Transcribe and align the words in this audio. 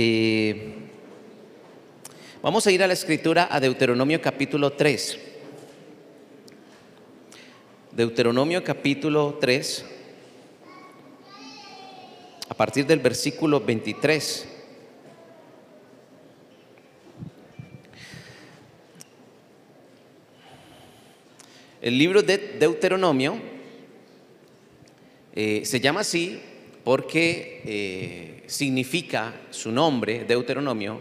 Eh, 0.00 0.54
vamos 2.40 2.64
a 2.64 2.70
ir 2.70 2.80
a 2.84 2.86
la 2.86 2.92
escritura 2.92 3.48
a 3.50 3.58
Deuteronomio 3.58 4.22
capítulo 4.22 4.72
3. 4.74 5.18
Deuteronomio 7.90 8.62
capítulo 8.62 9.38
3, 9.40 9.84
a 12.48 12.54
partir 12.54 12.86
del 12.86 13.00
versículo 13.00 13.58
23. 13.58 14.46
El 21.82 21.98
libro 21.98 22.22
de 22.22 22.38
Deuteronomio 22.38 23.36
eh, 25.34 25.62
se 25.64 25.80
llama 25.80 26.02
así 26.02 26.40
porque 26.88 27.60
eh, 27.66 28.44
significa, 28.46 29.42
su 29.50 29.70
nombre, 29.70 30.24
Deuteronomio, 30.26 30.98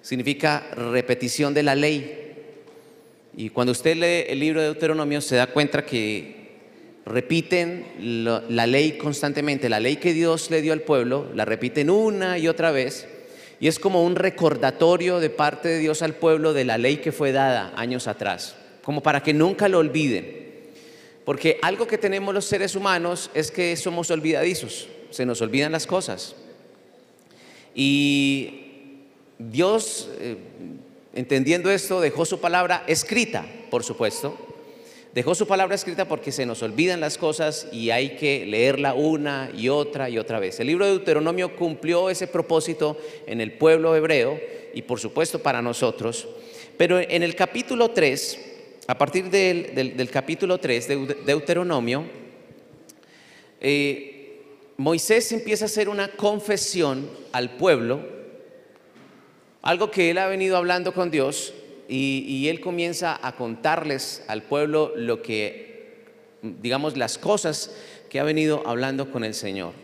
significa 0.00 0.70
repetición 0.74 1.52
de 1.52 1.62
la 1.62 1.74
ley. 1.74 2.32
Y 3.36 3.50
cuando 3.50 3.72
usted 3.72 3.94
lee 3.94 4.32
el 4.32 4.40
libro 4.40 4.62
de 4.62 4.68
Deuteronomio 4.68 5.20
se 5.20 5.36
da 5.36 5.48
cuenta 5.48 5.84
que 5.84 6.52
repiten 7.04 7.84
la 8.48 8.66
ley 8.66 8.92
constantemente, 8.92 9.68
la 9.68 9.80
ley 9.80 9.96
que 9.96 10.14
Dios 10.14 10.50
le 10.50 10.62
dio 10.62 10.72
al 10.72 10.80
pueblo, 10.80 11.28
la 11.34 11.44
repiten 11.44 11.90
una 11.90 12.38
y 12.38 12.48
otra 12.48 12.70
vez. 12.70 13.06
Y 13.60 13.68
es 13.68 13.78
como 13.78 14.06
un 14.06 14.16
recordatorio 14.16 15.20
de 15.20 15.28
parte 15.28 15.68
de 15.68 15.78
Dios 15.78 16.00
al 16.00 16.14
pueblo 16.14 16.54
de 16.54 16.64
la 16.64 16.78
ley 16.78 16.96
que 16.96 17.12
fue 17.12 17.32
dada 17.32 17.74
años 17.76 18.08
atrás, 18.08 18.56
como 18.82 19.02
para 19.02 19.22
que 19.22 19.34
nunca 19.34 19.68
lo 19.68 19.80
olviden. 19.80 20.40
Porque 21.26 21.58
algo 21.60 21.86
que 21.86 21.98
tenemos 21.98 22.32
los 22.32 22.46
seres 22.46 22.74
humanos 22.74 23.30
es 23.34 23.50
que 23.50 23.76
somos 23.76 24.10
olvidadizos, 24.10 24.88
se 25.12 25.24
nos 25.24 25.40
olvidan 25.40 25.70
las 25.72 25.86
cosas. 25.86 26.34
Y 27.74 28.62
Dios, 29.38 30.10
eh, 30.20 30.36
entendiendo 31.14 31.70
esto, 31.70 32.00
dejó 32.00 32.24
su 32.24 32.40
palabra 32.40 32.84
escrita, 32.86 33.46
por 33.70 33.84
supuesto. 33.84 34.36
Dejó 35.14 35.34
su 35.34 35.46
palabra 35.46 35.74
escrita 35.74 36.08
porque 36.08 36.32
se 36.32 36.46
nos 36.46 36.62
olvidan 36.62 37.00
las 37.00 37.18
cosas 37.18 37.68
y 37.70 37.90
hay 37.90 38.16
que 38.16 38.46
leerla 38.46 38.94
una 38.94 39.50
y 39.54 39.68
otra 39.68 40.08
y 40.08 40.16
otra 40.16 40.40
vez. 40.40 40.58
El 40.58 40.68
libro 40.68 40.86
de 40.86 40.92
Deuteronomio 40.92 41.54
cumplió 41.54 42.08
ese 42.08 42.26
propósito 42.26 42.96
en 43.26 43.42
el 43.42 43.52
pueblo 43.52 43.94
hebreo 43.94 44.40
y 44.72 44.80
por 44.82 44.98
supuesto 45.00 45.38
para 45.40 45.60
nosotros. 45.60 46.26
Pero 46.78 46.98
en 46.98 47.22
el 47.22 47.34
capítulo 47.34 47.90
3, 47.90 48.38
a 48.86 48.96
partir 48.96 49.28
del, 49.28 50.08
capítulo 50.10 50.56
3 50.58 50.88
de 50.88 50.96
Deuteronomio, 51.26 52.06
eh, 53.60 54.11
Moisés 54.76 55.30
empieza 55.32 55.64
a 55.64 55.66
hacer 55.66 55.88
una 55.88 56.08
confesión 56.08 57.08
al 57.32 57.56
pueblo, 57.56 58.00
algo 59.60 59.90
que 59.90 60.10
él 60.10 60.18
ha 60.18 60.26
venido 60.26 60.56
hablando 60.56 60.94
con 60.94 61.10
Dios, 61.10 61.54
y, 61.88 62.48
él 62.48 62.60
comienza 62.60 63.18
a 63.22 63.36
contarles 63.36 64.22
al 64.26 64.44
pueblo 64.44 64.94
lo 64.96 65.20
que, 65.20 66.04
digamos, 66.40 66.96
las 66.96 67.18
cosas 67.18 67.70
que 68.08 68.18
ha 68.18 68.24
venido 68.24 68.62
hablando 68.66 69.10
con 69.10 69.24
el 69.24 69.34
Señor. 69.34 69.74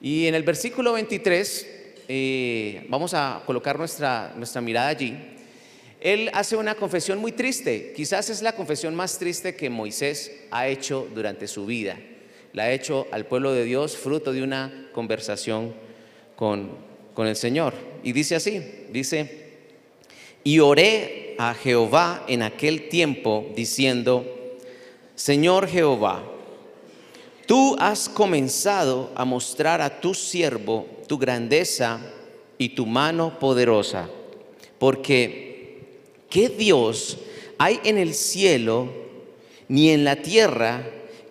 Y 0.00 0.26
en 0.26 0.34
el 0.34 0.42
versículo 0.42 0.94
23, 0.94 1.66
eh, 2.08 2.86
vamos 2.88 3.12
a 3.12 3.42
colocar 3.44 3.78
nuestra, 3.78 4.32
nuestra 4.36 4.62
mirada 4.62 4.88
allí, 4.88 5.18
él 6.00 6.30
hace 6.32 6.56
una 6.56 6.74
confesión 6.74 7.18
muy 7.18 7.32
triste, 7.32 7.92
quizás 7.94 8.30
es 8.30 8.42
la 8.42 8.56
confesión 8.56 8.94
más 8.94 9.18
triste 9.18 9.54
que 9.54 9.70
Moisés 9.70 10.32
ha 10.50 10.66
hecho 10.66 11.06
durante 11.14 11.46
su 11.46 11.66
vida. 11.66 11.98
La 12.52 12.64
ha 12.64 12.72
hecho 12.72 13.06
al 13.10 13.26
pueblo 13.26 13.52
de 13.52 13.64
Dios 13.64 13.96
fruto 13.96 14.32
de 14.32 14.42
una 14.42 14.88
conversación 14.92 15.72
con, 16.36 16.70
con 17.14 17.26
el 17.26 17.36
Señor. 17.36 17.74
Y 18.02 18.12
dice 18.12 18.34
así, 18.34 18.62
dice, 18.90 19.42
y 20.44 20.58
oré 20.58 21.34
a 21.38 21.54
Jehová 21.54 22.24
en 22.28 22.42
aquel 22.42 22.88
tiempo 22.88 23.46
diciendo, 23.56 24.26
Señor 25.14 25.68
Jehová, 25.68 26.22
tú 27.46 27.76
has 27.78 28.08
comenzado 28.08 29.10
a 29.14 29.24
mostrar 29.24 29.80
a 29.80 30.00
tu 30.00 30.14
siervo 30.14 30.86
tu 31.06 31.18
grandeza 31.18 32.00
y 32.58 32.70
tu 32.70 32.86
mano 32.86 33.38
poderosa, 33.38 34.08
porque 34.78 35.80
¿qué 36.28 36.48
Dios 36.48 37.18
hay 37.58 37.80
en 37.84 37.98
el 37.98 38.14
cielo 38.14 38.88
ni 39.68 39.90
en 39.90 40.04
la 40.04 40.16
tierra 40.16 40.84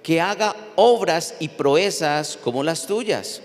que 0.04 0.20
haga 0.20 0.56
obras 0.76 1.36
y 1.40 1.48
proezas 1.50 2.38
como 2.38 2.64
las 2.64 2.86
tuyas? 2.86 3.42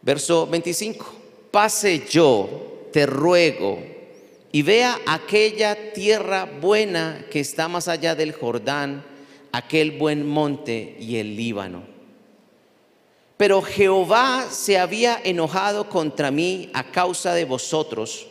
Verso 0.00 0.46
25, 0.46 1.06
pase 1.50 2.06
yo, 2.08 2.88
te 2.92 3.06
ruego, 3.06 3.78
y 4.50 4.62
vea 4.62 5.00
aquella 5.06 5.92
tierra 5.92 6.44
buena 6.44 7.24
que 7.30 7.40
está 7.40 7.68
más 7.68 7.88
allá 7.88 8.14
del 8.14 8.32
Jordán, 8.32 9.04
aquel 9.52 9.92
buen 9.92 10.26
monte 10.26 10.96
y 10.98 11.16
el 11.16 11.36
Líbano. 11.36 11.84
Pero 13.36 13.62
Jehová 13.62 14.46
se 14.50 14.78
había 14.78 15.20
enojado 15.24 15.88
contra 15.88 16.30
mí 16.30 16.70
a 16.74 16.90
causa 16.90 17.34
de 17.34 17.44
vosotros 17.44 18.28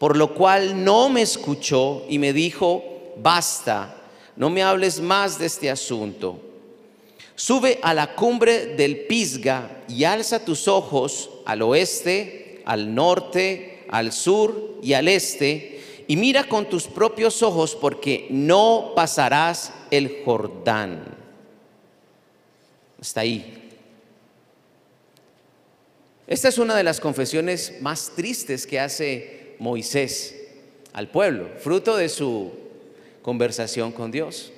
por 0.00 0.16
lo 0.16 0.32
cual 0.32 0.82
no 0.82 1.10
me 1.10 1.20
escuchó 1.20 2.06
y 2.08 2.18
me 2.18 2.32
dijo, 2.32 3.12
basta, 3.18 3.99
no 4.40 4.48
me 4.48 4.62
hables 4.62 5.02
más 5.02 5.38
de 5.38 5.44
este 5.44 5.68
asunto. 5.68 6.40
Sube 7.34 7.78
a 7.82 7.92
la 7.92 8.14
cumbre 8.14 8.74
del 8.74 9.00
Pisga 9.00 9.82
y 9.86 10.04
alza 10.04 10.42
tus 10.42 10.66
ojos 10.66 11.28
al 11.44 11.60
oeste, 11.60 12.62
al 12.64 12.94
norte, 12.94 13.84
al 13.90 14.12
sur 14.12 14.78
y 14.82 14.94
al 14.94 15.08
este, 15.08 15.82
y 16.08 16.16
mira 16.16 16.48
con 16.48 16.70
tus 16.70 16.86
propios 16.86 17.42
ojos 17.42 17.76
porque 17.76 18.28
no 18.30 18.92
pasarás 18.96 19.74
el 19.90 20.22
Jordán. 20.24 21.04
Está 22.98 23.20
ahí. 23.20 23.70
Esta 26.26 26.48
es 26.48 26.56
una 26.56 26.74
de 26.74 26.84
las 26.84 26.98
confesiones 26.98 27.74
más 27.82 28.12
tristes 28.16 28.66
que 28.66 28.80
hace 28.80 29.56
Moisés 29.58 30.34
al 30.94 31.10
pueblo, 31.10 31.50
fruto 31.58 31.94
de 31.94 32.08
su 32.08 32.69
conversación 33.22 33.92
con 33.92 34.10
Dios. 34.10 34.52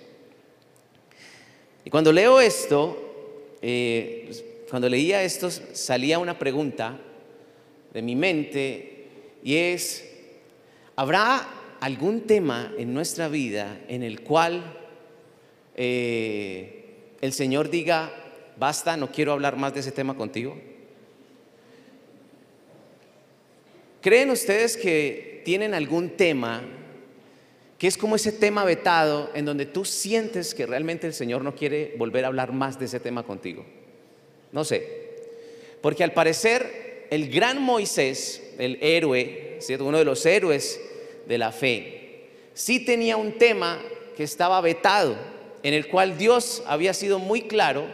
Y 1.85 1.91
cuando 1.91 2.13
leo 2.13 2.41
esto, 2.41 3.57
eh, 3.61 4.23
pues, 4.27 4.45
cuando 4.71 4.89
leía 4.89 5.23
esto, 5.23 5.51
salía 5.51 6.19
una 6.19 6.39
pregunta 6.39 6.99
de 7.93 8.03
mi 8.03 8.17
mente 8.17 9.07
y 9.43 9.57
es, 9.57 10.09
¿habrá 10.97 11.47
algún 11.81 12.23
tema 12.23 12.73
en 12.79 12.95
nuestra 12.95 13.29
vida 13.29 13.81
en 13.89 14.03
el 14.03 14.23
cual 14.23 14.79
eh, 15.75 16.85
el 17.21 17.33
Señor 17.33 17.69
diga, 17.69 18.13
basta, 18.57 18.97
no 18.97 19.11
quiero 19.11 19.33
hablar 19.33 19.57
más 19.57 19.75
de 19.75 19.81
ese 19.81 19.93
tema 19.93 20.17
contigo? 20.17 20.57
¿Creen 24.01 24.31
ustedes 24.31 24.77
que 24.77 25.43
tienen 25.45 25.75
algún 25.75 26.11
tema 26.11 26.63
que 27.83 27.89
es 27.89 27.99
como 27.99 28.15
ese 28.15 28.31
tema 28.31 28.65
vetado 28.65 29.33
en 29.35 29.45
donde 29.45 29.67
tú 29.67 29.85
sientes 29.85 30.55
que 30.55 30.67
realmente 30.67 31.09
el 31.09 31.15
Señor 31.15 31.43
no 31.43 31.57
quiere 31.57 31.97
volver 31.99 32.25
a 32.25 32.29
hablar 32.29 32.53
más 32.53 32.79
de 32.79 32.85
ese 32.85 33.01
tema 33.01 33.25
contigo? 33.25 33.67
No 34.53 34.63
sé. 34.63 34.87
Porque 35.81 36.05
al 36.05 36.13
parecer 36.13 37.09
el 37.11 37.29
gran 37.29 37.61
Moisés, 37.61 38.41
el 38.59 38.79
héroe, 38.81 39.57
¿cierto? 39.59 39.85
uno 39.85 39.99
de 39.99 40.05
los 40.05 40.25
héroes 40.25 40.81
de 41.27 41.39
la 41.39 41.51
fe, 41.51 42.29
sí 42.55 42.85
tenía 42.85 43.17
un 43.17 43.33
tema 43.33 43.83
que 44.17 44.23
estaba 44.23 44.61
vetado, 44.61 45.17
en 45.65 45.75
el 45.75 45.89
cual 45.89 46.17
Dios 46.17 46.63
había 46.69 46.95
sido 46.95 47.19
muy 47.19 47.49
claro 47.49 47.87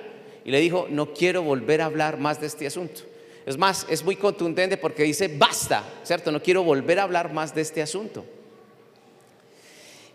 y 0.44 0.50
le 0.50 0.60
dijo, 0.60 0.87
no 0.91 1.15
quiero 1.15 1.43
volver 1.43 1.81
a 1.81 1.87
hablar 1.87 2.19
más 2.19 2.43
de 2.43 2.49
este 2.49 2.66
asunto. 2.66 3.00
Es 3.47 3.56
más, 3.56 3.87
es 3.88 4.05
muy 4.05 4.16
contundente 4.16 4.76
porque 4.76 5.05
dice, 5.05 5.29
basta, 5.29 5.82
¿cierto? 6.02 6.31
No 6.31 6.43
quiero 6.43 6.62
volver 6.62 6.99
a 6.99 7.05
hablar 7.05 7.32
más 7.32 7.55
de 7.55 7.62
este 7.62 7.81
asunto. 7.81 8.26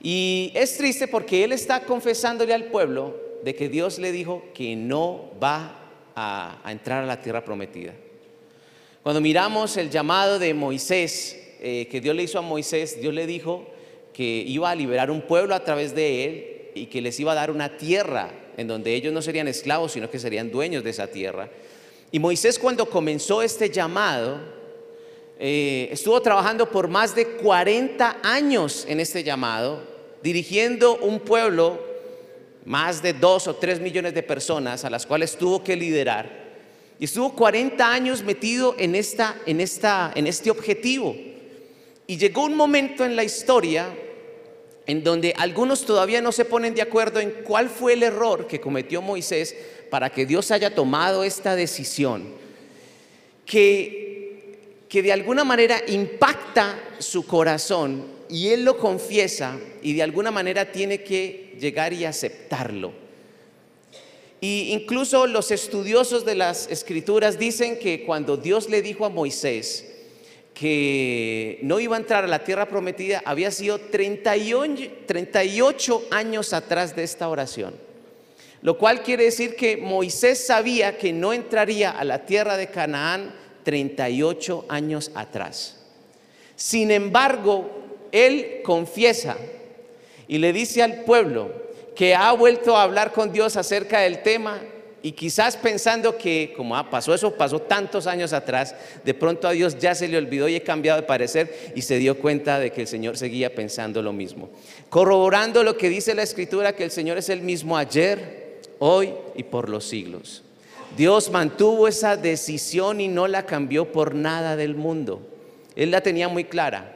Y 0.03 0.51
es 0.53 0.75
triste 0.75 1.07
porque 1.07 1.45
él 1.45 1.53
está 1.53 1.85
confesándole 1.85 2.53
al 2.53 2.65
pueblo 2.65 3.17
de 3.41 3.55
que 3.55 3.69
Dios 3.69 3.99
le 3.99 4.11
dijo 4.11 4.43
que 4.53 4.75
no 4.75 5.31
va 5.41 5.79
a, 6.13 6.59
entrar 6.69 7.03
a 7.03 7.07
la 7.07 7.21
tierra 7.21 7.45
prometida. 7.45 7.93
Cuando 9.01 9.21
miramos 9.21 9.77
el 9.77 9.89
llamado 9.89 10.39
de 10.39 10.53
Moisés, 10.53 11.55
eh, 11.61 11.87
que 11.89 12.01
Dios 12.01 12.15
le 12.15 12.23
hizo 12.23 12.37
a 12.37 12.41
Moisés, 12.41 12.99
Dios 12.99 13.13
le 13.13 13.25
dijo 13.25 13.65
que 14.11 14.43
iba 14.45 14.69
a 14.69 14.75
liberar 14.75 15.09
un 15.09 15.21
pueblo 15.21 15.55
a 15.55 15.63
través 15.63 15.95
de 15.95 16.25
él 16.25 16.71
y 16.75 16.87
que 16.87 17.01
les 17.01 17.17
iba 17.21 17.31
a 17.31 17.35
dar 17.35 17.49
una 17.49 17.77
tierra 17.77 18.29
en 18.57 18.67
donde 18.67 18.93
ellos 18.93 19.13
no 19.13 19.21
serían 19.21 19.47
esclavos, 19.47 19.93
sino 19.93 20.09
que 20.09 20.19
serían 20.19 20.51
dueños 20.51 20.83
de 20.83 20.89
esa 20.89 21.07
tierra. 21.07 21.49
Y 22.11 22.19
Moisés 22.19 22.59
cuando 22.59 22.89
comenzó 22.89 23.41
este 23.41 23.69
llamado, 23.69 24.37
eh, 25.39 25.87
estuvo 25.91 26.21
trabajando 26.21 26.69
por 26.69 26.89
más 26.89 27.15
de 27.15 27.37
40 27.37 28.17
años 28.21 28.85
en 28.87 28.99
este 28.99 29.23
llamado, 29.23 29.92
dirigiendo 30.23 30.95
un 30.97 31.19
pueblo, 31.19 31.79
más 32.65 33.03
de 33.03 33.11
dos 33.11 33.47
o 33.47 33.55
tres 33.55 33.81
millones 33.81 34.13
de 34.13 34.23
personas 34.23 34.85
a 34.85 34.89
las 34.89 35.05
cuales 35.05 35.37
tuvo 35.37 35.63
que 35.63 35.75
liderar. 35.75 36.43
Y 36.97 37.05
estuvo 37.05 37.35
40 37.35 37.91
años 37.91 38.23
metido 38.23 38.75
en, 38.79 38.95
esta, 38.95 39.35
en, 39.45 39.59
esta, 39.59 40.13
en 40.15 40.25
este 40.25 40.49
objetivo. 40.49 41.13
Y 42.07 42.17
llegó 42.17 42.45
un 42.45 42.55
momento 42.55 43.03
en 43.03 43.17
la 43.17 43.25
historia 43.25 43.93
en 44.85 45.03
donde 45.03 45.33
algunos 45.37 45.85
todavía 45.85 46.21
no 46.21 46.31
se 46.31 46.45
ponen 46.45 46.73
de 46.73 46.81
acuerdo 46.81 47.19
en 47.19 47.31
cuál 47.43 47.69
fue 47.69 47.93
el 47.93 48.03
error 48.03 48.47
que 48.47 48.61
cometió 48.61 49.01
Moisés 49.01 49.55
para 49.89 50.09
que 50.09 50.25
Dios 50.25 50.51
haya 50.51 50.73
tomado 50.73 51.23
esta 51.23 51.55
decisión, 51.55 52.23
que, 53.45 54.85
que 54.87 55.01
de 55.01 55.11
alguna 55.11 55.43
manera 55.43 55.81
impacta 55.87 56.79
su 56.99 57.25
corazón 57.25 58.22
y 58.33 58.49
él 58.49 58.65
lo 58.65 58.77
confiesa 58.79 59.59
y 59.83 59.93
de 59.93 60.01
alguna 60.01 60.31
manera 60.31 60.71
tiene 60.71 61.03
que 61.03 61.55
llegar 61.59 61.93
y 61.93 62.03
aceptarlo. 62.03 62.91
Y 64.41 64.71
incluso 64.71 65.27
los 65.27 65.51
estudiosos 65.51 66.25
de 66.25 66.33
las 66.33 66.67
escrituras 66.71 67.37
dicen 67.37 67.77
que 67.77 68.03
cuando 68.03 68.35
Dios 68.35 68.71
le 68.71 68.81
dijo 68.81 69.05
a 69.05 69.09
Moisés, 69.09 69.87
que 70.55 71.59
no 71.61 71.79
iba 71.79 71.95
a 71.95 71.99
entrar 71.99 72.23
a 72.23 72.27
la 72.27 72.43
tierra 72.43 72.67
prometida 72.67 73.21
había 73.23 73.51
sido 73.51 73.79
38 73.79 76.07
años 76.09 76.53
atrás 76.53 76.95
de 76.95 77.03
esta 77.03 77.29
oración. 77.29 77.75
Lo 78.63 78.79
cual 78.79 79.03
quiere 79.03 79.25
decir 79.25 79.55
que 79.55 79.77
Moisés 79.77 80.43
sabía 80.43 80.97
que 80.97 81.13
no 81.13 81.33
entraría 81.33 81.91
a 81.91 82.03
la 82.03 82.25
tierra 82.25 82.57
de 82.57 82.65
Canaán 82.65 83.31
38 83.63 84.65
años 84.69 85.11
atrás. 85.13 85.81
Sin 86.55 86.89
embargo, 86.89 87.82
él 88.13 88.61
confiesa 88.63 89.35
y 90.27 90.37
le 90.37 90.53
dice 90.53 90.81
al 90.81 91.03
pueblo 91.03 91.51
que 91.95 92.15
ha 92.15 92.31
vuelto 92.31 92.77
a 92.77 92.83
hablar 92.83 93.11
con 93.11 93.33
Dios 93.33 93.57
acerca 93.57 93.99
del 93.99 94.21
tema 94.21 94.61
y 95.01 95.11
quizás 95.11 95.57
pensando 95.57 96.17
que 96.17 96.53
como 96.55 96.77
ah, 96.77 96.89
pasó 96.89 97.13
eso, 97.13 97.35
pasó 97.35 97.59
tantos 97.59 98.07
años 98.07 98.31
atrás, 98.31 98.73
de 99.03 99.13
pronto 99.13 99.49
a 99.49 99.51
Dios 99.51 99.77
ya 99.77 99.93
se 99.95 100.07
le 100.07 100.17
olvidó 100.17 100.47
y 100.47 100.55
he 100.55 100.63
cambiado 100.63 101.01
de 101.01 101.07
parecer 101.07 101.73
y 101.75 101.81
se 101.81 101.97
dio 101.97 102.17
cuenta 102.19 102.57
de 102.57 102.71
que 102.71 102.81
el 102.81 102.87
Señor 102.87 103.17
seguía 103.17 103.53
pensando 103.53 104.01
lo 104.01 104.13
mismo. 104.13 104.49
Corroborando 104.89 105.63
lo 105.63 105.75
que 105.75 105.89
dice 105.89 106.15
la 106.15 106.23
Escritura, 106.23 106.73
que 106.73 106.85
el 106.85 106.91
Señor 106.91 107.17
es 107.17 107.27
el 107.27 107.41
mismo 107.41 107.77
ayer, 107.77 108.61
hoy 108.79 109.13
y 109.35 109.43
por 109.43 109.67
los 109.67 109.85
siglos. 109.85 110.43
Dios 110.95 111.31
mantuvo 111.31 111.87
esa 111.87 112.15
decisión 112.15 113.01
y 113.01 113.07
no 113.07 113.27
la 113.27 113.45
cambió 113.45 113.91
por 113.91 114.13
nada 114.15 114.55
del 114.55 114.75
mundo. 114.75 115.21
Él 115.75 115.91
la 115.91 116.01
tenía 116.01 116.29
muy 116.29 116.45
clara. 116.45 116.92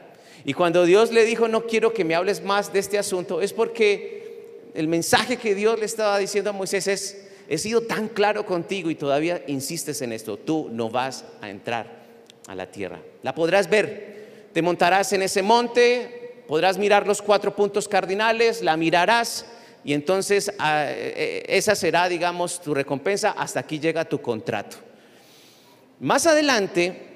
Y 0.48 0.54
cuando 0.54 0.86
Dios 0.86 1.12
le 1.12 1.26
dijo, 1.26 1.46
no 1.46 1.66
quiero 1.66 1.92
que 1.92 2.06
me 2.06 2.14
hables 2.14 2.42
más 2.42 2.72
de 2.72 2.78
este 2.78 2.98
asunto, 2.98 3.42
es 3.42 3.52
porque 3.52 4.70
el 4.72 4.88
mensaje 4.88 5.36
que 5.36 5.54
Dios 5.54 5.78
le 5.78 5.84
estaba 5.84 6.16
diciendo 6.16 6.48
a 6.48 6.54
Moisés 6.54 6.86
es, 6.86 7.28
he 7.50 7.58
sido 7.58 7.82
tan 7.82 8.08
claro 8.08 8.46
contigo 8.46 8.88
y 8.88 8.94
todavía 8.94 9.44
insistes 9.46 10.00
en 10.00 10.14
esto, 10.14 10.38
tú 10.38 10.70
no 10.72 10.88
vas 10.88 11.26
a 11.42 11.50
entrar 11.50 12.02
a 12.46 12.54
la 12.54 12.64
tierra. 12.70 12.98
La 13.22 13.34
podrás 13.34 13.68
ver, 13.68 14.48
te 14.54 14.62
montarás 14.62 15.12
en 15.12 15.20
ese 15.20 15.42
monte, 15.42 16.44
podrás 16.48 16.78
mirar 16.78 17.06
los 17.06 17.20
cuatro 17.20 17.54
puntos 17.54 17.86
cardinales, 17.86 18.62
la 18.62 18.78
mirarás 18.78 19.44
y 19.84 19.92
entonces 19.92 20.50
ah, 20.58 20.86
eh, 20.88 21.44
esa 21.46 21.74
será, 21.74 22.08
digamos, 22.08 22.62
tu 22.62 22.72
recompensa, 22.72 23.32
hasta 23.32 23.60
aquí 23.60 23.78
llega 23.78 24.06
tu 24.06 24.22
contrato. 24.22 24.78
Más 26.00 26.26
adelante, 26.26 27.07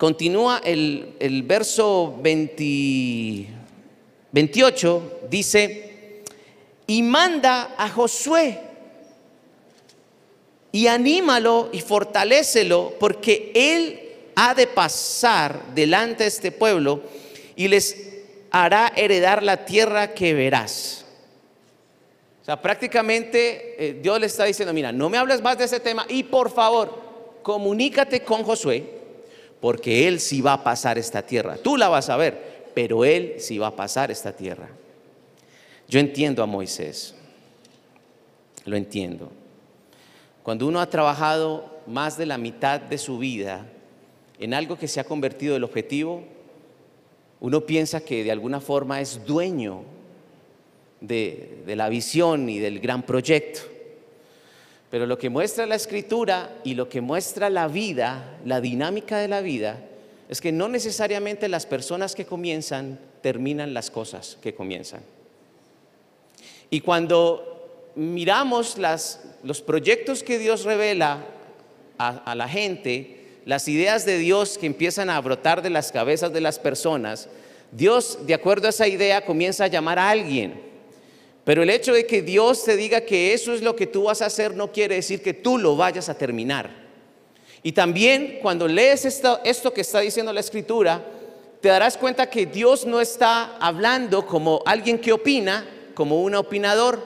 continúa 0.00 0.62
el, 0.64 1.44
verso 1.44 2.18
28, 2.22 5.20
dice, 5.28 6.22
y 6.86 7.02
manda 7.02 7.74
a 7.76 7.86
Josué, 7.90 8.58
y 10.72 10.86
anímalo 10.86 11.68
y 11.72 11.82
fortalécelo 11.82 12.94
porque 12.98 13.52
Él 13.54 14.00
ha 14.36 14.54
de 14.54 14.66
pasar 14.66 15.74
delante 15.74 16.22
de 16.22 16.30
este 16.30 16.50
pueblo 16.50 17.02
y 17.54 17.68
les 17.68 17.94
hará 18.50 18.94
heredar 18.96 19.42
la 19.42 19.66
tierra 19.66 20.14
que 20.14 20.32
verás. 20.32 21.04
O 22.40 22.44
sea, 22.46 22.62
prácticamente 22.62 23.76
eh, 23.78 23.98
Dios 24.00 24.18
le 24.18 24.28
está 24.28 24.44
diciendo, 24.44 24.72
mira, 24.72 24.92
no 24.92 25.10
me 25.10 25.18
hables 25.18 25.42
más 25.42 25.58
de 25.58 25.66
ese 25.66 25.78
tema 25.78 26.06
y 26.08 26.22
por 26.22 26.50
favor, 26.50 26.98
comunícate 27.42 28.24
con 28.24 28.44
Josué 28.44 28.99
porque 29.60 30.08
Él 30.08 30.20
sí 30.20 30.40
va 30.40 30.54
a 30.54 30.64
pasar 30.64 30.98
esta 30.98 31.22
tierra. 31.22 31.56
Tú 31.56 31.76
la 31.76 31.88
vas 31.88 32.08
a 32.08 32.16
ver, 32.16 32.70
pero 32.74 33.04
Él 33.04 33.34
sí 33.38 33.58
va 33.58 33.68
a 33.68 33.76
pasar 33.76 34.10
esta 34.10 34.32
tierra. 34.32 34.68
Yo 35.88 36.00
entiendo 36.00 36.42
a 36.42 36.46
Moisés, 36.46 37.14
lo 38.64 38.76
entiendo. 38.76 39.30
Cuando 40.42 40.66
uno 40.66 40.80
ha 40.80 40.88
trabajado 40.88 41.80
más 41.86 42.16
de 42.16 42.26
la 42.26 42.38
mitad 42.38 42.80
de 42.80 42.96
su 42.96 43.18
vida 43.18 43.66
en 44.38 44.54
algo 44.54 44.78
que 44.78 44.88
se 44.88 45.00
ha 45.00 45.04
convertido 45.04 45.54
en 45.54 45.58
el 45.58 45.64
objetivo, 45.64 46.22
uno 47.40 47.60
piensa 47.62 48.00
que 48.00 48.24
de 48.24 48.30
alguna 48.30 48.60
forma 48.60 49.00
es 49.00 49.24
dueño 49.26 49.82
de, 51.00 51.62
de, 51.66 51.76
la 51.76 51.88
visión 51.88 52.48
y 52.48 52.58
del 52.58 52.80
gran 52.80 53.02
proyecto. 53.02 53.60
Pero 54.90 55.06
lo 55.06 55.18
que 55.18 55.30
muestra 55.30 55.66
la 55.66 55.76
escritura 55.76 56.50
y 56.64 56.74
lo 56.74 56.88
que 56.88 57.00
muestra 57.00 57.48
la 57.48 57.68
vida, 57.68 58.38
la 58.44 58.60
dinámica 58.60 59.18
de 59.18 59.28
la 59.28 59.40
vida, 59.40 59.78
es 60.28 60.40
que 60.40 60.52
no 60.52 60.68
necesariamente 60.68 61.48
las 61.48 61.66
personas 61.66 62.14
que 62.14 62.24
comienzan 62.24 62.98
terminan 63.22 63.74
las 63.74 63.90
cosas 63.90 64.38
que 64.42 64.54
comienzan. 64.54 65.02
Y 66.70 66.80
cuando 66.80 67.92
miramos 67.94 68.76
los 69.42 69.60
proyectos 69.62 70.22
que 70.22 70.38
Dios 70.38 70.64
revela 70.64 71.24
a, 71.98 72.34
la 72.34 72.48
gente, 72.48 73.40
las 73.44 73.68
ideas 73.68 74.06
de 74.06 74.18
Dios 74.18 74.56
que 74.56 74.66
empiezan 74.66 75.10
a 75.10 75.20
brotar 75.20 75.62
de 75.62 75.70
las 75.70 75.92
cabezas 75.92 76.32
de 76.32 76.40
las 76.40 76.58
personas, 76.58 77.28
Dios, 77.72 78.18
de 78.26 78.34
acuerdo 78.34 78.66
a 78.66 78.70
esa 78.70 78.88
idea, 78.88 79.24
comienza 79.24 79.64
a 79.64 79.68
llamar 79.68 79.98
a 79.98 80.10
alguien. 80.10 80.69
Pero 81.50 81.64
el 81.64 81.70
hecho 81.70 81.92
de 81.92 82.06
que 82.06 82.22
Dios 82.22 82.62
te 82.62 82.76
diga 82.76 83.00
que 83.00 83.34
eso 83.34 83.52
es 83.52 83.60
lo 83.60 83.74
que 83.74 83.88
tú 83.88 84.04
vas 84.04 84.22
a 84.22 84.26
hacer 84.26 84.54
no 84.54 84.70
quiere 84.70 84.94
decir 84.94 85.20
que 85.20 85.34
tú 85.34 85.58
lo 85.58 85.74
vayas 85.74 86.08
a 86.08 86.16
terminar. 86.16 86.70
Y 87.64 87.72
también 87.72 88.38
cuando 88.40 88.68
lees 88.68 89.04
esto, 89.04 89.40
esto 89.42 89.74
que 89.74 89.80
está 89.80 89.98
diciendo 89.98 90.32
la 90.32 90.38
escritura, 90.38 91.04
te 91.60 91.68
darás 91.68 91.96
cuenta 91.96 92.30
que 92.30 92.46
Dios 92.46 92.86
no 92.86 93.00
está 93.00 93.56
hablando 93.56 94.24
como 94.26 94.62
alguien 94.64 95.00
que 95.00 95.12
opina, 95.12 95.68
como 95.94 96.22
un 96.22 96.36
opinador, 96.36 97.04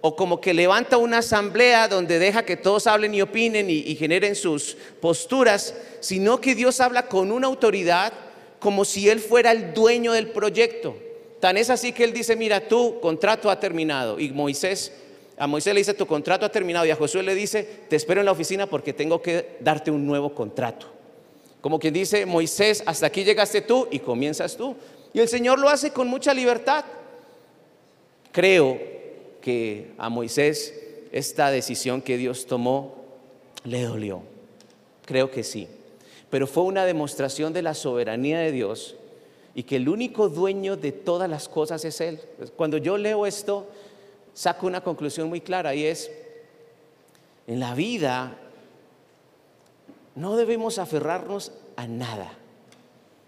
o 0.00 0.14
como 0.14 0.40
que 0.40 0.54
levanta 0.54 0.96
una 0.96 1.18
asamblea 1.18 1.88
donde 1.88 2.20
deja 2.20 2.44
que 2.44 2.56
todos 2.56 2.86
hablen 2.86 3.12
y 3.16 3.22
opinen 3.22 3.68
y, 3.68 3.96
generen 3.96 4.36
sus 4.36 4.76
posturas, 5.00 5.74
sino 5.98 6.40
que 6.40 6.54
Dios 6.54 6.78
habla 6.80 7.08
con 7.08 7.32
una 7.32 7.48
autoridad 7.48 8.12
como 8.60 8.84
si 8.84 9.08
Él 9.08 9.18
fuera 9.18 9.50
el 9.50 9.74
dueño 9.74 10.12
del 10.12 10.28
proyecto. 10.28 10.94
Tan 11.42 11.56
es 11.56 11.70
así 11.70 11.90
que 11.90 12.04
Él 12.04 12.12
dice, 12.12 12.36
mira, 12.36 12.68
tu 12.68 13.00
contrato 13.00 13.50
ha 13.50 13.58
terminado. 13.58 14.20
Y 14.20 14.30
Moisés, 14.30 14.92
a 15.36 15.48
Moisés 15.48 15.74
le 15.74 15.80
dice, 15.80 15.92
tu 15.92 16.06
contrato 16.06 16.46
ha 16.46 16.52
terminado. 16.52 16.86
Y 16.86 16.92
a 16.92 16.94
Josué 16.94 17.24
le 17.24 17.34
dice, 17.34 17.66
te 17.88 17.96
espero 17.96 18.20
en 18.20 18.26
la 18.26 18.30
oficina 18.30 18.68
porque 18.68 18.92
tengo 18.92 19.20
que 19.20 19.56
darte 19.58 19.90
un 19.90 20.06
nuevo 20.06 20.36
contrato. 20.36 20.86
Como 21.60 21.80
quien 21.80 21.94
dice, 21.94 22.26
Moisés, 22.26 22.84
hasta 22.86 23.06
aquí 23.06 23.24
llegaste 23.24 23.60
tú 23.60 23.88
y 23.90 23.98
comienzas 23.98 24.56
tú. 24.56 24.76
Y 25.12 25.18
el 25.18 25.26
Señor 25.26 25.58
lo 25.58 25.68
hace 25.68 25.90
con 25.90 26.06
mucha 26.06 26.32
libertad. 26.32 26.84
Creo 28.30 28.78
que 29.40 29.94
a 29.98 30.08
Moisés 30.08 30.78
esta 31.10 31.50
decisión 31.50 32.02
que 32.02 32.18
Dios 32.18 32.46
tomó 32.46 32.94
le 33.64 33.82
dolió. 33.82 34.22
Creo 35.06 35.32
que 35.32 35.42
sí. 35.42 35.66
Pero 36.30 36.46
fue 36.46 36.62
una 36.62 36.84
demostración 36.84 37.52
de 37.52 37.62
la 37.62 37.74
soberanía 37.74 38.38
de 38.38 38.52
Dios 38.52 38.94
y 39.54 39.64
que 39.64 39.76
el 39.76 39.88
único 39.88 40.28
dueño 40.28 40.76
de 40.76 40.92
todas 40.92 41.28
las 41.28 41.48
cosas 41.48 41.84
es 41.84 42.00
Él. 42.00 42.20
Cuando 42.56 42.78
yo 42.78 42.96
leo 42.96 43.26
esto, 43.26 43.66
saco 44.32 44.66
una 44.66 44.82
conclusión 44.82 45.28
muy 45.28 45.40
clara 45.40 45.74
y 45.74 45.84
es, 45.84 46.10
en 47.46 47.60
la 47.60 47.74
vida 47.74 48.38
no 50.14 50.36
debemos 50.36 50.78
aferrarnos 50.78 51.52
a 51.76 51.86
nada. 51.86 52.32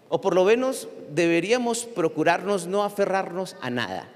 O 0.09 0.21
por 0.21 0.35
lo 0.35 0.45
menos 0.45 0.87
deberíamos 1.11 1.85
procurarnos 1.85 2.67
no 2.67 2.83
aferrarnos 2.83 3.55
a 3.61 3.69
nada. 3.69 4.11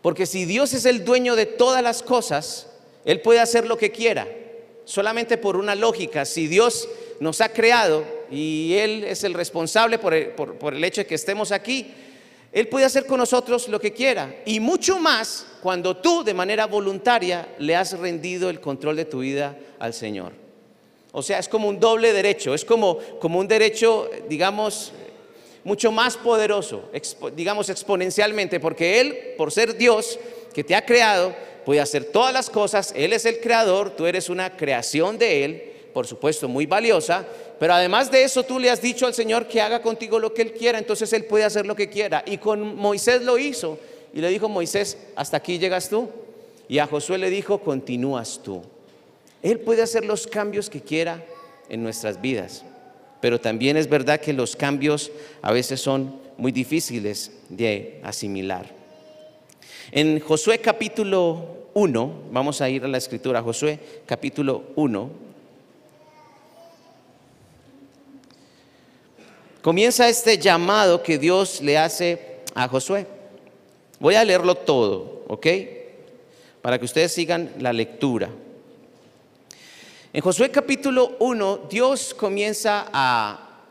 Porque 0.00 0.26
si 0.26 0.44
Dios 0.44 0.72
es 0.74 0.84
el 0.84 1.04
dueño 1.04 1.36
de 1.36 1.46
todas 1.46 1.82
las 1.82 2.02
cosas, 2.02 2.68
Él 3.04 3.20
puede 3.20 3.40
hacer 3.40 3.66
lo 3.66 3.76
que 3.76 3.92
quiera. 3.92 4.26
Solamente 4.84 5.38
por 5.38 5.56
una 5.56 5.74
lógica, 5.74 6.24
si 6.24 6.48
Dios 6.48 6.88
nos 7.20 7.40
ha 7.40 7.50
creado 7.50 8.04
y 8.32 8.74
Él 8.74 9.04
es 9.04 9.24
el 9.24 9.34
responsable 9.34 9.98
por 9.98 10.14
el, 10.14 10.84
hecho 10.84 11.02
de 11.02 11.06
que 11.06 11.14
estemos 11.14 11.52
aquí, 11.52 11.92
Él 12.50 12.66
puede 12.66 12.86
hacer 12.86 13.04
con 13.04 13.18
nosotros 13.18 13.68
lo 13.68 13.78
que 13.78 13.92
quiera. 13.92 14.34
Y 14.46 14.58
mucho 14.58 14.98
más 14.98 15.46
cuando 15.62 15.98
tú 15.98 16.24
de 16.24 16.32
manera 16.32 16.66
voluntaria 16.66 17.46
le 17.58 17.76
has 17.76 17.96
rendido 17.98 18.48
el 18.48 18.60
control 18.60 18.96
de 18.96 19.04
tu 19.04 19.20
vida 19.20 19.58
al 19.78 19.92
Señor. 19.92 20.32
O 21.12 21.22
sea, 21.22 21.38
es 21.38 21.46
como 21.46 21.68
un 21.68 21.78
doble 21.78 22.14
derecho, 22.14 22.54
es 22.54 22.64
como, 22.64 22.98
como 23.20 23.38
un 23.38 23.46
derecho, 23.46 24.08
digamos, 24.30 24.92
mucho 25.62 25.92
más 25.92 26.16
poderoso, 26.16 26.90
digamos 27.36 27.68
exponencialmente, 27.68 28.60
porque 28.60 28.98
Él, 29.00 29.34
por 29.36 29.52
ser 29.52 29.76
Dios 29.76 30.18
que 30.54 30.64
te 30.64 30.74
ha 30.74 30.86
creado, 30.86 31.34
puede 31.66 31.80
hacer 31.80 32.06
todas 32.06 32.32
las 32.32 32.48
cosas, 32.48 32.94
Él 32.96 33.12
es 33.12 33.26
el 33.26 33.40
creador, 33.40 33.90
tú 33.90 34.06
eres 34.06 34.30
una 34.30 34.56
creación 34.56 35.18
de 35.18 35.44
Él, 35.44 35.71
por 35.92 36.06
supuesto, 36.06 36.48
muy 36.48 36.66
valiosa, 36.66 37.26
pero 37.58 37.74
además 37.74 38.10
de 38.10 38.24
eso 38.24 38.42
tú 38.42 38.58
le 38.58 38.70
has 38.70 38.80
dicho 38.80 39.06
al 39.06 39.14
Señor 39.14 39.46
que 39.46 39.60
haga 39.60 39.82
contigo 39.82 40.18
lo 40.18 40.34
que 40.34 40.42
Él 40.42 40.52
quiera, 40.52 40.78
entonces 40.78 41.12
Él 41.12 41.24
puede 41.24 41.44
hacer 41.44 41.66
lo 41.66 41.76
que 41.76 41.88
quiera. 41.88 42.22
Y 42.26 42.38
con 42.38 42.76
Moisés 42.76 43.22
lo 43.22 43.38
hizo. 43.38 43.78
Y 44.14 44.20
le 44.20 44.28
dijo 44.28 44.48
Moisés, 44.48 44.98
hasta 45.16 45.38
aquí 45.38 45.58
llegas 45.58 45.88
tú. 45.88 46.08
Y 46.68 46.78
a 46.78 46.86
Josué 46.86 47.18
le 47.18 47.30
dijo, 47.30 47.58
continúas 47.58 48.40
tú. 48.42 48.62
Él 49.42 49.60
puede 49.60 49.82
hacer 49.82 50.04
los 50.04 50.26
cambios 50.26 50.70
que 50.70 50.80
quiera 50.80 51.24
en 51.68 51.82
nuestras 51.82 52.20
vidas. 52.20 52.64
Pero 53.20 53.40
también 53.40 53.76
es 53.76 53.88
verdad 53.88 54.20
que 54.20 54.32
los 54.32 54.56
cambios 54.56 55.10
a 55.42 55.52
veces 55.52 55.80
son 55.80 56.20
muy 56.36 56.52
difíciles 56.52 57.30
de 57.48 58.00
asimilar. 58.02 58.66
En 59.90 60.20
Josué 60.20 60.58
capítulo 60.58 61.68
1, 61.74 62.22
vamos 62.30 62.60
a 62.60 62.68
ir 62.68 62.84
a 62.84 62.88
la 62.88 62.98
escritura, 62.98 63.42
Josué 63.42 63.78
capítulo 64.06 64.64
1, 64.76 65.10
comienza 69.62 70.08
este 70.08 70.36
llamado 70.36 71.02
que 71.02 71.18
Dios 71.18 71.60
le 71.62 71.78
hace 71.78 72.40
a 72.54 72.68
Josué. 72.68 73.06
Voy 74.00 74.16
a 74.16 74.24
leerlo 74.24 74.56
todo, 74.56 75.24
¿ok? 75.28 75.46
Para 76.60 76.78
que 76.78 76.84
ustedes 76.84 77.12
sigan 77.12 77.52
la 77.60 77.72
lectura. 77.72 78.28
En 80.12 80.20
Josué 80.20 80.50
capítulo 80.50 81.16
1, 81.20 81.68
Dios 81.70 82.12
comienza 82.12 82.88
a, 82.92 83.62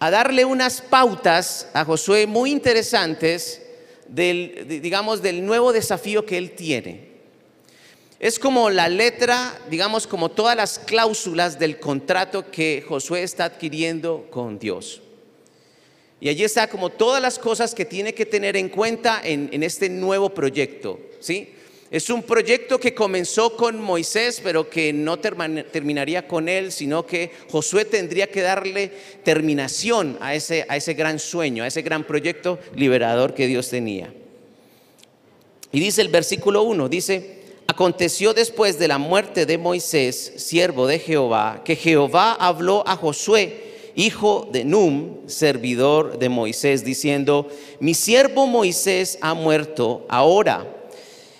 a 0.00 0.10
darle 0.10 0.44
unas 0.44 0.80
pautas 0.80 1.68
a 1.74 1.84
Josué 1.84 2.26
muy 2.26 2.50
interesantes 2.50 3.62
del, 4.08 4.66
digamos, 4.66 5.22
del 5.22 5.44
nuevo 5.44 5.72
desafío 5.72 6.24
que 6.24 6.38
él 6.38 6.52
tiene. 6.52 7.17
Es 8.20 8.40
como 8.40 8.68
la 8.68 8.88
letra, 8.88 9.56
digamos, 9.70 10.08
como 10.08 10.28
todas 10.30 10.56
las 10.56 10.80
cláusulas 10.80 11.58
del 11.58 11.78
contrato 11.78 12.50
que 12.50 12.84
Josué 12.86 13.22
está 13.22 13.44
adquiriendo 13.44 14.26
con 14.30 14.58
Dios. 14.58 15.02
Y 16.20 16.28
allí 16.28 16.42
está 16.42 16.68
como 16.68 16.90
todas 16.90 17.22
las 17.22 17.38
cosas 17.38 17.76
que 17.76 17.84
tiene 17.84 18.14
que 18.14 18.26
tener 18.26 18.56
en 18.56 18.70
cuenta 18.70 19.20
en, 19.22 19.62
este 19.62 19.88
nuevo 19.88 20.30
proyecto, 20.30 20.98
¿sí? 21.20 21.54
Es 21.92 22.10
un 22.10 22.22
proyecto 22.22 22.78
que 22.78 22.92
comenzó 22.92 23.56
con 23.56 23.80
Moisés, 23.80 24.40
pero 24.42 24.68
que 24.68 24.92
no 24.92 25.20
terminaría 25.20 26.26
con 26.26 26.48
él, 26.48 26.70
sino 26.70 27.06
que 27.06 27.30
Josué 27.50 27.86
tendría 27.86 28.26
que 28.26 28.42
darle 28.42 28.92
terminación 29.22 30.18
a 30.20 30.34
ese, 30.34 30.66
a 30.68 30.76
ese 30.76 30.92
gran 30.92 31.18
sueño, 31.18 31.62
a 31.62 31.68
ese 31.68 31.80
gran 31.80 32.04
proyecto 32.04 32.58
liberador 32.74 33.32
que 33.32 33.46
Dios 33.46 33.70
tenía. 33.70 34.12
Y 35.72 35.80
dice 35.80 36.02
el 36.02 36.08
versículo 36.08 36.62
1, 36.64 36.88
dice, 36.90 37.37
aconteció 37.68 38.34
después 38.34 38.78
de 38.78 38.88
la 38.88 38.98
muerte 38.98 39.46
de 39.46 39.56
Moisés, 39.56 40.32
siervo 40.36 40.88
de 40.88 40.98
Jehová, 40.98 41.62
que 41.64 41.76
Jehová 41.76 42.32
habló 42.32 42.82
a 42.86 42.96
Josué, 42.96 43.92
hijo 43.94 44.48
de 44.50 44.64
Num, 44.64 45.28
servidor 45.28 46.18
de 46.18 46.28
Moisés, 46.28 46.84
diciendo, 46.84 47.48
mi 47.78 47.94
siervo 47.94 48.48
Moisés 48.48 49.18
ha 49.20 49.34
muerto 49.34 50.04
ahora 50.08 50.74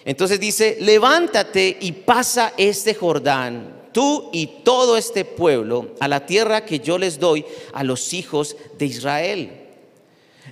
entonces 0.09 0.41
dice, 0.41 0.79
levántate 0.81 1.77
y 1.83 1.93
pasa 1.93 2.55
este 2.57 2.95
Jordán, 2.95 3.91
tú 3.93 4.31
y 4.33 4.47
todo 4.65 4.97
este 4.97 5.27
pueblo, 5.27 5.91
a 6.01 6.09
la 6.09 6.25
tierra 6.25 6.65
que 6.65 6.81
yo 6.81 6.97
les 6.97 7.19
doy 7.19 7.45
a 7.75 7.85
los 7.85 8.15
hijos 8.15 8.57
de 8.79 8.87
Israel. 8.87 9.51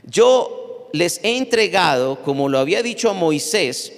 Yo 0.05 0.91
les 0.93 1.21
he 1.23 1.39
entregado, 1.39 2.23
como 2.23 2.51
lo 2.51 2.59
había 2.59 2.83
dicho 2.83 3.09
a 3.09 3.15
Moisés, 3.15 3.95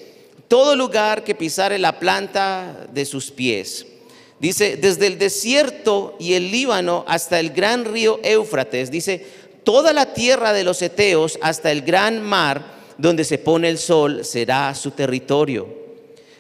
todo 0.49 0.75
lugar 0.75 1.25
que 1.25 1.35
pisare 1.35 1.79
la 1.79 2.01
planta 2.01 2.87
de 2.93 3.05
sus 3.05 3.31
pies. 3.31 3.87
Dice, 4.41 4.77
desde 4.77 5.07
el 5.07 5.19
desierto 5.19 6.17
y 6.19 6.35
el 6.35 6.51
Líbano 6.51 7.05
hasta 7.07 7.39
el 7.39 7.51
gran 7.51 7.85
río 7.85 8.19
Éufrates, 8.23 8.91
dice, 8.91 9.27
toda 9.65 9.93
la 9.93 10.15
tierra 10.15 10.53
de 10.53 10.65
los 10.65 10.81
Eteos 10.81 11.39
hasta 11.43 11.71
el 11.71 11.83
gran 11.83 12.23
mar, 12.23 12.79
donde 12.97 13.25
se 13.25 13.39
pone 13.39 13.69
el 13.69 13.79
sol 13.79 14.25
será 14.25 14.75
su 14.75 14.93
territorio. 14.93 15.69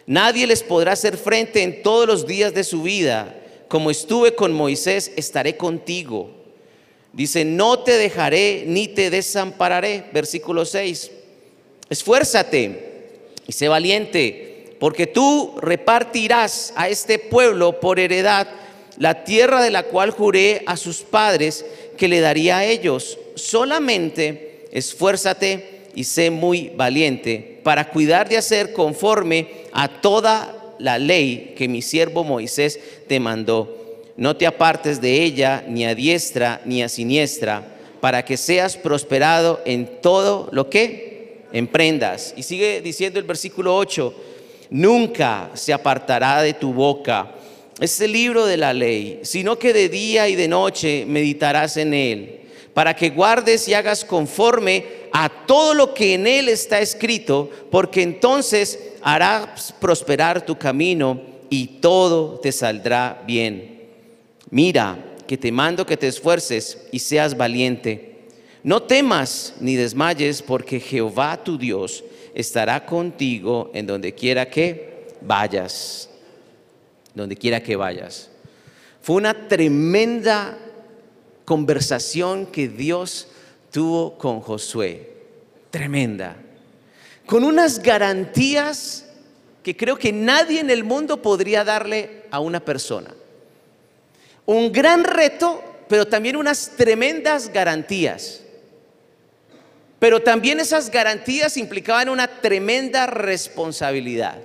Nadie 0.06 0.46
les 0.46 0.62
podrá 0.62 0.92
hacer 0.92 1.18
frente 1.18 1.62
en 1.62 1.82
todos 1.82 2.06
los 2.06 2.26
días 2.26 2.54
de 2.54 2.64
su 2.64 2.82
vida. 2.82 3.34
Como 3.68 3.90
estuve 3.90 4.34
con 4.34 4.52
Moisés, 4.52 5.12
estaré 5.16 5.56
contigo. 5.56 6.30
Dice, 7.12 7.44
no 7.44 7.80
te 7.80 7.92
dejaré 7.92 8.64
ni 8.66 8.88
te 8.88 9.10
desampararé. 9.10 10.04
Versículo 10.12 10.64
6. 10.64 11.10
Esfuérzate 11.90 12.87
y 13.48 13.52
sé 13.52 13.66
valiente, 13.66 14.74
porque 14.78 15.08
tú 15.08 15.54
repartirás 15.60 16.72
a 16.76 16.88
este 16.88 17.18
pueblo 17.18 17.80
por 17.80 17.98
heredad 17.98 18.46
la 18.98 19.24
tierra 19.24 19.62
de 19.62 19.70
la 19.70 19.84
cual 19.84 20.10
juré 20.10 20.62
a 20.66 20.76
sus 20.76 20.98
padres 20.98 21.64
que 21.96 22.08
le 22.08 22.20
daría 22.20 22.58
a 22.58 22.64
ellos. 22.64 23.18
Solamente 23.34 24.66
esfuérzate 24.70 25.80
y 25.94 26.04
sé 26.04 26.30
muy 26.30 26.70
valiente 26.76 27.60
para 27.62 27.90
cuidar 27.90 28.28
de 28.28 28.36
hacer 28.36 28.72
conforme 28.72 29.48
a 29.72 30.00
toda 30.00 30.74
la 30.78 30.98
ley 30.98 31.54
que 31.56 31.68
mi 31.68 31.80
siervo 31.80 32.24
Moisés 32.24 32.78
te 33.08 33.18
mandó. 33.18 34.02
No 34.16 34.36
te 34.36 34.46
apartes 34.46 35.00
de 35.00 35.22
ella 35.22 35.64
ni 35.66 35.86
a 35.86 35.94
diestra 35.94 36.60
ni 36.66 36.82
a 36.82 36.88
siniestra, 36.88 37.76
para 38.00 38.24
que 38.24 38.36
seas 38.36 38.76
prosperado 38.76 39.60
en 39.64 40.00
todo 40.02 40.48
lo 40.52 40.68
que 40.68 41.07
emprendas. 41.52 42.34
Y 42.36 42.42
sigue 42.42 42.80
diciendo 42.80 43.18
el 43.18 43.24
versículo 43.24 43.76
8, 43.76 44.14
nunca 44.70 45.50
se 45.54 45.72
apartará 45.72 46.42
de 46.42 46.54
tu 46.54 46.72
boca 46.72 47.34
este 47.80 48.08
libro 48.08 48.44
de 48.46 48.56
la 48.56 48.72
ley, 48.72 49.20
sino 49.22 49.58
que 49.58 49.72
de 49.72 49.88
día 49.88 50.28
y 50.28 50.34
de 50.34 50.48
noche 50.48 51.04
meditarás 51.06 51.76
en 51.76 51.94
él 51.94 52.38
para 52.78 52.94
que 52.94 53.10
guardes 53.10 53.66
y 53.66 53.74
hagas 53.74 54.04
conforme 54.04 54.84
a 55.12 55.28
todo 55.28 55.74
lo 55.74 55.94
que 55.94 56.14
en 56.14 56.28
él 56.28 56.48
está 56.48 56.80
escrito, 56.80 57.50
porque 57.72 58.02
entonces 58.02 58.78
harás 59.02 59.74
prosperar 59.80 60.46
tu 60.46 60.56
camino 60.56 61.20
y 61.50 61.66
todo 61.80 62.38
te 62.38 62.52
saldrá 62.52 63.20
bien. 63.26 63.88
Mira, 64.50 64.96
que 65.26 65.36
te 65.36 65.50
mando 65.50 65.84
que 65.84 65.96
te 65.96 66.06
esfuerces 66.06 66.86
y 66.92 67.00
seas 67.00 67.36
valiente. 67.36 68.07
No 68.68 68.82
temas 68.82 69.54
ni 69.60 69.76
desmayes, 69.76 70.42
porque 70.42 70.78
Jehová 70.78 71.42
tu 71.42 71.56
Dios 71.56 72.04
estará 72.34 72.84
contigo 72.84 73.70
en 73.72 73.86
donde 73.86 74.14
quiera 74.14 74.50
que 74.50 75.06
vayas. 75.22 76.10
Donde 77.14 77.34
quiera 77.34 77.62
que 77.62 77.76
vayas. 77.76 78.28
Fue 79.00 79.16
una 79.16 79.48
tremenda 79.48 80.58
conversación 81.46 82.44
que 82.44 82.68
Dios 82.68 83.28
tuvo 83.72 84.18
con 84.18 84.42
Josué. 84.42 85.14
Tremenda. 85.70 86.36
Con 87.24 87.44
unas 87.44 87.82
garantías 87.82 89.06
que 89.62 89.78
creo 89.78 89.96
que 89.96 90.12
nadie 90.12 90.60
en 90.60 90.68
el 90.68 90.84
mundo 90.84 91.22
podría 91.22 91.64
darle 91.64 92.24
a 92.30 92.40
una 92.40 92.62
persona. 92.62 93.14
Un 94.44 94.70
gran 94.70 95.04
reto, 95.04 95.64
pero 95.88 96.06
también 96.06 96.36
unas 96.36 96.72
tremendas 96.76 97.50
garantías. 97.50 98.42
Pero 99.98 100.20
también 100.22 100.60
esas 100.60 100.90
garantías 100.90 101.56
implicaban 101.56 102.08
una 102.08 102.28
tremenda 102.40 103.06
responsabilidad. 103.06 104.38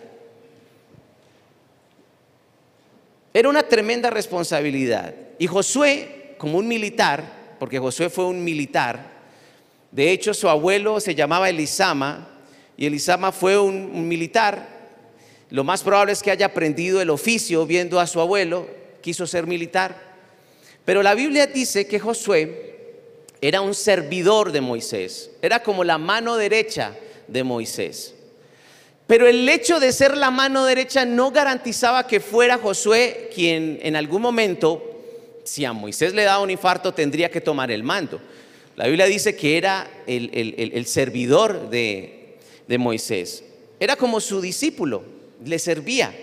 Era 3.33 3.49
una 3.49 3.63
tremenda 3.63 4.09
responsabilidad. 4.09 5.13
Y 5.37 5.47
Josué 5.47 6.35
como 6.37 6.57
un 6.57 6.67
militar, 6.67 7.55
porque 7.59 7.79
Josué 7.79 8.09
fue 8.09 8.25
un 8.25 8.43
militar. 8.43 9.11
De 9.91 10.11
hecho, 10.11 10.33
su 10.33 10.49
abuelo 10.49 10.99
se 10.99 11.15
llamaba 11.15 11.49
Elisama 11.49 12.27
y 12.75 12.85
Elisama 12.85 13.31
fue 13.31 13.59
un, 13.59 14.07
militar. 14.07 14.67
Lo 15.49 15.63
más 15.63 15.83
probable 15.83 16.13
es 16.13 16.23
que 16.23 16.31
haya 16.31 16.47
aprendido 16.47 16.99
el 17.01 17.09
oficio 17.09 17.65
viendo 17.65 17.99
a 17.99 18.07
su 18.07 18.19
abuelo, 18.19 18.67
quiso 19.01 19.27
ser 19.27 19.45
militar. 19.45 20.13
Pero 20.83 21.03
la 21.03 21.13
Biblia 21.13 21.47
dice 21.47 21.87
que 21.87 21.99
Josué 21.99 22.72
era 23.47 23.59
un 23.59 23.75
servidor 23.75 24.53
de 24.53 24.61
Moisés, 24.61 25.29
era 25.41 25.61
como 25.61 25.83
la 25.83 25.97
mano 25.97 26.37
derecha 26.37 26.95
de 27.27 27.43
Moisés. 27.43 28.15
Pero 29.05 29.27
el 29.27 29.49
hecho 29.49 29.81
de 29.81 29.91
ser 29.91 30.15
la 30.15 30.31
mano 30.31 30.63
derecha 30.63 31.03
no 31.03 31.29
garantizaba 31.29 32.07
que 32.07 32.21
fuera 32.21 32.57
Josué 32.57 33.29
quien 33.35 33.79
en 33.83 33.97
algún 33.97 34.21
momento 34.21 34.81
si 35.43 35.65
a 35.65 35.73
Moisés 35.73 36.13
le 36.13 36.23
daba 36.23 36.41
un 36.41 36.51
infarto, 36.51 36.93
tendría 36.93 37.29
que 37.29 37.41
tomar 37.41 37.69
el 37.69 37.83
mando. 37.83 38.21
La 38.77 38.87
Biblia 38.87 39.07
dice 39.07 39.35
que 39.35 39.57
era 39.57 39.91
el, 40.07 40.85
servidor 40.85 41.69
de, 41.69 42.37
de 42.69 42.77
Moisés. 42.77 43.43
Era 43.77 43.97
como 43.97 44.21
su 44.21 44.39
discípulo, 44.39 45.03
le 45.43 45.59
servía. 45.59 46.15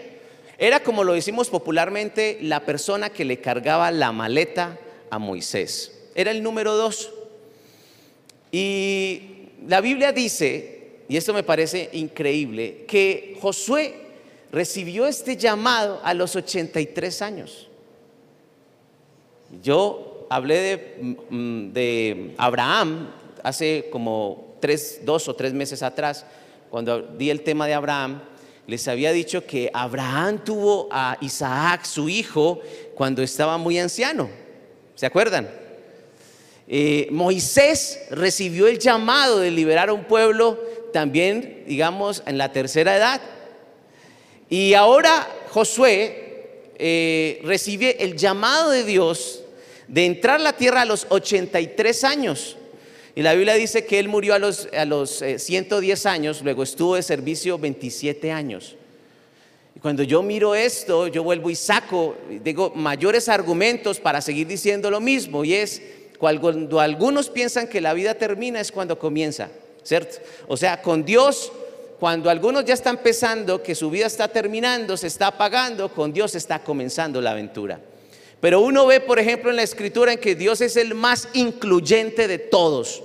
Era 0.56 0.80
como 0.80 1.04
lo 1.04 1.12
decimos 1.12 1.50
popularmente, 1.50 2.38
la 2.40 2.60
persona 2.60 3.10
que 3.10 3.26
le 3.26 3.42
cargaba 3.42 3.90
la 3.90 4.10
maleta 4.10 4.78
a 5.10 5.18
Moisés. 5.18 5.99
Era 6.20 6.32
el 6.32 6.42
número 6.42 6.76
dos. 6.76 7.10
Y 8.52 9.22
la 9.66 9.80
Biblia 9.80 10.12
dice, 10.12 10.98
y 11.08 11.16
esto 11.16 11.32
me 11.32 11.42
parece 11.42 11.88
increíble, 11.94 12.84
que 12.86 13.38
Josué 13.40 13.94
recibió 14.52 15.06
este 15.06 15.38
llamado 15.38 15.98
a 16.04 16.12
los 16.12 16.36
83 16.36 17.22
años. 17.22 17.68
Yo 19.62 20.26
hablé 20.28 20.58
de, 20.58 21.16
mm, 21.30 21.72
de 21.72 22.34
Abraham 22.36 23.10
hace 23.42 23.88
como 23.90 24.56
tres, 24.60 25.00
dos 25.06 25.26
o 25.26 25.34
tres 25.34 25.54
meses 25.54 25.82
atrás, 25.82 26.26
cuando 26.68 27.00
di 27.00 27.30
el 27.30 27.40
tema 27.40 27.66
de 27.66 27.72
Abraham, 27.72 28.20
les 28.66 28.86
había 28.88 29.10
dicho 29.12 29.46
que 29.46 29.70
Abraham 29.72 30.44
tuvo 30.44 30.86
a 30.92 31.16
Isaac, 31.22 31.86
su 31.86 32.10
hijo, 32.10 32.60
cuando 32.94 33.22
estaba 33.22 33.56
muy 33.56 33.78
anciano. 33.78 34.28
¿Se 34.96 35.06
acuerdan? 35.06 35.69
Eh, 36.72 37.08
Moisés 37.10 37.98
recibió 38.10 38.68
el 38.68 38.78
llamado 38.78 39.40
de 39.40 39.50
liberar 39.50 39.88
a 39.88 39.92
un 39.92 40.04
pueblo 40.04 40.56
también, 40.92 41.64
digamos, 41.66 42.22
en 42.26 42.38
la 42.38 42.52
tercera 42.52 42.96
edad. 42.96 43.20
Y 44.48 44.74
ahora 44.74 45.28
Josué 45.48 46.68
eh, 46.78 47.40
recibe 47.42 48.04
el 48.04 48.16
llamado 48.16 48.70
de 48.70 48.84
Dios 48.84 49.42
de 49.88 50.06
entrar 50.06 50.36
a 50.36 50.44
la 50.44 50.52
tierra 50.52 50.82
a 50.82 50.84
los 50.84 51.08
83 51.08 52.04
años. 52.04 52.56
Y 53.16 53.22
la 53.22 53.34
Biblia 53.34 53.54
dice 53.54 53.84
que 53.84 53.98
él 53.98 54.06
murió 54.08 54.34
a 54.34 54.38
los, 54.38 54.68
a 54.72 54.84
los 54.84 55.24
110 55.38 56.04
eh, 56.04 56.08
años, 56.08 56.40
luego 56.40 56.62
estuvo 56.62 56.94
de 56.94 57.02
servicio 57.02 57.58
27 57.58 58.30
años. 58.30 58.76
Y 59.74 59.80
cuando 59.80 60.04
yo 60.04 60.22
miro 60.22 60.54
esto, 60.54 61.08
yo 61.08 61.24
vuelvo 61.24 61.50
y 61.50 61.56
saco, 61.56 62.16
digo, 62.44 62.70
mayores 62.76 63.28
argumentos 63.28 63.98
para 63.98 64.20
seguir 64.20 64.46
diciendo 64.46 64.88
lo 64.88 65.00
mismo. 65.00 65.44
Y 65.44 65.54
es, 65.54 65.82
cuando 66.20 66.80
algunos 66.80 67.30
piensan 67.30 67.66
que 67.66 67.80
la 67.80 67.94
vida 67.94 68.12
termina 68.12 68.60
es 68.60 68.70
cuando 68.70 68.98
comienza, 68.98 69.48
¿cierto? 69.82 70.18
O 70.48 70.56
sea, 70.58 70.82
con 70.82 71.02
Dios, 71.02 71.50
cuando 71.98 72.28
algunos 72.28 72.66
ya 72.66 72.74
están 72.74 72.98
pensando 72.98 73.62
que 73.62 73.74
su 73.74 73.88
vida 73.88 74.06
está 74.06 74.28
terminando, 74.28 74.98
se 74.98 75.06
está 75.06 75.28
apagando, 75.28 75.88
con 75.88 76.12
Dios 76.12 76.34
está 76.34 76.58
comenzando 76.58 77.22
la 77.22 77.30
aventura. 77.30 77.80
Pero 78.38 78.60
uno 78.60 78.86
ve, 78.86 79.00
por 79.00 79.18
ejemplo, 79.18 79.48
en 79.48 79.56
la 79.56 79.62
escritura 79.62 80.12
en 80.12 80.18
que 80.18 80.34
Dios 80.34 80.60
es 80.60 80.76
el 80.76 80.94
más 80.94 81.26
incluyente 81.32 82.28
de 82.28 82.38
todos. 82.38 83.02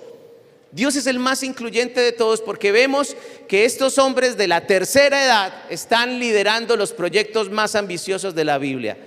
Dios 0.73 0.97
es 0.97 1.07
el 1.07 1.19
más 1.19 1.41
incluyente 1.41 2.01
de 2.01 2.11
todos 2.11 2.41
porque 2.41 2.73
vemos 2.73 3.15
que 3.47 3.63
estos 3.63 3.97
hombres 3.97 4.35
de 4.35 4.49
la 4.49 4.67
tercera 4.67 5.23
edad 5.23 5.53
están 5.69 6.19
liderando 6.19 6.75
los 6.75 6.91
proyectos 6.91 7.49
más 7.49 7.75
ambiciosos 7.75 8.35
de 8.35 8.43
la 8.43 8.57
Biblia. 8.57 8.97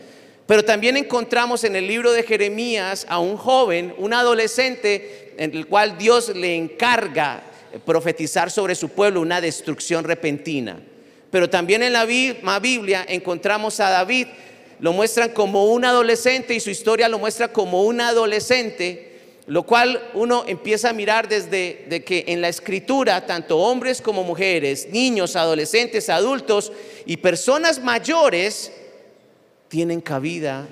Pero 0.48 0.64
también 0.64 0.96
encontramos 0.96 1.62
en 1.64 1.76
el 1.76 1.86
libro 1.86 2.10
de 2.10 2.22
Jeremías 2.22 3.04
a 3.10 3.18
un 3.18 3.36
joven, 3.36 3.94
un 3.98 4.14
adolescente, 4.14 5.34
en 5.36 5.54
el 5.54 5.66
cual 5.66 5.98
Dios 5.98 6.34
le 6.34 6.56
encarga 6.56 7.42
profetizar 7.84 8.50
sobre 8.50 8.74
su 8.74 8.88
pueblo 8.88 9.20
una 9.20 9.42
destrucción 9.42 10.04
repentina. 10.04 10.80
Pero 11.30 11.50
también 11.50 11.82
en 11.82 11.92
la 11.92 12.06
Biblia 12.06 13.04
encontramos 13.06 13.78
a 13.78 13.90
David, 13.90 14.28
lo 14.80 14.94
muestran 14.94 15.32
como 15.34 15.66
un 15.66 15.84
adolescente 15.84 16.54
y 16.54 16.60
su 16.60 16.70
historia 16.70 17.10
lo 17.10 17.18
muestra 17.18 17.52
como 17.52 17.82
un 17.82 18.00
adolescente, 18.00 19.18
lo 19.48 19.64
cual 19.64 20.02
uno 20.14 20.44
empieza 20.48 20.88
a 20.88 20.94
mirar 20.94 21.28
desde 21.28 21.84
de 21.90 22.02
que 22.02 22.24
en 22.26 22.40
la 22.40 22.48
escritura 22.48 23.26
tanto 23.26 23.58
hombres 23.58 24.00
como 24.00 24.24
mujeres, 24.24 24.88
niños, 24.90 25.36
adolescentes, 25.36 26.08
adultos 26.08 26.72
y 27.04 27.18
personas 27.18 27.82
mayores 27.82 28.72
tienen 29.68 30.00
cabida 30.00 30.68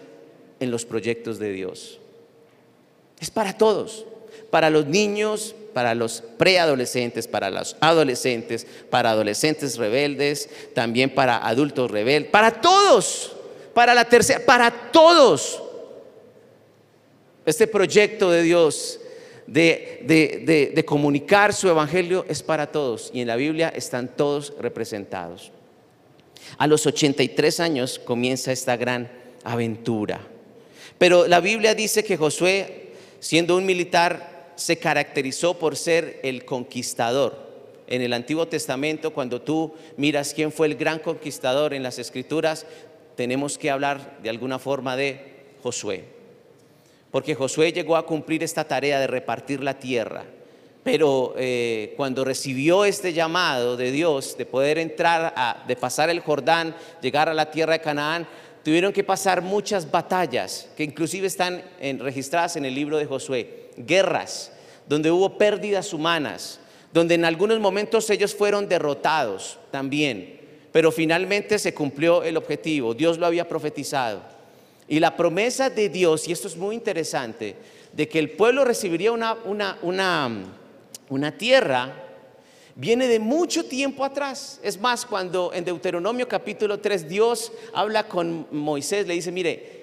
en 0.61 0.71
los 0.71 0.85
proyectos 0.85 1.39
de 1.39 1.53
Dios. 1.53 2.01
Es 3.21 3.31
para 3.31 3.57
todos, 3.57 4.05
para 4.51 4.71
los 4.71 4.87
niños, 4.87 5.55
para 5.73 5.95
los 5.95 6.23
preadolescentes, 6.39 7.29
para 7.29 7.51
los 7.51 7.77
adolescentes, 7.81 8.67
para 8.91 9.11
adolescentes 9.11 9.77
rebeldes, 9.77 10.49
también 10.75 11.15
para 11.15 11.37
adultos 11.39 11.91
rebeldes, 11.91 12.31
para 12.31 12.61
todos 12.61 13.37
para 13.77 13.93
la 13.93 14.07
tercera, 14.07 14.41
para 14.41 14.71
todos. 14.91 15.63
Este 17.45 17.67
proyecto 17.67 18.31
de 18.31 18.41
Dios 18.41 18.99
de, 19.47 20.73
de, 20.75 20.85
comunicar 20.87 21.53
su 21.53 21.69
evangelio 21.69 22.25
es 22.27 22.43
para 22.43 22.73
todos 22.73 23.11
y 23.13 23.21
en 23.21 23.29
la 23.29 23.37
Biblia 23.37 23.69
están 23.69 24.09
todos 24.09 24.55
representados. 24.59 25.53
A 26.59 26.67
los 26.67 26.87
83 26.87 27.61
años 27.61 27.99
comienza 27.99 28.53
esta 28.53 28.77
gran 28.77 29.11
aventura. 29.45 30.21
Pero 30.99 31.27
la 31.27 31.41
Biblia 31.41 31.75
dice 31.75 32.05
que 32.05 32.17
Josué, 32.17 32.93
siendo 33.21 33.57
un 33.57 33.67
militar, 33.67 34.53
se 34.57 34.79
caracterizó 34.79 35.59
por 35.59 35.77
ser 35.77 36.21
el 36.23 36.45
conquistador. 36.45 37.47
En 37.87 38.03
el 38.03 38.13
Antiguo 38.13 38.49
Testamento, 38.49 39.13
cuando 39.13 39.43
tú 39.43 39.75
miras 39.97 40.35
quién 40.35 40.51
fue 40.51 40.67
el 40.67 40.75
gran 40.77 40.99
conquistador 40.99 41.75
en 41.75 41.83
las 41.83 41.99
Escrituras, 41.99 42.67
tenemos 43.15 43.59
que 43.59 43.71
hablar 43.71 44.19
de 44.23 44.31
alguna 44.31 44.59
forma 44.59 44.97
de 44.97 45.37
Josué. 45.63 46.05
Porque 47.11 47.35
Josué 47.35 47.73
llegó 47.73 47.97
a 47.97 48.07
cumplir 48.07 48.43
esta 48.43 48.65
tarea 48.65 48.99
de 48.99 49.07
repartir 49.07 49.63
la 49.63 49.79
tierra. 49.79 50.25
Pero 50.87 51.35
eh, 51.37 51.93
cuando 51.97 52.25
recibió 52.25 52.87
este 52.87 53.13
llamado 53.13 53.77
de 53.77 53.91
Dios 53.91 54.39
de 54.39 54.47
poder 54.47 54.79
entrar, 54.79 55.35
a, 55.37 55.63
de 55.69 55.77
pasar 55.77 56.09
el 56.09 56.21
Jordán, 56.21 56.75
llegar 57.03 57.29
a 57.29 57.35
la 57.35 57.51
tierra 57.51 57.75
de 57.75 57.81
Canaán, 57.81 58.27
tuvieron 58.65 58.93
que 58.93 59.05
pasar 59.05 59.43
muchas 59.43 59.91
batallas 59.91 60.69
que 60.77 60.85
inclusive 60.85 61.27
están 61.27 61.63
registradas 61.99 62.57
en 62.57 62.65
el 62.65 62.75
libro 62.75 62.97
de 62.97 63.05
Josué. 63.05 63.71
Guerras, 63.77 64.53
donde 64.89 65.11
hubo 65.11 65.37
pérdidas 65.37 65.93
humanas, 65.93 66.61
donde 66.93 67.17
en 67.17 67.27
algunos 67.27 67.61
momentos 67.61 68.09
ellos 68.09 68.35
fueron 68.35 68.67
derrotados 68.67 69.59
también 69.71 70.37
pero 70.77 70.93
finalmente 70.93 71.59
se 71.59 71.73
cumplió 71.73 72.23
el 72.23 72.37
objetivo, 72.37 72.93
Dios 72.93 73.17
lo 73.17 73.25
había 73.25 73.49
profetizado. 73.49 74.21
Y 74.87 75.01
la 75.01 75.17
promesa 75.17 75.71
de 75.71 75.89
Dios, 75.89 76.29
y 76.29 76.33
esto 76.33 76.49
es 76.49 76.57
muy 76.59 76.75
interesante, 76.75 77.57
de 77.95 78.07
que 78.07 78.19
el 78.19 78.33
pueblo 78.33 78.63
recibiría 78.63 79.11
una, 79.11 79.39
una, 79.47 79.79
una, 79.81 80.31
una 81.09 81.37
tierra, 81.37 81.93
viene 82.75 83.09
de 83.09 83.19
mucho 83.19 83.65
tiempo 83.65 84.05
atrás. 84.05 84.61
Es 84.63 84.81
más, 84.81 85.05
cuando 85.05 85.53
en 85.53 85.65
Deuteronomio 85.65 86.29
capítulo 86.29 86.79
3 86.79 87.09
Dios 87.09 87.53
habla 87.73 88.07
con 88.07 88.47
Moisés, 88.51 89.07
le 89.07 89.15
dice, 89.15 89.33
mire, 89.33 89.77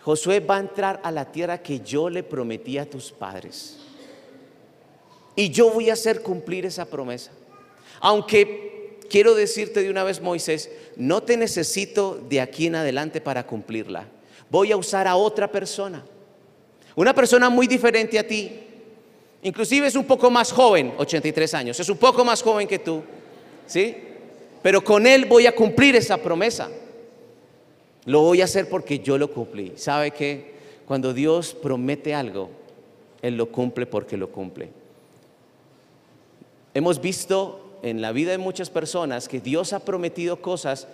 Josué 0.00 0.40
va 0.40 0.56
a 0.56 0.60
entrar 0.60 1.00
a 1.02 1.10
la 1.10 1.32
tierra 1.32 1.62
que 1.62 1.80
yo 1.80 2.10
le 2.10 2.22
prometí 2.22 2.76
a 2.76 2.88
tus 2.88 3.10
padres. 3.10 3.78
Y 5.34 5.50
yo 5.50 5.70
voy 5.70 5.90
a 5.90 5.94
hacer 5.94 6.22
cumplir 6.22 6.66
esa 6.66 6.84
promesa. 6.84 7.32
Aunque 8.00 8.98
quiero 9.08 9.34
decirte 9.34 9.82
de 9.82 9.90
una 9.90 10.04
vez, 10.04 10.20
Moisés, 10.20 10.70
no 10.96 11.22
te 11.22 11.36
necesito 11.36 12.22
de 12.28 12.40
aquí 12.40 12.66
en 12.66 12.76
adelante 12.76 13.20
para 13.20 13.46
cumplirla. 13.46 14.06
Voy 14.50 14.72
a 14.72 14.76
usar 14.76 15.08
a 15.08 15.16
otra 15.16 15.50
persona. 15.50 16.04
Una 16.94 17.14
persona 17.14 17.48
muy 17.48 17.66
diferente 17.66 18.18
a 18.18 18.26
ti. 18.26 18.63
Inclusive 19.44 19.86
es 19.86 19.94
un 19.94 20.04
poco 20.04 20.30
más 20.30 20.50
joven, 20.50 20.94
83 20.96 21.54
años. 21.54 21.78
Es 21.78 21.88
un 21.90 21.98
poco 21.98 22.24
más 22.24 22.42
joven 22.42 22.66
que 22.66 22.78
tú. 22.78 23.02
¿Sí? 23.66 23.94
Pero 24.62 24.82
con 24.82 25.06
él 25.06 25.26
voy 25.26 25.46
a 25.46 25.54
cumplir 25.54 25.94
esa 25.96 26.16
promesa. 26.16 26.70
Lo 28.06 28.22
voy 28.22 28.40
a 28.40 28.44
hacer 28.44 28.70
porque 28.70 28.98
yo 28.98 29.18
lo 29.18 29.30
cumplí. 29.30 29.74
¿Sabe 29.76 30.10
que 30.10 30.54
Cuando 30.86 31.14
Dios 31.14 31.54
promete 31.54 32.14
algo, 32.14 32.50
Él 33.22 33.38
lo 33.38 33.50
cumple 33.50 33.86
porque 33.86 34.18
lo 34.18 34.28
cumple. 34.28 34.68
Hemos 36.74 37.00
visto 37.00 37.78
en 37.82 38.02
la 38.02 38.12
vida 38.12 38.32
de 38.32 38.38
muchas 38.38 38.68
personas 38.68 39.28
que 39.28 39.40
Dios 39.40 39.72
ha 39.72 39.80
prometido 39.80 40.42
cosas 40.42 40.86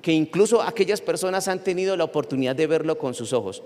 que 0.00 0.12
incluso 0.12 0.62
aquellas 0.62 1.02
personas 1.02 1.48
han 1.48 1.62
tenido 1.62 1.96
la 1.96 2.04
oportunidad 2.04 2.56
de 2.56 2.66
verlo 2.66 2.96
con 2.96 3.14
sus 3.14 3.34
ojos. 3.34 3.62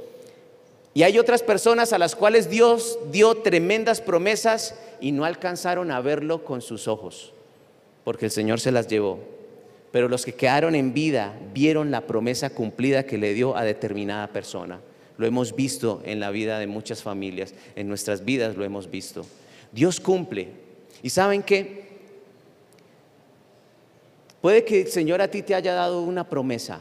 Y 0.94 1.04
hay 1.04 1.18
otras 1.18 1.42
personas 1.42 1.92
a 1.92 1.98
las 1.98 2.14
cuales 2.14 2.50
Dios 2.50 2.98
dio 3.10 3.36
tremendas 3.36 4.00
promesas 4.00 4.74
y 5.00 5.12
no 5.12 5.24
alcanzaron 5.24 5.90
a 5.90 6.00
verlo 6.00 6.44
con 6.44 6.60
sus 6.60 6.86
ojos, 6.86 7.32
porque 8.04 8.26
el 8.26 8.30
Señor 8.30 8.60
se 8.60 8.72
las 8.72 8.88
llevó. 8.88 9.18
Pero 9.90 10.08
los 10.08 10.24
que 10.24 10.34
quedaron 10.34 10.74
en 10.74 10.92
vida 10.92 11.34
vieron 11.54 11.90
la 11.90 12.02
promesa 12.02 12.50
cumplida 12.50 13.04
que 13.04 13.18
le 13.18 13.32
dio 13.32 13.56
a 13.56 13.64
determinada 13.64 14.28
persona. 14.28 14.80
Lo 15.16 15.26
hemos 15.26 15.54
visto 15.54 16.02
en 16.04 16.20
la 16.20 16.30
vida 16.30 16.58
de 16.58 16.66
muchas 16.66 17.02
familias, 17.02 17.54
en 17.74 17.88
nuestras 17.88 18.24
vidas 18.24 18.56
lo 18.56 18.64
hemos 18.64 18.90
visto. 18.90 19.24
Dios 19.70 19.98
cumple. 20.00 20.48
¿Y 21.02 21.10
saben 21.10 21.42
qué? 21.42 21.82
Puede 24.40 24.64
que 24.64 24.82
el 24.82 24.88
Señor 24.88 25.22
a 25.22 25.28
ti 25.28 25.42
te 25.42 25.54
haya 25.54 25.72
dado 25.72 26.02
una 26.02 26.28
promesa 26.28 26.80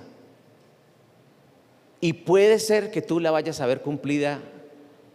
y 2.02 2.14
puede 2.14 2.58
ser 2.58 2.90
que 2.90 3.04
tú 3.04 3.20
la 3.20 3.30
vayas 3.30 3.62
a 3.62 3.68
ver 3.68 3.82
cumplida 3.82 4.42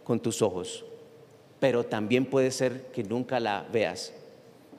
con 0.05 0.21
tus 0.21 0.41
ojos, 0.41 0.85
pero 1.59 1.83
también 1.83 2.25
puede 2.25 2.49
ser 2.49 2.85
que 2.93 3.03
nunca 3.03 3.41
la 3.41 3.67
veas, 3.71 4.13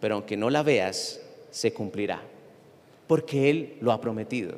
pero 0.00 0.14
aunque 0.14 0.36
no 0.36 0.48
la 0.48 0.62
veas, 0.62 1.20
se 1.50 1.72
cumplirá, 1.72 2.22
porque 3.06 3.50
Él 3.50 3.76
lo 3.82 3.92
ha 3.92 4.00
prometido, 4.00 4.54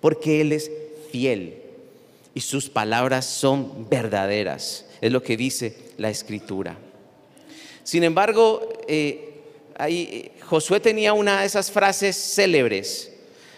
porque 0.00 0.40
Él 0.40 0.50
es 0.52 0.70
fiel 1.12 1.62
y 2.34 2.40
sus 2.40 2.68
palabras 2.68 3.26
son 3.26 3.88
verdaderas, 3.88 4.86
es 5.00 5.12
lo 5.12 5.22
que 5.22 5.36
dice 5.36 5.76
la 5.98 6.10
escritura. 6.10 6.76
Sin 7.84 8.02
embargo, 8.02 8.68
eh, 8.88 9.34
ahí, 9.76 10.32
Josué 10.46 10.80
tenía 10.80 11.12
una 11.12 11.40
de 11.40 11.46
esas 11.46 11.70
frases 11.70 12.16
célebres, 12.16 13.12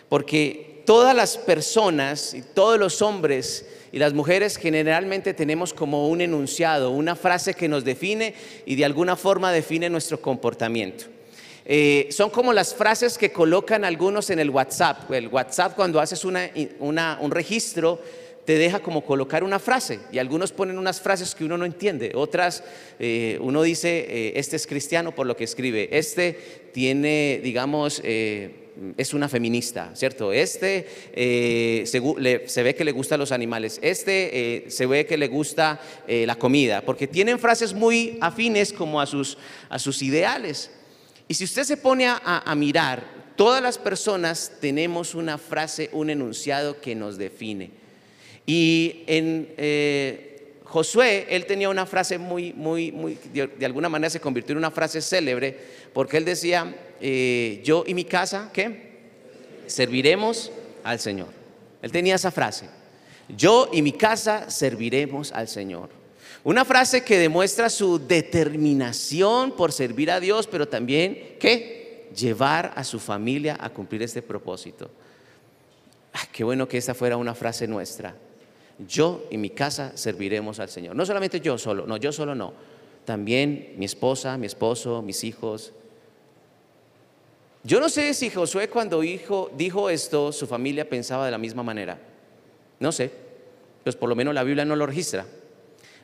porque 0.08 0.73
todas 0.84 1.14
las 1.14 1.36
personas 1.36 2.34
y 2.34 2.42
todos 2.42 2.78
los 2.78 3.02
hombres 3.02 3.66
y 3.92 3.98
las 3.98 4.12
mujeres 4.12 4.56
generalmente 4.56 5.34
tenemos 5.34 5.72
como 5.72 6.08
un 6.08 6.20
enunciado, 6.20 6.90
una 6.90 7.14
frase 7.14 7.54
que 7.54 7.68
nos 7.68 7.84
define 7.84 8.34
y 8.66 8.74
de 8.74 8.84
alguna 8.84 9.16
forma 9.16 9.52
define 9.52 9.88
nuestro 9.88 10.20
comportamiento. 10.20 11.04
Eh, 11.66 12.08
son 12.10 12.28
como 12.28 12.52
las 12.52 12.74
frases 12.74 13.16
que 13.16 13.32
colocan 13.32 13.84
algunos 13.84 14.28
en 14.30 14.38
el 14.38 14.50
WhatsApp. 14.50 15.10
El 15.12 15.28
WhatsApp 15.28 15.74
cuando 15.74 16.00
haces 16.00 16.24
un 16.24 17.30
registro 17.30 18.00
te 18.44 18.58
deja 18.58 18.80
como 18.80 19.04
colocar 19.04 19.44
una 19.44 19.58
frase 19.58 20.00
y 20.12 20.18
algunos 20.18 20.52
ponen 20.52 20.78
unas 20.78 21.00
frases 21.00 21.34
que 21.34 21.44
uno 21.44 21.56
no 21.56 21.64
entiende, 21.64 22.12
otras 22.14 22.62
eh, 22.98 23.38
uno 23.40 23.62
dice, 23.62 24.06
eh, 24.08 24.32
este 24.36 24.56
es 24.56 24.66
cristiano 24.66 25.14
por 25.14 25.26
lo 25.26 25.36
que 25.36 25.44
escribe, 25.44 25.88
este 25.92 26.70
tiene, 26.72 27.40
digamos, 27.42 28.02
es 28.04 29.14
una 29.14 29.28
feminista, 29.28 29.92
¿cierto? 29.94 30.32
Este 30.32 30.86
se, 31.86 32.62
ve 32.62 32.74
que 32.74 32.84
le 32.84 32.90
gustan 32.90 33.20
los 33.20 33.30
animales, 33.30 33.78
este 33.80 34.64
se 34.66 34.86
ve 34.86 35.06
que 35.06 35.16
le 35.16 35.28
gusta 35.28 35.80
la 36.08 36.34
comida, 36.34 36.80
porque 36.80 37.06
tienen 37.06 37.38
frases 37.38 37.72
muy 37.72 38.18
afines 38.20 38.72
como 38.72 39.00
a 39.00 39.06
sus, 39.06 39.38
a 39.68 39.78
sus 39.78 40.02
ideales. 40.02 40.70
Y 41.26 41.34
si 41.34 41.44
usted 41.44 41.64
se 41.64 41.76
pone 41.76 42.06
a, 42.06 42.54
mirar, 42.54 43.02
todas 43.36 43.62
las 43.62 43.78
personas 43.78 44.52
tenemos 44.60 45.14
una 45.14 45.38
frase, 45.38 45.88
un 45.92 46.10
enunciado 46.10 46.80
que 46.80 46.94
nos 46.94 47.16
define. 47.16 47.83
Y 48.46 49.04
en 49.06 49.48
eh, 49.56 50.34
Josué, 50.64 51.26
él 51.30 51.46
tenía 51.46 51.68
una 51.68 51.86
frase 51.86 52.18
muy, 52.18 52.52
muy, 52.52 52.90
muy, 52.90 53.16
de, 53.32 53.64
alguna 53.64 53.88
manera 53.88 54.10
se 54.10 54.20
convirtió 54.20 54.52
en 54.52 54.58
una 54.58 54.70
frase 54.70 55.00
célebre, 55.00 55.56
porque 55.92 56.16
él 56.16 56.24
decía, 56.24 56.74
eh, 57.00 57.60
yo 57.64 57.84
y 57.86 57.94
mi 57.94 58.04
casa, 58.04 58.50
¿qué? 58.52 58.92
Serviremos 59.66 60.50
al 60.82 60.98
Señor. 60.98 61.28
Él 61.80 61.92
tenía 61.92 62.16
esa 62.16 62.30
frase, 62.30 62.68
yo 63.28 63.70
y 63.72 63.82
mi 63.82 63.92
casa 63.92 64.50
serviremos 64.50 65.32
al 65.32 65.48
Señor. 65.48 65.90
Una 66.42 66.64
frase 66.64 67.04
que 67.04 67.18
demuestra 67.18 67.70
su 67.70 67.98
determinación 67.98 69.52
por 69.52 69.72
servir 69.72 70.10
a 70.10 70.20
Dios, 70.20 70.46
pero 70.46 70.68
también 70.68 71.36
que 71.38 72.10
llevar 72.14 72.72
a 72.76 72.84
su 72.84 72.98
familia 72.98 73.56
a 73.60 73.70
cumplir 73.70 74.02
este 74.02 74.22
propósito. 74.22 74.90
qué 76.32 76.44
bueno 76.44 76.68
que 76.68 76.78
esta 76.78 76.94
fuera 76.94 77.16
una 77.16 77.34
frase 77.34 77.66
nuestra. 77.66 78.14
Yo 78.78 79.26
y 79.30 79.36
mi 79.36 79.50
casa 79.50 79.96
serviremos 79.96 80.58
al 80.60 80.68
Señor. 80.68 80.96
No 80.96 81.06
solamente 81.06 81.40
yo 81.40 81.58
solo, 81.58 81.86
no, 81.86 81.96
yo 81.96 82.12
solo 82.12 82.34
no. 82.34 82.52
También 83.04 83.74
mi 83.76 83.84
esposa, 83.84 84.36
mi 84.38 84.46
esposo, 84.46 85.02
mis 85.02 85.24
hijos. 85.24 85.72
Yo 87.62 87.80
no 87.80 87.88
sé 87.88 88.12
si 88.14 88.30
Josué 88.30 88.68
cuando 88.68 89.00
dijo 89.00 89.90
esto, 89.90 90.32
su 90.32 90.46
familia 90.46 90.88
pensaba 90.88 91.24
de 91.24 91.30
la 91.30 91.38
misma 91.38 91.62
manera. 91.62 91.98
No 92.80 92.92
sé, 92.92 93.10
pues 93.82 93.96
por 93.96 94.08
lo 94.08 94.16
menos 94.16 94.34
la 94.34 94.42
Biblia 94.42 94.64
no 94.64 94.76
lo 94.76 94.86
registra. 94.86 95.24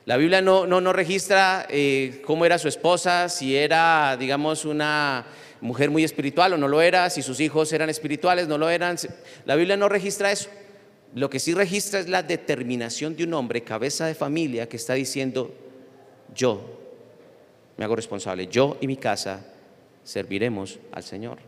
La 0.05 0.17
Biblia 0.17 0.41
no, 0.41 0.65
no, 0.65 0.93
registra 0.93 1.67
eh, 1.69 2.23
cómo 2.25 2.45
era 2.45 2.57
su 2.57 2.67
esposa, 2.67 3.29
si 3.29 3.55
era, 3.55 4.17
digamos, 4.17 4.65
una 4.65 5.25
mujer 5.61 5.91
muy 5.91 6.03
espiritual 6.03 6.53
o 6.53 6.57
no 6.57 6.67
lo 6.67 6.81
era, 6.81 7.07
si 7.11 7.21
sus 7.21 7.39
hijos 7.39 7.71
eran 7.71 7.87
espirituales, 7.89 8.47
no 8.47 8.57
lo 8.57 8.67
eran. 8.69 8.97
La 9.45 9.55
Biblia 9.55 9.77
no 9.77 9.89
registra 9.89 10.31
eso. 10.31 10.49
Lo 11.13 11.29
que 11.29 11.39
sí 11.39 11.53
registra 11.53 11.99
es 11.99 12.07
la 12.07 12.23
determinación 12.23 13.15
de 13.15 13.25
un 13.25 13.33
hombre, 13.33 13.63
cabeza 13.63 14.05
de 14.05 14.15
familia, 14.15 14.69
que 14.69 14.77
está 14.77 14.93
diciendo, 14.93 15.53
yo 16.33 16.61
me 17.77 17.85
hago 17.85 17.95
responsable, 17.95 18.47
yo 18.47 18.77
y 18.79 18.87
mi 18.87 18.97
casa 18.97 19.45
serviremos 20.03 20.79
al 20.91 21.03
Señor. 21.03 21.39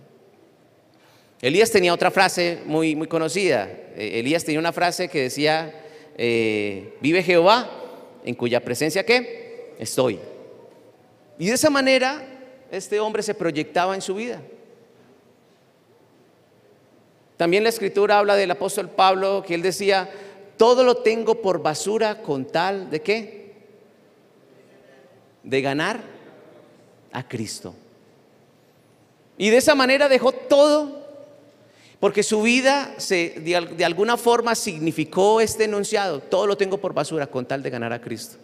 Elías 1.42 1.72
tenía 1.72 1.94
otra 1.94 2.12
frase 2.12 2.60
muy, 2.66 2.96
muy 2.96 3.08
conocida. 3.08 3.70
Eh, 3.96 4.20
Elías 4.20 4.44
tenía 4.44 4.60
una 4.60 4.72
frase 4.72 5.10
que 5.10 5.24
decía, 5.24 5.74
eh, 6.18 6.96
vive 7.02 7.24
Jehová 7.24 7.70
en 8.24 8.36
cuya 8.36 8.64
presencia? 8.64 9.06
Estoy. 9.78 10.20
Y 11.38 11.48
de 11.48 11.54
esa 11.54 11.70
manera 11.70 12.26
este 12.72 13.00
hombre 13.00 13.24
se 13.24 13.34
proyectaba 13.34 13.96
en 13.96 14.02
su 14.02 14.16
vida. 14.16 14.42
También 17.38 17.64
la 17.64 17.70
escritura 17.70 18.20
habla 18.20 18.36
del 18.36 18.52
apóstol 18.52 18.90
Pablo 18.90 19.44
que 19.46 19.56
él 19.56 19.62
decía, 19.62 20.10
todo 20.58 20.84
lo 20.84 20.98
tengo 20.98 21.42
por 21.42 21.62
basura 21.62 22.22
con 22.22 22.46
tal 22.46 22.90
de 22.90 23.02
qué? 23.02 23.54
De 25.44 25.62
ganar 25.62 26.02
a 27.12 27.28
Cristo. 27.28 27.74
Y 29.38 29.50
de 29.50 29.58
esa 29.58 29.76
manera 29.76 30.10
dejó 30.10 30.32
todo, 30.32 31.04
porque 32.00 32.24
su 32.24 32.42
vida 32.42 32.94
se, 32.98 33.30
de, 33.40 33.86
alguna 33.86 34.18
forma 34.18 34.56
significó 34.56 35.42
este 35.42 35.64
enunciado, 35.64 36.20
todo 36.20 36.46
lo 36.48 36.58
tengo 36.58 36.78
por 36.78 36.94
basura 36.94 37.28
con 37.28 37.46
tal 37.46 37.64
de 37.64 37.70
ganar 37.70 37.94
a 37.94 38.02
Cristo. 38.02 38.38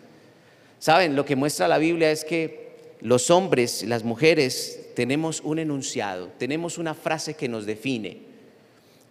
Saben, 0.79 1.15
lo 1.15 1.25
que 1.25 1.35
muestra 1.35 1.67
la 1.67 1.77
Biblia 1.77 2.09
es 2.09 2.23
que 2.23 2.69
los 3.01 3.29
hombres, 3.29 3.83
las 3.83 4.03
mujeres, 4.03 4.87
tenemos 4.95 5.41
un 5.41 5.59
enunciado, 5.59 6.29
tenemos 6.37 6.77
una 6.77 6.93
frase 6.93 7.35
que 7.35 7.47
nos 7.47 7.65
define, 7.65 8.28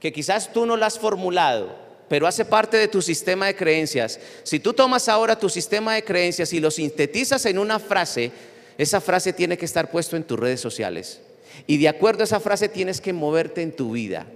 que 0.01 0.13
quizás 0.13 0.53
tú 0.53 0.67
no 0.67 0.77
la 0.77 0.87
has 0.87 0.99
formulado, 0.99 1.75
pero 2.09 2.27
hace 2.27 2.45
parte 2.45 2.77
de 2.77 2.89
tu 2.89 3.03
sistema 3.03 3.47
de 3.47 3.57
creencias. 3.57 4.19
Si 4.43 4.61
tú 4.61 4.73
tomas 4.73 5.09
ahora 5.09 5.39
tu 5.39 5.49
sistema 5.49 5.95
de 5.95 6.05
creencias 6.05 6.53
y 6.53 6.61
lo 6.61 6.71
sintetizas 6.71 7.45
en 7.47 7.59
una 7.59 7.79
frase, 7.79 8.31
esa 8.79 9.01
frase 9.01 9.33
tiene 9.33 9.59
que 9.59 9.65
estar 9.65 9.91
puesto 9.91 10.17
en 10.17 10.25
tus 10.25 10.39
redes 10.39 10.61
sociales. 10.61 11.21
Y 11.67 11.79
de 11.79 11.89
acuerdo 11.89 12.23
a 12.23 12.25
esa 12.25 12.41
frase 12.41 12.69
tienes 12.69 13.01
que 13.01 13.13
moverte 13.13 13.63
en 13.63 13.73
tu 13.73 13.93
vida, 13.93 14.27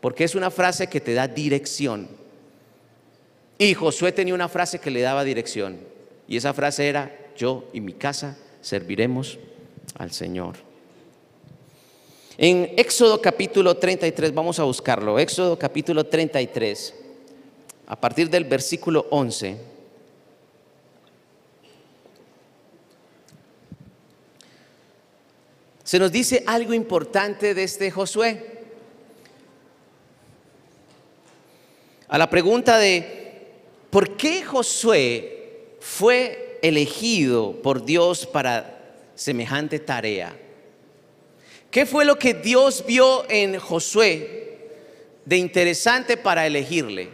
porque 0.00 0.24
es 0.24 0.34
una 0.34 0.50
frase 0.50 0.86
que 0.86 1.00
te 1.00 1.14
da 1.14 1.26
dirección. 1.26 2.08
Y 3.58 3.74
Josué 3.74 4.12
tenía 4.12 4.34
una 4.34 4.48
frase 4.48 4.78
que 4.78 4.90
le 4.90 5.02
daba 5.02 5.24
dirección. 5.24 5.78
Y 6.26 6.36
esa 6.36 6.54
frase 6.54 6.88
era, 6.88 7.14
yo 7.36 7.68
y 7.72 7.80
mi 7.80 7.92
casa 7.92 8.38
serviremos 8.62 9.38
al 9.98 10.12
Señor. 10.12 10.69
En 12.38 12.72
Éxodo 12.76 13.20
capítulo 13.20 13.76
33, 13.76 14.32
vamos 14.32 14.58
a 14.58 14.64
buscarlo, 14.64 15.18
Éxodo 15.18 15.58
capítulo 15.58 16.04
33, 16.04 16.94
a 17.86 18.00
partir 18.00 18.30
del 18.30 18.44
versículo 18.44 19.06
11. 19.10 19.56
Se 25.82 25.98
nos 25.98 26.12
dice 26.12 26.44
algo 26.46 26.72
importante 26.72 27.52
de 27.52 27.64
este 27.64 27.90
Josué. 27.90 28.60
A 32.08 32.16
la 32.16 32.30
pregunta 32.30 32.78
de 32.78 33.48
por 33.90 34.16
qué 34.16 34.44
Josué 34.44 35.76
fue 35.80 36.58
elegido 36.62 37.60
por 37.60 37.84
Dios 37.84 38.24
para 38.24 38.94
semejante 39.14 39.80
tarea? 39.80 40.36
¿Qué 41.70 41.86
fue 41.86 42.04
lo 42.04 42.18
que 42.18 42.34
Dios 42.34 42.84
vio 42.86 43.24
en 43.30 43.58
Josué 43.58 44.68
de 45.24 45.36
interesante 45.36 46.16
para 46.16 46.46
elegirle? 46.46 47.08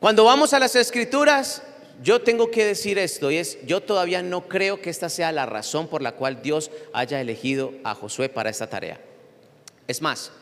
Cuando 0.00 0.24
vamos 0.24 0.52
a 0.52 0.58
las 0.58 0.74
escrituras, 0.74 1.62
yo 2.02 2.22
tengo 2.22 2.50
que 2.50 2.64
decir 2.64 2.98
esto, 2.98 3.30
y 3.30 3.36
es, 3.36 3.58
yo 3.66 3.80
todavía 3.80 4.22
no 4.22 4.48
creo 4.48 4.80
que 4.80 4.90
esta 4.90 5.08
sea 5.08 5.30
la 5.30 5.46
razón 5.46 5.86
por 5.86 6.02
la 6.02 6.12
cual 6.12 6.42
Dios 6.42 6.72
haya 6.92 7.20
elegido 7.20 7.72
a 7.84 7.94
Josué 7.94 8.28
para 8.28 8.50
esta 8.50 8.68
tarea. 8.68 9.00
Es 9.86 10.02
más, 10.02 10.32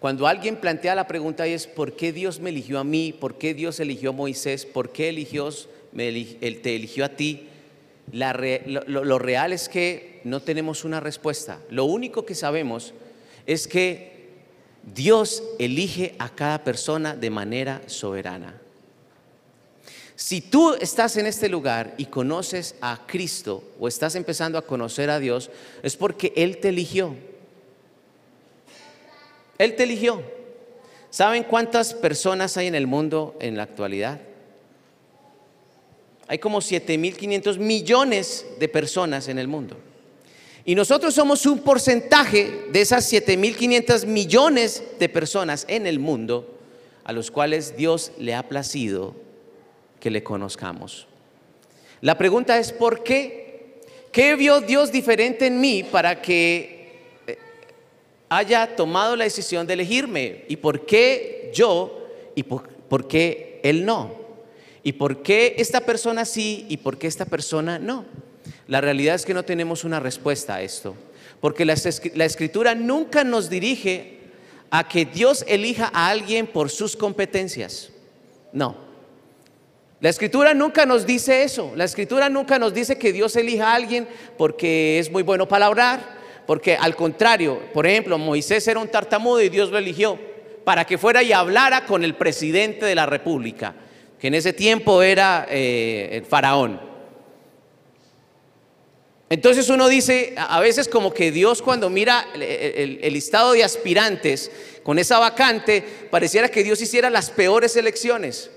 cuando 0.00 0.26
alguien 0.26 0.56
plantea 0.56 0.94
la 0.94 1.06
pregunta 1.06 1.46
y 1.46 1.52
es, 1.52 1.66
¿por 1.66 1.94
qué 1.94 2.12
Dios 2.12 2.40
me 2.40 2.50
eligió 2.50 2.80
a 2.80 2.84
mí? 2.84 3.12
¿Por 3.12 3.38
qué 3.38 3.54
Dios 3.54 3.78
eligió 3.78 4.10
a 4.10 4.14
Moisés? 4.14 4.66
¿Por 4.66 4.90
qué 4.90 5.10
eligió 5.10 5.50
te 5.92 6.74
eligió 6.74 7.04
a 7.04 7.10
ti, 7.10 7.48
lo, 8.12 9.18
real 9.18 9.52
es 9.52 9.68
que 9.68 10.09
no 10.24 10.40
tenemos 10.40 10.84
una 10.84 11.00
respuesta. 11.00 11.60
Lo 11.70 11.84
único 11.84 12.24
que 12.24 12.34
sabemos 12.34 12.94
es 13.46 13.66
que 13.66 14.28
Dios 14.82 15.42
elige 15.58 16.14
a 16.18 16.28
cada 16.34 16.64
persona 16.64 17.16
de 17.16 17.30
manera 17.30 17.82
soberana. 17.86 18.60
Si 20.16 20.40
tú 20.40 20.74
estás 20.74 21.16
en 21.16 21.26
este 21.26 21.48
lugar 21.48 21.94
y 21.96 22.06
conoces 22.06 22.74
a 22.80 23.06
Cristo 23.06 23.64
o 23.78 23.88
estás 23.88 24.14
empezando 24.14 24.58
a 24.58 24.66
conocer 24.66 25.08
a 25.10 25.18
Dios, 25.18 25.50
es 25.82 25.96
porque 25.96 26.32
Él 26.36 26.58
te 26.58 26.68
eligió. 26.68 27.14
Él 29.58 29.76
te 29.76 29.84
eligió. 29.84 30.22
¿Saben 31.08 31.44
cuántas 31.44 31.94
personas 31.94 32.56
hay 32.56 32.66
en 32.66 32.74
el 32.74 32.86
mundo 32.86 33.36
en 33.40 33.56
la 33.56 33.62
actualidad? 33.62 34.20
hay 36.30 36.38
como 36.38 36.60
7.500 36.60 37.58
millones 37.58 38.46
de 38.60 38.68
personas 38.68 39.26
en 39.26 39.40
el 39.40 39.48
mundo. 39.48 39.76
Y 40.64 40.74
nosotros 40.74 41.14
somos 41.14 41.46
un 41.46 41.60
porcentaje 41.60 42.66
de 42.70 42.80
esas 42.80 43.10
7.500 43.12 44.06
millones 44.06 44.82
de 44.98 45.08
personas 45.08 45.64
en 45.68 45.86
el 45.86 45.98
mundo 45.98 46.58
a 47.04 47.12
los 47.12 47.30
cuales 47.30 47.76
Dios 47.76 48.12
le 48.18 48.34
ha 48.34 48.48
placido 48.48 49.14
que 49.98 50.10
le 50.10 50.22
conozcamos. 50.22 51.06
La 52.00 52.16
pregunta 52.16 52.58
es, 52.58 52.72
¿por 52.72 53.02
qué? 53.02 53.80
¿Qué 54.12 54.34
vio 54.34 54.60
Dios 54.60 54.90
diferente 54.90 55.46
en 55.46 55.60
mí 55.60 55.82
para 55.84 56.20
que 56.20 57.00
eh, 57.26 57.38
haya 58.28 58.74
tomado 58.74 59.16
la 59.16 59.24
decisión 59.24 59.66
de 59.66 59.74
elegirme? 59.74 60.44
¿Y 60.48 60.56
por 60.56 60.84
qué 60.86 61.50
yo? 61.54 62.08
¿Y 62.34 62.42
por, 62.42 63.06
qué 63.06 63.60
él 63.62 63.84
no? 63.84 64.14
¿Y 64.82 64.92
por 64.92 65.22
qué 65.22 65.54
esta 65.58 65.82
persona 65.82 66.24
sí 66.24 66.66
y 66.68 66.78
por 66.78 66.98
qué 66.98 67.06
esta 67.06 67.24
persona 67.24 67.78
no? 67.78 68.04
La 68.70 68.80
realidad 68.80 69.16
es 69.16 69.26
que 69.26 69.34
no 69.34 69.42
tenemos 69.42 69.82
una 69.82 69.98
respuesta 69.98 70.54
a 70.54 70.62
esto, 70.62 70.94
porque 71.40 71.64
la, 71.64 71.72
escritura 71.72 72.76
nunca 72.76 73.24
nos 73.24 73.50
dirige 73.50 74.20
a 74.70 74.86
que 74.86 75.04
Dios 75.06 75.44
elija 75.48 75.90
a 75.92 76.08
alguien 76.08 76.46
por 76.46 76.70
sus 76.70 76.96
competencias. 76.96 77.90
No. 78.52 78.76
La 80.00 80.08
escritura 80.08 80.54
nunca 80.54 80.86
nos 80.86 81.04
dice 81.04 81.42
eso. 81.42 81.72
La 81.74 81.82
escritura 81.82 82.28
nunca 82.28 82.60
nos 82.60 82.72
dice 82.72 82.96
que 82.96 83.12
Dios 83.12 83.34
elija 83.34 83.72
a 83.72 83.74
alguien 83.74 84.06
porque 84.38 85.00
es 85.00 85.10
muy 85.10 85.24
bueno 85.24 85.48
para 85.48 85.68
orar, 85.68 85.98
porque 86.46 86.76
al 86.76 86.94
contrario, 86.94 87.60
por 87.74 87.88
ejemplo, 87.88 88.18
Moisés 88.18 88.68
era 88.68 88.78
un 88.78 88.86
tartamudo 88.86 89.42
y 89.42 89.48
Dios 89.48 89.72
lo 89.72 89.78
eligió 89.78 90.16
para 90.62 90.84
que 90.84 90.96
fuera 90.96 91.24
y 91.24 91.32
hablara 91.32 91.86
con 91.86 92.04
el 92.04 92.14
presidente 92.14 92.86
de 92.86 92.94
la 92.94 93.06
república, 93.06 93.74
que 94.20 94.28
en 94.28 94.34
ese 94.34 94.52
tiempo 94.52 95.02
era 95.02 95.44
eh, 95.50 96.10
el 96.12 96.24
faraón. 96.24 96.89
Entonces 99.30 99.68
uno 99.68 99.88
dice, 99.88 100.34
a 100.36 100.58
veces 100.58 100.88
como 100.88 101.14
que 101.14 101.30
Dios 101.30 101.62
cuando 101.62 101.88
mira 101.88 102.26
el, 102.34 103.12
listado 103.12 103.52
de 103.52 103.62
aspirantes 103.62 104.50
con 104.82 104.98
esa 104.98 105.20
vacante, 105.20 105.84
pareciera 106.10 106.48
que 106.48 106.64
Dios 106.64 106.80
hiciera 106.82 107.10
las 107.10 107.30
peores 107.30 107.76
elecciones. 107.76 108.50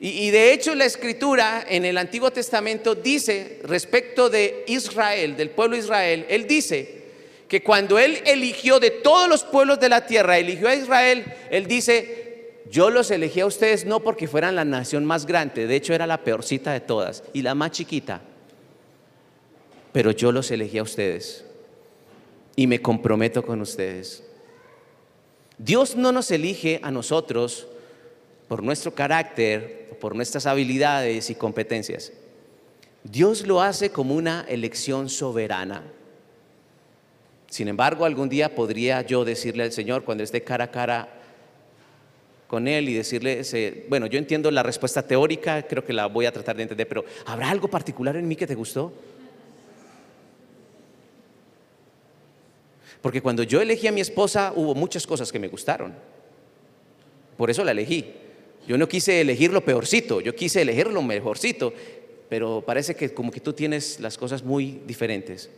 Y, 0.00 0.08
y, 0.08 0.30
de 0.32 0.52
hecho 0.52 0.74
la 0.74 0.84
escritura 0.84 1.64
en 1.68 1.84
el 1.84 1.96
Antiguo 1.96 2.32
Testamento 2.32 2.96
dice 2.96 3.60
respecto 3.62 4.28
de 4.28 4.64
Israel, 4.66 5.36
del 5.36 5.50
pueblo 5.50 5.76
de 5.76 5.82
Israel, 5.84 6.26
él 6.28 6.48
dice 6.48 7.04
que 7.46 7.62
cuando 7.62 7.96
él 8.00 8.20
eligió 8.26 8.80
de 8.80 8.90
todos 8.90 9.28
los 9.28 9.44
pueblos 9.44 9.78
de 9.78 9.90
la 9.90 10.06
tierra, 10.06 10.38
eligió 10.38 10.68
a 10.68 10.74
Israel, 10.74 11.24
él 11.50 11.68
dice, 11.68 12.56
yo 12.68 12.90
los 12.90 13.12
elegí 13.12 13.38
a 13.38 13.46
ustedes 13.46 13.84
no 13.84 14.00
porque 14.00 14.26
fueran 14.26 14.56
la 14.56 14.64
nación 14.64 15.04
más 15.04 15.24
grande, 15.24 15.68
de 15.68 15.76
hecho 15.76 15.94
era 15.94 16.08
la 16.08 16.24
peorcita 16.24 16.72
de 16.72 16.80
todas 16.80 17.22
y 17.32 17.42
la 17.42 17.54
más 17.54 17.70
chiquita 17.70 18.22
pero 19.94 20.10
yo 20.10 20.32
los 20.32 20.50
elegí 20.50 20.78
a 20.78 20.82
ustedes 20.82 21.44
y 22.56 22.66
me 22.66 22.82
comprometo 22.82 23.44
con 23.44 23.60
ustedes. 23.60 24.24
Dios 25.56 25.94
no 25.94 26.10
nos 26.10 26.32
elige 26.32 26.80
a 26.82 26.90
nosotros 26.90 27.68
por 28.48 28.60
nuestro 28.60 28.92
carácter, 28.92 29.96
por 30.00 30.16
nuestras 30.16 30.46
habilidades 30.46 31.30
y 31.30 31.36
competencias. 31.36 32.12
Dios 33.04 33.46
lo 33.46 33.62
hace 33.62 33.90
como 33.90 34.16
una 34.16 34.44
elección 34.48 35.08
soberana. 35.08 35.84
Sin 37.48 37.68
embargo, 37.68 38.04
algún 38.04 38.28
día 38.28 38.52
podría 38.52 39.00
yo 39.02 39.24
decirle 39.24 39.62
al 39.62 39.70
Señor 39.70 40.02
cuando 40.02 40.24
esté 40.24 40.42
cara 40.42 40.64
a 40.64 40.70
cara 40.72 41.08
con 42.48 42.66
Él 42.66 42.88
y 42.88 42.94
decirle, 42.94 43.86
bueno, 43.88 44.06
yo 44.06 44.18
entiendo 44.18 44.50
la 44.50 44.64
respuesta 44.64 45.06
teórica, 45.06 45.62
creo 45.62 45.84
que 45.84 45.92
la 45.92 46.06
voy 46.06 46.26
a 46.26 46.32
tratar 46.32 46.56
de 46.56 46.64
entender, 46.64 46.88
pero 46.88 47.04
¿habrá 47.26 47.48
algo 47.48 47.68
particular 47.68 48.16
en 48.16 48.26
mí 48.26 48.34
que 48.34 48.48
te 48.48 48.56
gustó? 48.56 48.92
Porque 53.04 53.20
cuando 53.20 53.42
yo 53.42 53.60
elegí 53.60 53.86
a 53.86 53.92
mi 53.92 54.00
esposa 54.00 54.54
hubo 54.56 54.74
muchas 54.74 55.06
cosas 55.06 55.30
que 55.30 55.38
me 55.38 55.48
gustaron. 55.48 55.92
Por 57.36 57.50
eso 57.50 57.62
la 57.62 57.72
elegí. 57.72 58.06
Yo 58.66 58.78
no 58.78 58.88
quise 58.88 59.20
elegir 59.20 59.52
lo 59.52 59.62
peorcito, 59.62 60.22
yo 60.22 60.34
quise 60.34 60.62
elegir 60.62 60.86
lo 60.86 61.02
mejorcito, 61.02 61.74
pero 62.30 62.62
parece 62.64 62.94
que 62.94 63.12
como 63.12 63.30
que 63.30 63.40
tú 63.40 63.52
tienes 63.52 64.00
las 64.00 64.16
cosas 64.16 64.42
muy 64.42 64.80
diferentes. 64.86 65.50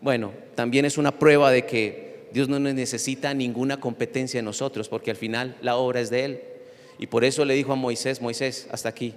Bueno, 0.00 0.32
también 0.56 0.84
es 0.84 0.98
una 0.98 1.16
prueba 1.16 1.52
de 1.52 1.64
que 1.64 2.26
Dios 2.32 2.48
no 2.48 2.58
necesita 2.58 3.32
ninguna 3.34 3.78
competencia 3.78 4.40
en 4.40 4.44
nosotros, 4.44 4.88
porque 4.88 5.12
al 5.12 5.16
final 5.16 5.56
la 5.62 5.76
obra 5.76 6.00
es 6.00 6.10
de 6.10 6.24
Él. 6.24 6.40
Y 6.98 7.06
por 7.06 7.22
eso 7.22 7.44
le 7.44 7.54
dijo 7.54 7.72
a 7.72 7.76
Moisés, 7.76 8.20
Moisés, 8.20 8.66
hasta 8.72 8.88
aquí, 8.88 9.14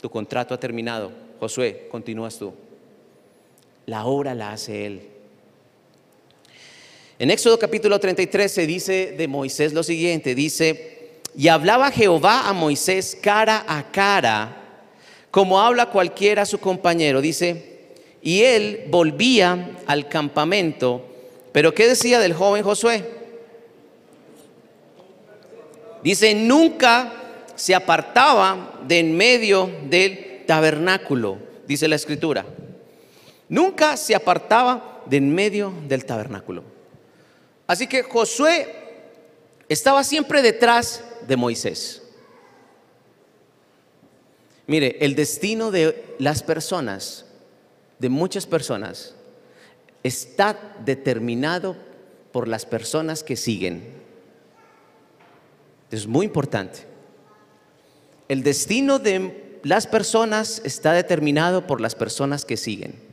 tu 0.00 0.08
contrato 0.08 0.54
ha 0.54 0.58
terminado. 0.58 1.12
Josué, 1.38 1.86
continúas 1.90 2.38
tú. 2.38 2.54
La 3.84 4.06
obra 4.06 4.34
la 4.34 4.52
hace 4.52 4.86
Él. 4.86 5.11
En 7.22 7.30
Éxodo 7.30 7.56
capítulo 7.56 8.00
33 8.00 8.50
se 8.50 8.66
dice 8.66 9.14
de 9.16 9.28
Moisés 9.28 9.72
lo 9.72 9.84
siguiente, 9.84 10.34
dice, 10.34 11.20
y 11.36 11.46
hablaba 11.46 11.92
Jehová 11.92 12.48
a 12.48 12.52
Moisés 12.52 13.16
cara 13.22 13.64
a 13.68 13.92
cara, 13.92 14.56
como 15.30 15.60
habla 15.60 15.90
cualquiera 15.90 16.42
a 16.42 16.46
su 16.46 16.58
compañero, 16.58 17.20
dice, 17.20 17.92
y 18.22 18.42
él 18.42 18.86
volvía 18.88 19.70
al 19.86 20.08
campamento, 20.08 21.06
pero 21.52 21.72
¿qué 21.72 21.86
decía 21.86 22.18
del 22.18 22.34
joven 22.34 22.64
Josué? 22.64 23.04
Dice, 26.02 26.34
nunca 26.34 27.12
se 27.54 27.76
apartaba 27.76 28.80
de 28.88 28.98
en 28.98 29.16
medio 29.16 29.70
del 29.88 30.42
tabernáculo, 30.44 31.38
dice 31.68 31.86
la 31.86 31.94
escritura. 31.94 32.44
Nunca 33.48 33.96
se 33.96 34.16
apartaba 34.16 35.04
de 35.06 35.18
en 35.18 35.32
medio 35.32 35.72
del 35.86 36.04
tabernáculo. 36.04 36.71
Así 37.72 37.86
que 37.86 38.02
Josué 38.02 38.68
estaba 39.66 40.04
siempre 40.04 40.42
detrás 40.42 41.02
de 41.26 41.38
Moisés. 41.38 42.02
Mire, 44.66 44.98
el 45.00 45.14
destino 45.14 45.70
de 45.70 46.14
las 46.18 46.42
personas, 46.42 47.24
de 47.98 48.10
muchas 48.10 48.44
personas, 48.44 49.14
está 50.02 50.76
determinado 50.84 51.74
por 52.30 52.46
las 52.46 52.66
personas 52.66 53.22
que 53.22 53.36
siguen. 53.36 53.82
Es 55.90 56.06
muy 56.06 56.26
importante. 56.26 56.80
El 58.28 58.42
destino 58.42 58.98
de 58.98 59.60
las 59.62 59.86
personas 59.86 60.60
está 60.66 60.92
determinado 60.92 61.66
por 61.66 61.80
las 61.80 61.94
personas 61.94 62.44
que 62.44 62.58
siguen. 62.58 63.11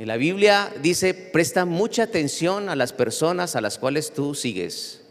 Y 0.00 0.06
la 0.06 0.16
Biblia 0.16 0.72
dice, 0.80 1.12
presta 1.12 1.66
mucha 1.66 2.04
atención 2.04 2.70
a 2.70 2.74
las 2.74 2.94
personas 2.94 3.54
a 3.54 3.60
las 3.60 3.76
cuales 3.76 4.14
tú 4.14 4.34
sigues. 4.34 5.02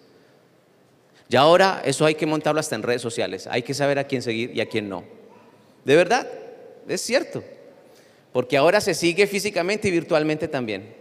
Y 1.30 1.36
ahora 1.36 1.84
eso 1.86 2.08
hay 2.08 2.16
que 2.16 2.26
montarlo 2.26 2.60
hasta 2.60 2.76
en 2.76 2.82
redes 2.82 3.04
sociales. 3.04 3.46
Hay 3.46 3.62
que 3.62 3.76
saber 3.76 4.00
a 4.00 4.06
quién 4.06 4.24
seguir 4.24 4.50
y 4.52 4.62
a 4.62 4.66
quién 4.66 4.90
no. 4.90 5.04
De 5.86 5.96
verdad, 5.96 6.28
es 6.88 7.02
cierto. 7.02 7.44
Porque 8.34 8.58
ahora 8.58 8.82
se 8.82 8.96
sigue 8.96 9.28
físicamente 9.28 9.90
y 9.90 9.92
virtualmente 9.92 10.48
también. 10.48 10.92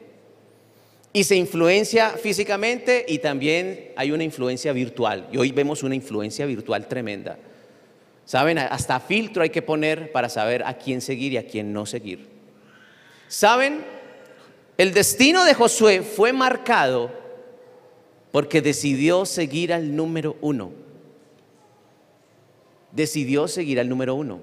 Y 1.15 1.25
se 1.25 1.37
influencia 1.37 2.11
físicamente 2.11 3.07
y 3.09 3.21
también 3.21 3.93
hay 3.97 4.13
una 4.13 4.23
influencia 4.23 4.75
virtual. 4.75 5.31
Y 5.33 5.39
hoy 5.39 5.51
vemos 5.51 5.83
una 5.83 5.95
influencia 5.95 6.45
virtual 6.45 6.89
tremenda. 6.89 7.39
Saben, 8.27 8.59
hasta 8.59 9.01
filtro 9.01 9.43
hay 9.43 9.49
que 9.49 9.63
poner 9.63 10.13
para 10.13 10.29
saber 10.29 10.63
a 10.65 10.77
quién 10.77 11.01
seguir 11.01 11.33
y 11.33 11.39
a 11.39 11.47
quién 11.47 11.73
no 11.73 11.87
seguir. 11.87 12.38
¿Saben? 13.29 13.85
El 14.77 14.95
destino 14.95 15.45
de 15.45 15.55
Josué 15.55 16.03
fue 16.03 16.33
marcado 16.33 17.11
porque 18.33 18.63
decidió 18.63 19.27
seguir 19.27 19.73
al 19.73 19.95
número 19.95 20.37
uno. 20.41 20.73
Decidió 22.93 23.49
seguir 23.49 23.81
al 23.81 23.89
número 23.89 24.15
uno. 24.15 24.41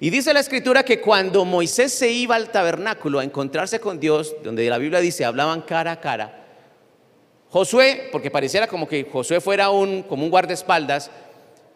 Y 0.00 0.10
dice 0.10 0.32
la 0.32 0.40
escritura 0.40 0.82
que 0.82 1.00
cuando 1.00 1.44
Moisés 1.44 1.92
se 1.92 2.10
iba 2.10 2.34
al 2.34 2.50
tabernáculo 2.50 3.18
a 3.18 3.24
encontrarse 3.24 3.80
con 3.80 4.00
Dios, 4.00 4.34
donde 4.42 4.68
la 4.68 4.78
Biblia 4.78 5.00
dice 5.00 5.24
hablaban 5.24 5.62
cara 5.62 5.92
a 5.92 6.00
cara, 6.00 6.46
Josué, 7.50 8.08
porque 8.12 8.30
pareciera 8.30 8.68
como 8.68 8.88
que 8.88 9.06
Josué 9.10 9.40
fuera 9.40 9.70
un, 9.70 10.02
como 10.04 10.24
un 10.24 10.30
guardaespaldas, 10.30 11.10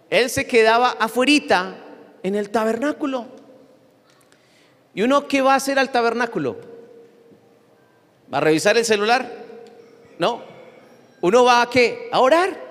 él 0.09 0.31
se 0.31 0.47
quedaba 0.47 0.93
afuerita 0.93 1.77
en 2.23 2.37
el 2.37 2.51
tabernáculo. 2.51 3.27
¿Y 4.95 5.03
uno 5.03 5.27
qué 5.27 5.43
va 5.43 5.55
a 5.55 5.57
hacer 5.57 5.79
al 5.79 5.91
tabernáculo? 5.91 6.57
¿Va 8.33 8.39
a 8.39 8.41
revisar 8.41 8.77
el 8.77 8.85
celular? 8.85 9.31
No. 10.19 10.43
Uno 11.21 11.45
va 11.45 11.63
a 11.63 11.71
qué? 11.71 12.09
A 12.13 12.21
orar. 12.21 12.65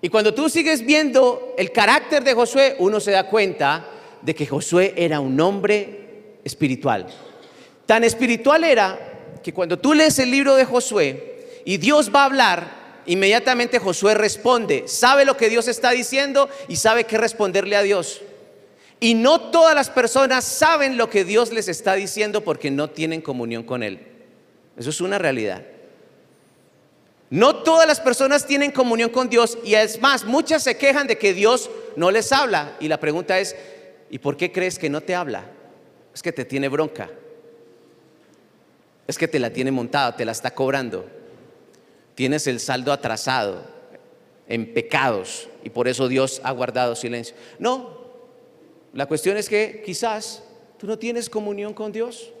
Y 0.00 0.08
cuando 0.08 0.32
tú 0.32 0.48
sigues 0.48 0.84
viendo 0.84 1.54
el 1.58 1.72
carácter 1.72 2.22
de 2.22 2.34
Josué, 2.34 2.76
uno 2.78 3.00
se 3.00 3.10
da 3.10 3.28
cuenta 3.28 3.84
de 4.22 4.34
que 4.34 4.46
Josué 4.46 4.94
era 4.96 5.18
un 5.18 5.40
hombre 5.40 6.38
espiritual. 6.44 7.06
Tan 7.86 8.04
espiritual 8.04 8.62
era 8.62 9.38
que 9.42 9.52
cuando 9.52 9.78
tú 9.78 9.94
lees 9.94 10.18
el 10.18 10.30
libro 10.30 10.54
de 10.54 10.64
Josué 10.64 11.62
y 11.64 11.78
Dios 11.78 12.12
va 12.14 12.22
a 12.22 12.26
hablar, 12.26 13.02
inmediatamente 13.06 13.78
Josué 13.78 14.14
responde, 14.14 14.86
sabe 14.86 15.24
lo 15.24 15.36
que 15.36 15.48
Dios 15.48 15.66
está 15.66 15.90
diciendo 15.90 16.48
y 16.68 16.76
sabe 16.76 17.04
qué 17.04 17.18
responderle 17.18 17.74
a 17.74 17.82
Dios. 17.82 18.22
Y 19.00 19.14
no 19.14 19.50
todas 19.50 19.74
las 19.74 19.90
personas 19.90 20.44
saben 20.44 20.96
lo 20.96 21.08
que 21.08 21.24
Dios 21.24 21.52
les 21.52 21.68
está 21.68 21.94
diciendo 21.94 22.42
porque 22.42 22.70
no 22.70 22.90
tienen 22.90 23.20
comunión 23.20 23.62
con 23.62 23.82
Él. 23.82 24.00
Eso 24.76 24.90
es 24.90 25.00
una 25.00 25.18
realidad. 25.18 25.62
No 27.30 27.56
todas 27.56 27.86
las 27.86 28.00
personas 28.00 28.46
tienen 28.46 28.72
comunión 28.72 29.10
con 29.10 29.28
Dios 29.28 29.58
y 29.62 29.74
es 29.74 30.00
más, 30.00 30.24
muchas 30.24 30.62
se 30.62 30.78
quejan 30.78 31.06
de 31.06 31.18
que 31.18 31.34
Dios 31.34 31.70
no 31.94 32.10
les 32.10 32.32
habla. 32.32 32.76
Y 32.80 32.88
la 32.88 32.98
pregunta 32.98 33.38
es, 33.38 33.54
¿y 34.10 34.18
por 34.18 34.36
qué 34.36 34.50
crees 34.50 34.78
que 34.78 34.88
no 34.88 35.00
te 35.00 35.14
habla? 35.14 35.44
Es 36.14 36.22
que 36.22 36.32
te 36.32 36.44
tiene 36.44 36.68
bronca. 36.68 37.10
Es 39.06 39.18
que 39.18 39.28
te 39.28 39.38
la 39.38 39.50
tiene 39.50 39.70
montada, 39.70 40.16
te 40.16 40.24
la 40.24 40.32
está 40.32 40.52
cobrando. 40.52 41.08
Tienes 42.14 42.46
el 42.46 42.60
saldo 42.60 42.92
atrasado. 42.92 43.78
en 44.48 44.72
pecados 44.72 45.46
y 45.62 45.68
por 45.68 45.88
eso 45.88 46.08
Dios 46.08 46.40
ha 46.42 46.52
guardado 46.52 46.96
silencio. 46.96 47.36
No, 47.58 47.97
la 48.98 49.06
cuestión 49.06 49.36
es 49.36 49.48
que 49.48 49.80
quizás 49.86 50.42
tú 50.76 50.88
no 50.88 50.98
tienes 50.98 51.30
comunión 51.30 51.72
con 51.72 51.92
Dios, 51.92 52.32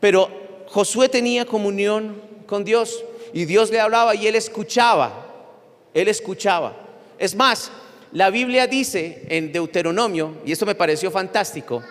pero 0.00 0.28
Josué 0.66 1.08
tenía 1.08 1.46
comunión 1.46 2.20
con 2.46 2.64
Dios 2.64 3.04
y 3.32 3.44
Dios 3.44 3.70
le 3.70 3.78
hablaba 3.78 4.16
y 4.16 4.26
él 4.26 4.34
escuchaba, 4.34 5.32
él 5.94 6.08
escuchaba. 6.08 6.76
Es 7.20 7.36
más, 7.36 7.70
la 8.10 8.30
Biblia 8.30 8.66
dice 8.66 9.22
en 9.28 9.52
Deuteronomio, 9.52 10.38
y 10.44 10.50
esto 10.50 10.66
me 10.66 10.74
pareció 10.74 11.08
fantástico, 11.12 11.84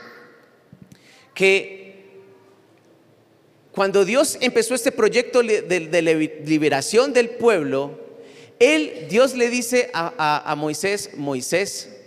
que 1.33 2.03
cuando 3.71 4.03
Dios 4.03 4.37
empezó 4.41 4.75
este 4.75 4.91
proyecto 4.91 5.41
de, 5.41 6.41
liberación 6.45 7.13
del 7.13 7.29
pueblo, 7.29 7.97
él, 8.59 9.05
Dios 9.09 9.35
le 9.35 9.49
dice 9.49 9.89
a, 9.93 10.51
a 10.51 10.53
Moisés, 10.57 11.11
Moisés, 11.15 11.98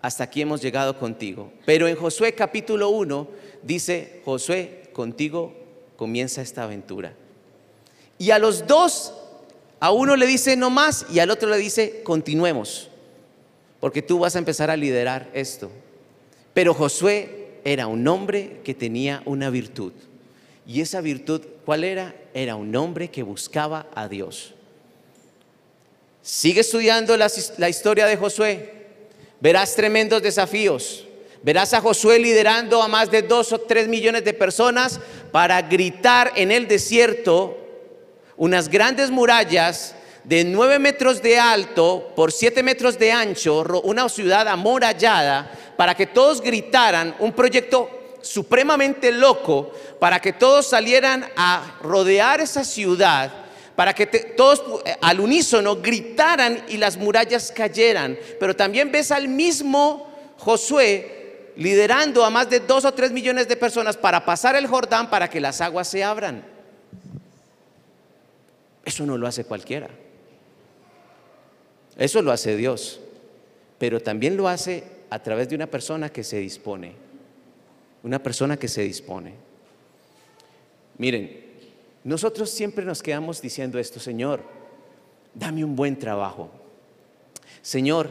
hasta 0.00 0.24
aquí 0.24 0.42
hemos 0.42 0.62
llegado 0.62 0.98
contigo. 0.98 1.52
Pero 1.64 1.88
en 1.88 1.96
Josué 1.96 2.34
capítulo 2.34 2.90
1 2.90 3.28
dice, 3.62 4.20
Josué, 4.24 4.90
contigo 4.92 5.54
comienza 5.96 6.42
esta 6.42 6.64
aventura. 6.64 7.14
Y 8.18 8.30
a 8.30 8.38
los 8.38 8.66
dos, 8.66 9.14
a 9.80 9.90
uno 9.90 10.16
le 10.16 10.26
dice 10.26 10.56
no 10.56 10.70
más 10.70 11.06
y 11.12 11.18
al 11.18 11.30
otro 11.30 11.48
le 11.50 11.58
dice 11.58 12.02
continuemos, 12.02 12.88
porque 13.80 14.02
tú 14.02 14.18
vas 14.18 14.36
a 14.36 14.38
empezar 14.38 14.70
a 14.70 14.76
liderar 14.76 15.28
esto. 15.34 15.70
Pero 16.54 16.72
Josué 16.72 17.58
era 17.64 17.86
un 17.86 18.06
hombre 18.08 18.60
que 18.64 18.74
tenía 18.74 19.22
una 19.26 19.50
virtud. 19.50 19.92
Y 20.66 20.80
esa 20.80 21.00
virtud, 21.00 21.42
¿cuál 21.64 21.84
era? 21.84 22.14
Era 22.32 22.56
un 22.56 22.74
hombre 22.74 23.10
que 23.10 23.22
buscaba 23.22 23.88
a 23.94 24.08
Dios. 24.08 24.54
Sigue 26.22 26.60
estudiando 26.60 27.16
la, 27.16 27.30
la 27.58 27.68
historia 27.68 28.06
de 28.06 28.16
Josué. 28.16 28.75
Verás 29.40 29.74
tremendos 29.74 30.22
desafíos. 30.22 31.04
Verás 31.42 31.74
a 31.74 31.80
Josué 31.80 32.18
liderando 32.18 32.82
a 32.82 32.88
más 32.88 33.10
de 33.10 33.22
dos 33.22 33.52
o 33.52 33.60
tres 33.60 33.86
millones 33.86 34.24
de 34.24 34.34
personas 34.34 34.98
para 35.30 35.62
gritar 35.62 36.32
en 36.34 36.50
el 36.50 36.66
desierto 36.66 37.56
unas 38.36 38.68
grandes 38.68 39.10
murallas 39.10 39.94
de 40.24 40.42
nueve 40.42 40.78
metros 40.80 41.22
de 41.22 41.38
alto 41.38 42.12
por 42.16 42.32
siete 42.32 42.62
metros 42.62 42.98
de 42.98 43.12
ancho, 43.12 43.62
una 43.84 44.08
ciudad 44.08 44.48
amurallada, 44.48 45.48
para 45.76 45.94
que 45.94 46.06
todos 46.06 46.40
gritaran 46.40 47.14
un 47.20 47.32
proyecto 47.32 47.88
supremamente 48.22 49.12
loco, 49.12 49.70
para 50.00 50.18
que 50.18 50.32
todos 50.32 50.66
salieran 50.66 51.30
a 51.36 51.78
rodear 51.80 52.40
esa 52.40 52.64
ciudad, 52.64 53.45
para 53.76 53.94
que 53.94 54.06
todos 54.06 54.82
eh, 54.84 54.96
al 55.02 55.20
unísono 55.20 55.76
gritaran 55.76 56.64
y 56.68 56.78
las 56.78 56.96
murallas 56.96 57.52
cayeran. 57.52 58.18
Pero 58.40 58.56
también 58.56 58.90
ves 58.90 59.12
al 59.12 59.28
mismo 59.28 60.10
Josué 60.38 61.52
liderando 61.56 62.24
a 62.24 62.30
más 62.30 62.50
de 62.50 62.60
dos 62.60 62.84
o 62.84 62.92
tres 62.92 63.12
millones 63.12 63.48
de 63.48 63.56
personas 63.56 63.96
para 63.96 64.24
pasar 64.24 64.56
el 64.56 64.66
Jordán 64.66 65.08
para 65.10 65.28
que 65.28 65.40
las 65.40 65.60
aguas 65.60 65.88
se 65.88 66.02
abran. 66.02 66.44
Eso 68.84 69.04
no 69.04 69.18
lo 69.18 69.26
hace 69.26 69.44
cualquiera. 69.44 69.88
Eso 71.96 72.22
lo 72.22 72.32
hace 72.32 72.56
Dios. 72.56 73.00
Pero 73.78 74.00
también 74.00 74.36
lo 74.36 74.48
hace 74.48 74.84
a 75.10 75.18
través 75.18 75.48
de 75.48 75.56
una 75.56 75.66
persona 75.66 76.08
que 76.08 76.24
se 76.24 76.38
dispone. 76.38 76.92
Una 78.02 78.22
persona 78.22 78.56
que 78.56 78.68
se 78.68 78.82
dispone. 78.82 79.34
Miren, 80.98 81.45
nosotros 82.06 82.50
siempre 82.50 82.84
nos 82.84 83.02
quedamos 83.02 83.42
diciendo 83.42 83.80
esto, 83.80 83.98
Señor, 83.98 84.40
dame 85.34 85.64
un 85.64 85.74
buen 85.74 85.98
trabajo. 85.98 86.50
Señor, 87.62 88.10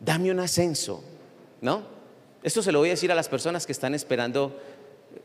dame 0.00 0.30
un 0.30 0.40
ascenso. 0.40 1.04
¿No? 1.60 1.82
Esto 2.42 2.62
se 2.62 2.72
lo 2.72 2.78
voy 2.78 2.88
a 2.88 2.92
decir 2.92 3.12
a 3.12 3.14
las 3.14 3.28
personas 3.28 3.66
que 3.66 3.72
están 3.72 3.94
esperando 3.94 4.58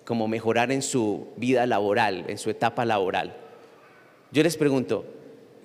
como 0.04 0.28
mejorar 0.28 0.74
en 0.74 0.82
su 0.82 1.30
vida 1.38 1.65
laboral, 1.65 2.26
en 2.28 2.38
su 2.38 2.50
etapa 2.50 2.84
laboral. 2.84 3.38
Yo 4.34 4.44
les 4.44 4.58
pregunto, 4.58 5.06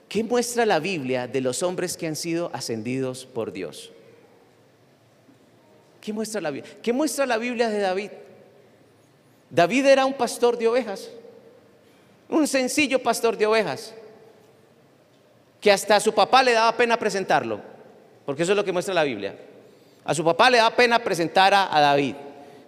¿qué 0.09 0.22
muestra 0.22 0.64
la 0.66 0.79
Biblia 0.79 1.27
de 1.27 1.40
los 1.40 1.64
hombres 1.64 1.96
que 1.96 2.07
han 2.07 2.14
sido 2.14 2.48
ascendidos 2.53 3.27
por 3.27 3.50
Dios? 3.50 3.90
¿Qué 6.00 6.12
muestra 6.12 6.40
la 6.40 6.53
Biblia? 6.53 6.77
¿Qué 6.81 6.92
muestra 6.92 7.27
la 7.27 7.38
Biblia 7.38 7.68
de 7.68 7.81
David? 7.81 8.11
David 9.50 9.87
era 9.87 10.07
un 10.07 10.14
pastor 10.14 10.57
de 10.57 10.68
ovejas, 10.68 11.11
un 12.28 12.46
sencillo 12.46 13.02
pastor 13.02 13.37
de 13.37 13.46
ovejas, 13.46 13.94
que 15.60 15.72
hasta 15.72 15.96
a 15.96 16.00
su 16.00 16.12
papá 16.12 16.42
le 16.42 16.52
daba 16.52 16.76
pena 16.76 16.98
presentarlo, 16.98 17.60
porque 18.26 18.42
eso 18.42 18.52
es 18.52 18.56
lo 18.56 18.64
que 18.64 18.72
muestra 18.72 18.94
la 18.94 19.04
Biblia. 19.04 19.37
A 20.04 20.14
su 20.14 20.24
papá 20.24 20.50
le 20.50 20.58
daba 20.58 20.76
pena 20.76 20.98
presentar 20.98 21.54
a, 21.54 21.74
a 21.74 21.80
David. 21.80 22.14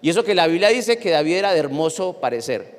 Y 0.00 0.10
eso 0.10 0.24
que 0.24 0.34
la 0.34 0.46
Biblia 0.46 0.68
dice 0.68 0.98
que 0.98 1.10
David 1.10 1.36
era 1.36 1.52
de 1.52 1.58
hermoso 1.58 2.14
parecer 2.14 2.76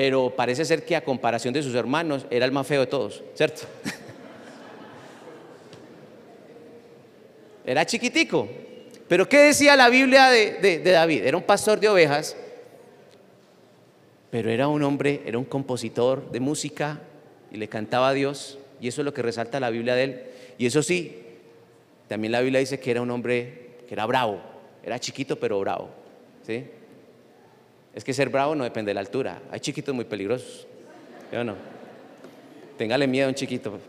pero 0.00 0.32
parece 0.34 0.64
ser 0.64 0.86
que 0.86 0.96
a 0.96 1.04
comparación 1.04 1.52
de 1.52 1.62
sus 1.62 1.74
hermanos 1.74 2.24
era 2.30 2.46
el 2.46 2.52
más 2.52 2.66
feo 2.66 2.80
de 2.80 2.86
todos, 2.86 3.22
¿cierto? 3.34 3.64
Era 7.66 7.84
chiquitico. 7.84 8.48
Pero 9.08 9.28
¿qué 9.28 9.40
decía 9.40 9.76
la 9.76 9.90
Biblia 9.90 10.30
de, 10.30 10.80
David? 10.82 11.26
Era 11.26 11.36
un 11.36 11.42
pastor 11.42 11.78
de 11.78 11.90
ovejas, 11.90 12.34
pero 14.30 14.50
era 14.50 14.68
un 14.68 14.82
hombre, 14.82 15.22
era 15.26 15.38
un 15.38 15.44
compositor 15.44 16.30
de 16.30 16.40
música 16.40 17.00
y 17.50 17.56
le 17.56 17.68
cantaba 17.68 18.08
a 18.08 18.12
Dios, 18.12 18.58
y 18.80 18.88
eso 18.88 19.00
es 19.00 19.04
lo 19.04 19.12
que 19.12 19.22
resalta 19.22 19.60
la 19.60 19.70
Biblia 19.70 19.94
de 19.94 20.04
él. 20.04 20.22
Y 20.56 20.66
eso 20.66 20.82
sí, 20.82 21.18
también 22.08 22.32
la 22.32 22.40
Biblia 22.40 22.60
dice 22.60 22.78
que 22.78 22.90
era 22.90 23.02
un 23.02 23.10
hombre 23.10 23.70
que 23.88 23.94
era 23.94 24.06
bravo, 24.06 24.40
era 24.82 24.98
chiquito 24.98 25.38
pero 25.38 25.58
bravo, 25.60 25.90
¿sí? 26.46 26.64
Es 27.94 28.04
que 28.04 28.14
ser 28.14 28.28
bravo 28.28 28.54
no 28.54 28.64
depende 28.64 28.90
de 28.90 28.94
la 28.94 29.00
altura. 29.00 29.42
Hay 29.50 29.60
chiquitos 29.60 29.92
muy 29.94 30.04
peligrosos. 30.04 30.66
¿Yo 31.32 31.42
no? 31.42 31.56
Téngale 32.78 33.06
miedo 33.06 33.26
a 33.26 33.30
un 33.30 33.34
chiquito. 33.34 33.80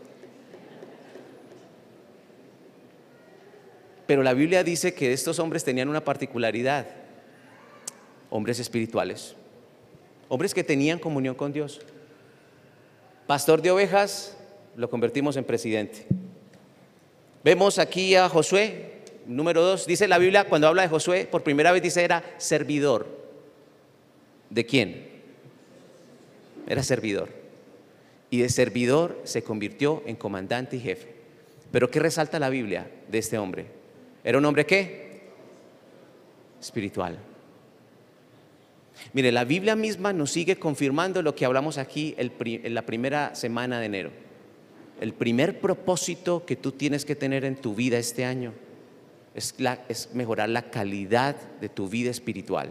Pero 4.06 4.22
la 4.22 4.34
Biblia 4.34 4.64
dice 4.64 4.92
que 4.92 5.12
estos 5.12 5.38
hombres 5.38 5.62
tenían 5.62 5.88
una 5.88 6.04
particularidad. 6.04 6.86
Hombres 8.30 8.58
espirituales. 8.58 9.36
Hombres 10.32 10.54
que 10.54 10.64
tenían 10.64 10.98
comunión 10.98 11.34
con 11.34 11.52
Dios. 11.52 11.78
Pastor 13.26 13.60
de 13.60 13.70
ovejas, 13.70 14.34
lo 14.76 14.88
convertimos 14.88 15.36
en 15.36 15.44
presidente. 15.44 16.06
Vemos 17.44 17.78
aquí 17.78 18.14
a 18.14 18.30
Josué, 18.30 19.02
número 19.26 19.60
dos, 19.60 19.86
dice 19.86 20.08
la 20.08 20.16
Biblia, 20.16 20.48
cuando 20.48 20.68
habla 20.68 20.80
de 20.80 20.88
Josué, 20.88 21.28
por 21.30 21.42
primera 21.42 21.70
vez 21.70 21.82
dice 21.82 22.02
era 22.02 22.24
servidor. 22.38 23.06
¿De 24.48 24.64
quién? 24.64 25.06
Era 26.66 26.82
servidor. 26.82 27.28
Y 28.30 28.38
de 28.38 28.48
servidor 28.48 29.20
se 29.24 29.42
convirtió 29.42 30.02
en 30.06 30.16
comandante 30.16 30.76
y 30.76 30.80
jefe. 30.80 31.08
Pero 31.70 31.90
¿qué 31.90 32.00
resalta 32.00 32.38
la 32.38 32.48
Biblia 32.48 32.90
de 33.06 33.18
este 33.18 33.36
hombre? 33.36 33.66
¿Era 34.24 34.38
un 34.38 34.46
hombre 34.46 34.64
qué? 34.64 35.24
Espiritual. 36.58 37.18
Mire, 39.12 39.32
la 39.32 39.44
Biblia 39.44 39.76
misma 39.76 40.12
nos 40.12 40.30
sigue 40.30 40.56
confirmando 40.56 41.22
lo 41.22 41.34
que 41.34 41.44
hablamos 41.44 41.78
aquí 41.78 42.14
en 42.18 42.74
la 42.74 42.86
primera 42.86 43.34
semana 43.34 43.80
de 43.80 43.86
enero. 43.86 44.10
El 45.00 45.12
primer 45.12 45.60
propósito 45.60 46.46
que 46.46 46.56
tú 46.56 46.72
tienes 46.72 47.04
que 47.04 47.16
tener 47.16 47.44
en 47.44 47.56
tu 47.56 47.74
vida 47.74 47.98
este 47.98 48.24
año 48.24 48.52
es, 49.34 49.54
es 49.88 50.10
mejorar 50.14 50.48
la 50.48 50.70
calidad 50.70 51.36
de 51.60 51.68
tu 51.68 51.88
vida 51.88 52.10
espiritual. 52.10 52.70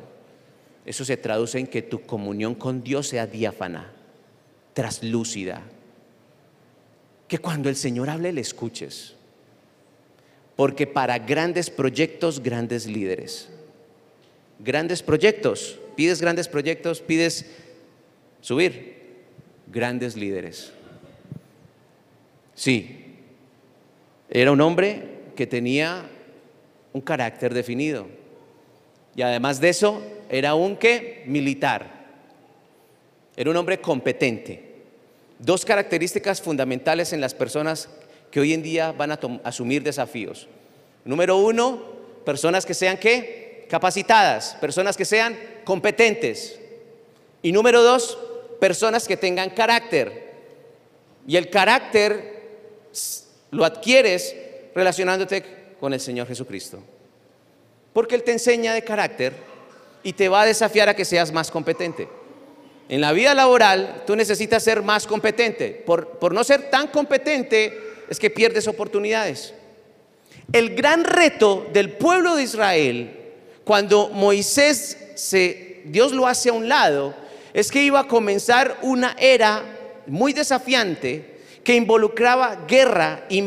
Eso 0.85 1.05
se 1.05 1.17
traduce 1.17 1.59
en 1.59 1.67
que 1.67 1.81
tu 1.81 2.01
comunión 2.01 2.55
con 2.55 2.83
Dios 2.83 3.07
sea 3.07 3.27
diáfana, 3.27 3.91
traslúcida. 4.73 5.61
Que 7.27 7.37
cuando 7.37 7.69
el 7.69 7.75
Señor 7.75 8.09
hable 8.09 8.31
le 8.31 8.41
escuches. 8.41 9.15
Porque 10.55 10.87
para 10.87 11.19
grandes 11.19 11.69
proyectos, 11.69 12.41
grandes 12.41 12.87
líderes. 12.87 13.49
Grandes 14.63 15.01
proyectos. 15.01 15.79
Pides 15.95 16.21
grandes 16.21 16.47
proyectos, 16.47 17.01
pides 17.01 17.45
subir. 18.41 19.01
Grandes 19.67 20.15
líderes. 20.15 20.71
Sí. 22.53 23.15
Era 24.29 24.51
un 24.51 24.61
hombre 24.61 25.03
que 25.35 25.47
tenía 25.47 26.09
un 26.93 27.01
carácter 27.01 27.53
definido. 27.53 28.07
Y 29.15 29.21
además 29.21 29.59
de 29.59 29.69
eso, 29.69 30.01
era 30.29 30.55
un 30.55 30.77
qué? 30.77 31.23
Militar. 31.25 32.01
Era 33.35 33.49
un 33.49 33.57
hombre 33.57 33.79
competente. 33.79 34.71
Dos 35.39 35.65
características 35.65 36.41
fundamentales 36.41 37.13
en 37.13 37.21
las 37.21 37.33
personas 37.33 37.89
que 38.29 38.39
hoy 38.39 38.53
en 38.53 38.61
día 38.61 38.91
van 38.91 39.11
a 39.11 39.19
asumir 39.43 39.83
desafíos. 39.83 40.47
Número 41.03 41.37
uno, 41.37 41.81
personas 42.23 42.65
que 42.65 42.73
sean 42.73 42.97
qué? 42.97 43.40
Capacitadas, 43.71 44.57
personas 44.59 44.97
que 44.97 45.05
sean 45.05 45.39
competentes. 45.63 46.59
Y 47.41 47.53
número 47.53 47.81
dos, 47.81 48.17
personas 48.59 49.07
que 49.07 49.15
tengan 49.15 49.51
carácter. 49.51 50.33
Y 51.25 51.37
el 51.37 51.49
carácter 51.49 52.49
lo 53.51 53.63
adquieres 53.63 54.35
relacionándote 54.75 55.45
con 55.79 55.93
el 55.93 56.01
Señor 56.01 56.27
Jesucristo. 56.27 56.83
Porque 57.93 58.15
Él 58.15 58.23
te 58.23 58.33
enseña 58.33 58.73
de 58.73 58.83
carácter 58.83 59.31
y 60.03 60.11
te 60.11 60.27
va 60.27 60.41
a 60.41 60.45
desafiar 60.45 60.89
a 60.89 60.93
que 60.93 61.05
seas 61.05 61.31
más 61.31 61.49
competente. 61.49 62.09
En 62.89 62.99
la 62.99 63.13
vida 63.13 63.33
laboral 63.33 64.03
tú 64.05 64.17
necesitas 64.17 64.63
ser 64.63 64.81
más 64.81 65.07
competente. 65.07 65.81
Por, 65.85 66.19
por 66.19 66.33
no 66.33 66.43
ser 66.43 66.69
tan 66.69 66.89
competente 66.89 68.03
es 68.09 68.19
que 68.19 68.29
pierdes 68.29 68.67
oportunidades. 68.67 69.53
El 70.51 70.75
gran 70.75 71.05
reto 71.05 71.69
del 71.71 71.93
pueblo 71.93 72.35
de 72.35 72.43
Israel, 72.43 73.20
cuando 73.71 74.09
Moisés 74.09 74.97
se, 75.15 75.79
Dios 75.85 76.11
lo 76.11 76.27
hace 76.27 76.49
a 76.49 76.51
un 76.51 76.67
lado, 76.67 77.15
es 77.53 77.71
que 77.71 77.81
iba 77.81 78.01
a 78.01 78.07
comenzar 78.09 78.77
una 78.81 79.15
era 79.17 79.63
muy 80.07 80.33
desafiante 80.33 81.37
que 81.63 81.75
involucraba 81.75 82.65
guerra 82.67 83.23
y 83.29 83.41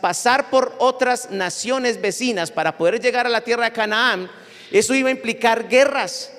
pasar 0.00 0.50
por 0.50 0.74
otras 0.80 1.30
naciones 1.30 2.00
vecinas 2.00 2.50
para 2.50 2.76
poder 2.76 3.00
llegar 3.00 3.26
a 3.26 3.28
la 3.28 3.42
tierra 3.42 3.66
de 3.66 3.72
Canaán, 3.72 4.28
eso 4.72 4.96
iba 4.96 5.10
a 5.10 5.12
implicar 5.12 5.68
guerras. 5.68 6.32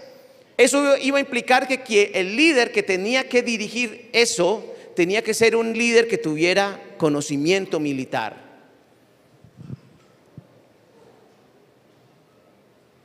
Eso 0.57 0.97
iba 0.97 1.17
a 1.17 1.21
implicar 1.21 1.65
que 1.65 2.11
el 2.15 2.35
líder 2.35 2.73
que 2.73 2.83
tenía 2.83 3.29
que 3.29 3.41
dirigir 3.41 4.09
eso 4.11 4.65
tenía 4.97 5.21
que 5.21 5.33
ser 5.33 5.55
un 5.55 5.71
líder 5.71 6.09
que 6.09 6.17
tuviera 6.17 6.77
conocimiento 6.97 7.79
militar. 7.79 8.48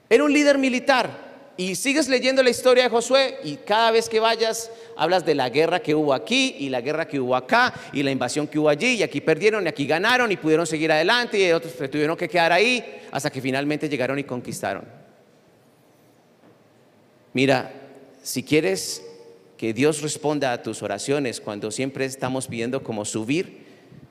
Era 0.09 0.25
un 0.25 0.33
líder 0.33 0.59
militar. 0.59 1.25
Y 1.57 1.77
sigues 1.77 2.09
leyendo 2.09 2.43
la 2.43 2.51
historia 2.51 2.85
de 2.85 2.91
Josué 2.91 3.39
y 3.45 3.57
cada 3.57 3.93
vez 3.93 4.09
que 4.09 4.19
vayas 4.19 4.73
hablas 4.97 5.25
de 5.25 5.37
la 5.37 5.51
guerra 5.51 5.81
que 5.81 5.95
hubo 5.95 6.13
aquí 6.13 6.57
y 6.59 6.69
la 6.69 6.81
guerra 6.81 7.07
que 7.07 7.21
hubo 7.21 7.37
acá 7.37 7.73
y 7.93 8.03
la 8.03 8.11
invasión 8.11 8.49
que 8.49 8.59
hubo 8.59 8.69
allí 8.69 8.95
y 8.95 9.03
aquí 9.05 9.21
perdieron 9.21 9.65
y 9.65 9.69
aquí 9.69 9.87
ganaron 9.87 10.33
y 10.33 10.37
pudieron 10.37 10.67
seguir 10.67 10.91
adelante 10.91 11.39
y 11.39 11.53
otros 11.53 11.75
tuvieron 11.89 12.17
que 12.17 12.29
quedar 12.29 12.51
ahí 12.51 12.85
hasta 13.13 13.31
que 13.31 13.41
finalmente 13.41 13.89
llegaron 13.89 14.19
y 14.19 14.25
conquistaron. 14.25 14.85
Mira, 17.33 17.73
si 18.21 18.43
quieres 18.43 19.05
que 19.57 19.73
Dios 19.73 20.03
responda 20.03 20.53
a 20.53 20.61
tus 20.61 20.83
oraciones 20.83 21.41
cuando 21.41 21.71
siempre 21.71 22.05
estamos 22.05 22.49
pidiendo 22.49 22.83
como 22.83 23.05
subir, 23.05 23.65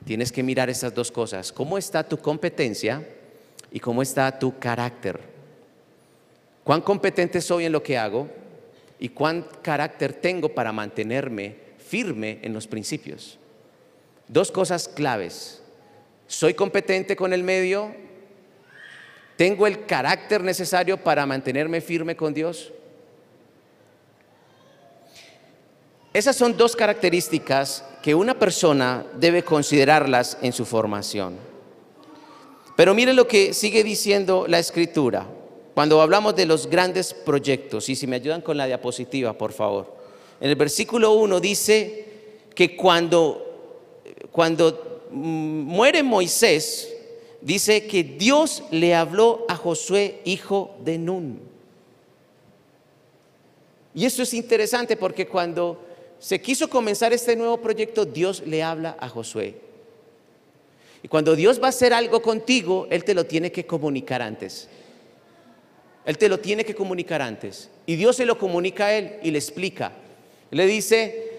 tienes 0.06 0.32
que 0.32 0.42
mirar 0.42 0.70
esas 0.70 0.94
dos 0.94 1.12
cosas. 1.12 1.52
¿Cómo 1.52 1.76
está 1.76 2.08
tu 2.08 2.16
competencia 2.16 3.06
y 3.70 3.80
cómo 3.80 4.00
está 4.00 4.38
tu 4.38 4.58
carácter? 4.58 5.33
Cuán 6.64 6.80
competente 6.80 7.40
soy 7.40 7.66
en 7.66 7.72
lo 7.72 7.82
que 7.82 7.96
hago 7.98 8.28
y 8.98 9.10
cuán 9.10 9.46
carácter 9.62 10.14
tengo 10.14 10.48
para 10.48 10.72
mantenerme 10.72 11.56
firme 11.78 12.38
en 12.42 12.52
los 12.52 12.66
principios. 12.66 13.38
Dos 14.26 14.50
cosas 14.50 14.88
claves. 14.88 15.62
¿Soy 16.26 16.54
competente 16.54 17.14
con 17.14 17.32
el 17.32 17.42
medio? 17.42 17.94
¿Tengo 19.36 19.66
el 19.66 19.84
carácter 19.84 20.42
necesario 20.42 20.96
para 20.96 21.26
mantenerme 21.26 21.80
firme 21.80 22.16
con 22.16 22.32
Dios? 22.32 22.72
Esas 26.14 26.36
son 26.36 26.56
dos 26.56 26.76
características 26.76 27.84
que 28.00 28.14
una 28.14 28.38
persona 28.38 29.04
debe 29.18 29.42
considerarlas 29.42 30.38
en 30.40 30.52
su 30.52 30.64
formación. 30.64 31.36
Pero 32.76 32.94
mire 32.94 33.12
lo 33.12 33.26
que 33.26 33.52
sigue 33.52 33.82
diciendo 33.82 34.46
la 34.48 34.60
escritura. 34.60 35.26
Cuando 35.74 36.00
hablamos 36.00 36.36
de 36.36 36.46
los 36.46 36.68
grandes 36.68 37.12
proyectos, 37.12 37.88
y 37.88 37.96
si 37.96 38.06
me 38.06 38.16
ayudan 38.16 38.42
con 38.42 38.56
la 38.56 38.66
diapositiva, 38.66 39.32
por 39.32 39.52
favor. 39.52 39.92
En 40.40 40.48
el 40.48 40.56
versículo 40.56 41.12
1 41.14 41.40
dice 41.40 42.04
que 42.54 42.76
cuando, 42.76 43.98
cuando 44.30 45.08
muere 45.10 46.04
Moisés, 46.04 46.94
dice 47.40 47.86
que 47.88 48.04
Dios 48.04 48.62
le 48.70 48.94
habló 48.94 49.44
a 49.48 49.56
Josué, 49.56 50.20
hijo 50.24 50.76
de 50.84 50.96
Nun. 50.96 51.40
Y 53.94 54.04
esto 54.04 54.22
es 54.22 54.32
interesante 54.32 54.96
porque 54.96 55.26
cuando 55.26 55.80
se 56.20 56.40
quiso 56.40 56.70
comenzar 56.70 57.12
este 57.12 57.34
nuevo 57.36 57.58
proyecto, 57.58 58.04
Dios 58.04 58.42
le 58.46 58.62
habla 58.62 58.96
a 59.00 59.08
Josué. 59.08 59.56
Y 61.02 61.08
cuando 61.08 61.36
Dios 61.36 61.60
va 61.60 61.66
a 61.66 61.70
hacer 61.70 61.92
algo 61.92 62.22
contigo, 62.22 62.86
Él 62.90 63.04
te 63.04 63.14
lo 63.14 63.26
tiene 63.26 63.52
que 63.52 63.66
comunicar 63.66 64.22
antes. 64.22 64.68
Él 66.04 66.18
te 66.18 66.28
lo 66.28 66.38
tiene 66.38 66.64
que 66.64 66.74
comunicar 66.74 67.22
antes. 67.22 67.70
Y 67.86 67.96
Dios 67.96 68.16
se 68.16 68.26
lo 68.26 68.38
comunica 68.38 68.86
a 68.86 68.94
él 68.94 69.18
y 69.22 69.30
le 69.30 69.38
explica. 69.38 69.92
Le 70.50 70.66
dice, 70.66 71.30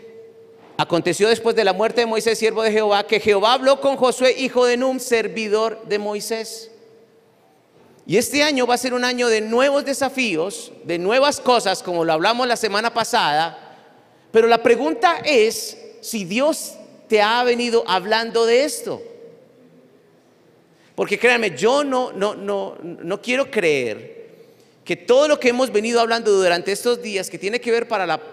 aconteció 0.78 1.30
después 1.30 1.55
de 1.55 1.63
la 1.63 1.74
muerte 1.74 2.01
de 2.01 2.07
Moisés, 2.07 2.39
siervo 2.39 2.63
de 2.63 2.72
Jehová, 2.72 3.05
que 3.05 3.20
Jehová 3.20 3.53
habló 3.53 3.80
con 3.80 3.95
Josué, 3.95 4.36
hijo 4.38 4.66
de 4.66 4.78
Num, 4.78 4.99
servidor 4.99 5.84
de 5.86 5.99
Moisés. 5.99 6.72
Y 8.07 8.18
este 8.18 8.43
año 8.43 8.68
va 8.68 8.76
a 8.76 8.80
ser 8.80 8.93
un 8.93 9.03
año 9.03 9.28
de 9.28 9.41
nuevos 9.41 9.86
desafíos, 9.86 10.72
de 10.84 10.97
nuevas 10.97 11.39
cosas, 11.39 11.82
como 11.82 12.03
lo 12.03 12.13
hablamos 12.13 12.47
la 12.47 12.57
semana 12.57 12.93
pasada. 12.93 13.78
Pero 14.32 14.47
la 14.47 14.61
pregunta 14.61 15.22
es 15.24 15.78
si 16.01 16.26
Dios 16.26 16.74
te 17.07 17.22
ha 17.22 17.43
venido 17.43 17.84
hablando 17.88 18.45
de 18.45 18.63
esto. 18.63 19.01
Porque 20.95 21.20
créanme, 21.20 21.55
yo 21.55 21.84
no, 21.84 22.11
no, 22.13 22.36
no, 22.36 22.78
no 22.82 23.22
quiero 23.22 23.49
creer 23.51 24.16
que 24.86 24.95
todo 24.95 25.27
lo 25.27 25.39
que 25.39 25.49
hemos 25.49 25.71
venido 25.73 25.99
hablando 25.99 26.31
durante 26.31 26.71
estos 26.71 27.01
días 27.01 27.31
que 27.31 27.39
tiene 27.39 27.59
que 27.59 27.71
ver 27.71 27.88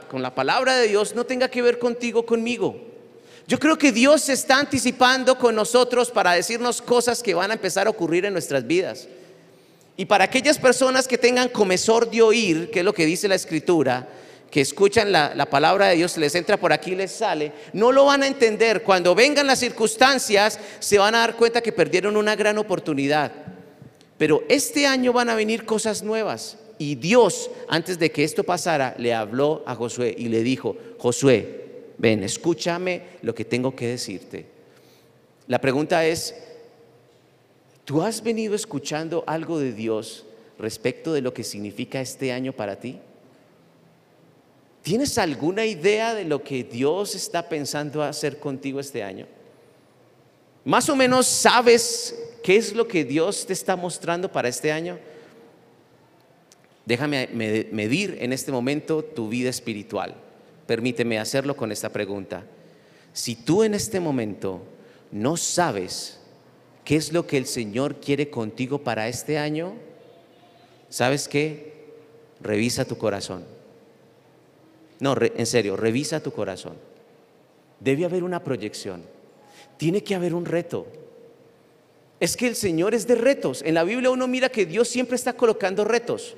con 0.09 0.23
la 0.23 0.35
palabra 0.35 0.77
de 0.77 0.87
Dios 0.87 1.15
no 1.15 1.25
tenga 1.25 1.49
que 1.49 1.63
ver 1.63 1.79
contigo, 1.79 2.27
conmigo. 2.27 2.77
Yo 3.49 3.59
creo 3.59 3.79
que 3.79 3.91
Dios 3.91 4.21
se 4.21 4.35
está 4.35 4.59
anticipando 4.59 5.39
con 5.39 5.55
nosotros 5.55 6.11
para 6.11 6.33
decirnos 6.33 6.83
cosas 6.83 7.23
que 7.23 7.35
van 7.35 7.51
a 7.51 7.55
empezar 7.55 7.87
a 7.87 7.91
ocurrir 7.91 8.27
en 8.27 8.35
nuestras 8.35 8.67
vidas. 8.67 9.09
Y 9.97 10.05
para 10.05 10.25
aquellas 10.25 10.59
personas 10.59 11.09
que 11.09 11.19
tengan 11.19 11.49
comezor 11.49 12.11
de 12.11 12.21
oír, 12.21 12.71
que 12.71 12.81
es 12.81 12.85
lo 12.85 12.95
que 12.95 13.07
dice 13.07 13.29
la 13.29 13.35
escritura, 13.35 14.09
que 14.51 14.61
escuchan 14.61 15.11
la, 15.11 15.35
la 15.35 15.47
palabra 15.47 15.89
de 15.89 15.97
Dios, 15.97 16.19
les 16.19 16.35
entra 16.35 16.59
por 16.59 16.75
aquí 16.75 16.95
les 16.95 17.13
sale, 17.13 17.53
no 17.73 17.93
lo 17.93 18.05
van 18.05 18.23
a 18.23 18.27
entender. 18.27 18.83
Cuando 18.83 19.15
vengan 19.15 19.47
las 19.47 19.59
circunstancias, 19.59 20.59
se 20.79 20.99
van 20.99 21.15
a 21.15 21.21
dar 21.21 21.37
cuenta 21.37 21.63
que 21.63 21.73
perdieron 21.73 22.19
una 22.19 22.37
gran 22.37 22.59
oportunidad. 22.59 23.33
Pero 24.23 24.45
este 24.49 24.87
año 24.87 25.13
van 25.13 25.31
a 25.31 25.35
venir 25.35 25.65
cosas 25.65 26.05
nuevas. 26.05 26.57
Y 26.79 26.95
Dios, 26.95 27.51
antes 27.67 27.99
de 27.99 28.13
que 28.13 28.23
esto 28.23 28.45
pasara, 28.45 28.95
le 28.97 29.13
habló 29.13 29.65
a 29.67 29.75
Josué 29.75 30.15
y 30.17 30.29
le 30.29 30.45
dijo, 30.45 30.77
Josué, 30.99 31.89
ven, 31.99 32.23
escúchame 32.23 33.03
lo 33.23 33.35
que 33.35 33.45
tengo 33.45 33.75
que 33.75 33.89
decirte. 33.89 34.47
La 35.49 35.61
pregunta 35.61 36.07
es, 36.07 36.37
¿tú 37.85 38.01
has 38.01 38.23
venido 38.23 38.55
escuchando 38.55 39.25
algo 39.27 39.59
de 39.59 39.73
Dios 39.73 40.25
respecto 40.57 41.13
de 41.13 41.21
lo 41.21 41.35
que 41.35 41.43
significa 41.43 42.01
este 42.01 42.31
año 42.31 42.53
para 42.53 42.79
ti? 42.79 43.01
¿Tienes 44.83 45.19
alguna 45.19 45.67
idea 45.67 46.15
de 46.15 46.27
lo 46.27 46.45
que 46.45 46.63
Dios 46.63 47.17
está 47.17 47.49
pensando 47.49 48.05
hacer 48.05 48.39
contigo 48.39 48.79
este 48.79 49.03
año? 49.03 49.27
Más 50.65 50.89
o 50.89 50.97
menos 50.97 51.27
sabes 51.27 52.15
qué 52.43 52.57
es 52.57 52.75
lo 52.75 52.87
que 52.87 53.05
Dios 53.05 53.47
te 53.47 53.53
está 53.53 53.77
mostrando 53.77 54.31
para 54.31 54.49
este 54.49 54.71
año. 54.71 54.99
Déjame 56.85 57.29
medir 57.73 58.19
en 58.21 58.33
este 58.33 58.53
momento 58.53 59.05
tu 59.05 59.29
vida 59.29 59.51
espiritual. 59.51 60.15
Permíteme 60.67 61.19
hacerlo 61.19 61.57
con 61.57 61.73
esta 61.73 61.89
pregunta. 61.89 62.45
Si 63.13 63.35
tú 63.35 63.63
en 63.63 63.75
este 63.75 64.01
momento 64.01 64.63
no 65.11 65.37
sabes 65.37 66.19
qué 66.85 66.97
es 66.97 67.13
lo 67.13 67.27
que 67.27 67.39
el 67.39 67.47
Señor 67.47 67.97
quiere 67.97 68.31
contigo 68.31 68.79
para 68.79 69.09
este 69.09 69.39
año, 69.39 69.75
¿sabes 70.89 71.29
qué? 71.29 71.73
Revisa 72.41 72.85
tu 72.85 72.99
corazón. 72.99 73.45
No, 74.99 75.17
en 75.21 75.47
serio, 75.47 75.77
revisa 75.77 76.23
tu 76.23 76.33
corazón. 76.33 76.75
Debe 77.81 78.05
haber 78.05 78.23
una 78.23 78.43
proyección 78.43 79.03
tiene 79.83 80.05
que 80.05 80.15
haber 80.15 80.33
un 80.33 80.45
reto. 80.45 80.87
Es 82.21 82.37
que 82.37 82.47
el 82.47 82.55
Señor 82.55 82.95
es 82.95 83.05
de 83.09 83.17
retos. 83.17 83.63
En 83.67 83.75
la 83.75 83.83
Biblia 83.83 84.11
uno 84.11 84.29
mira 84.29 84.49
que 84.49 84.65
Dios 84.65 84.87
siempre 84.87 85.17
está 85.17 85.33
colocando 85.33 85.83
retos. 85.83 86.37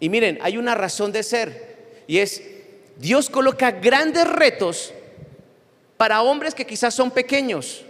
Y 0.00 0.08
miren, 0.08 0.40
hay 0.42 0.56
una 0.56 0.74
razón 0.74 1.12
de 1.12 1.22
ser. 1.22 2.02
Y 2.08 2.18
es, 2.18 2.42
Dios 2.96 3.30
coloca 3.30 3.70
grandes 3.70 4.28
retos 4.28 4.92
para 5.96 6.20
hombres 6.22 6.52
que 6.52 6.66
quizás 6.66 6.92
son 6.92 7.12
pequeños. 7.12 7.84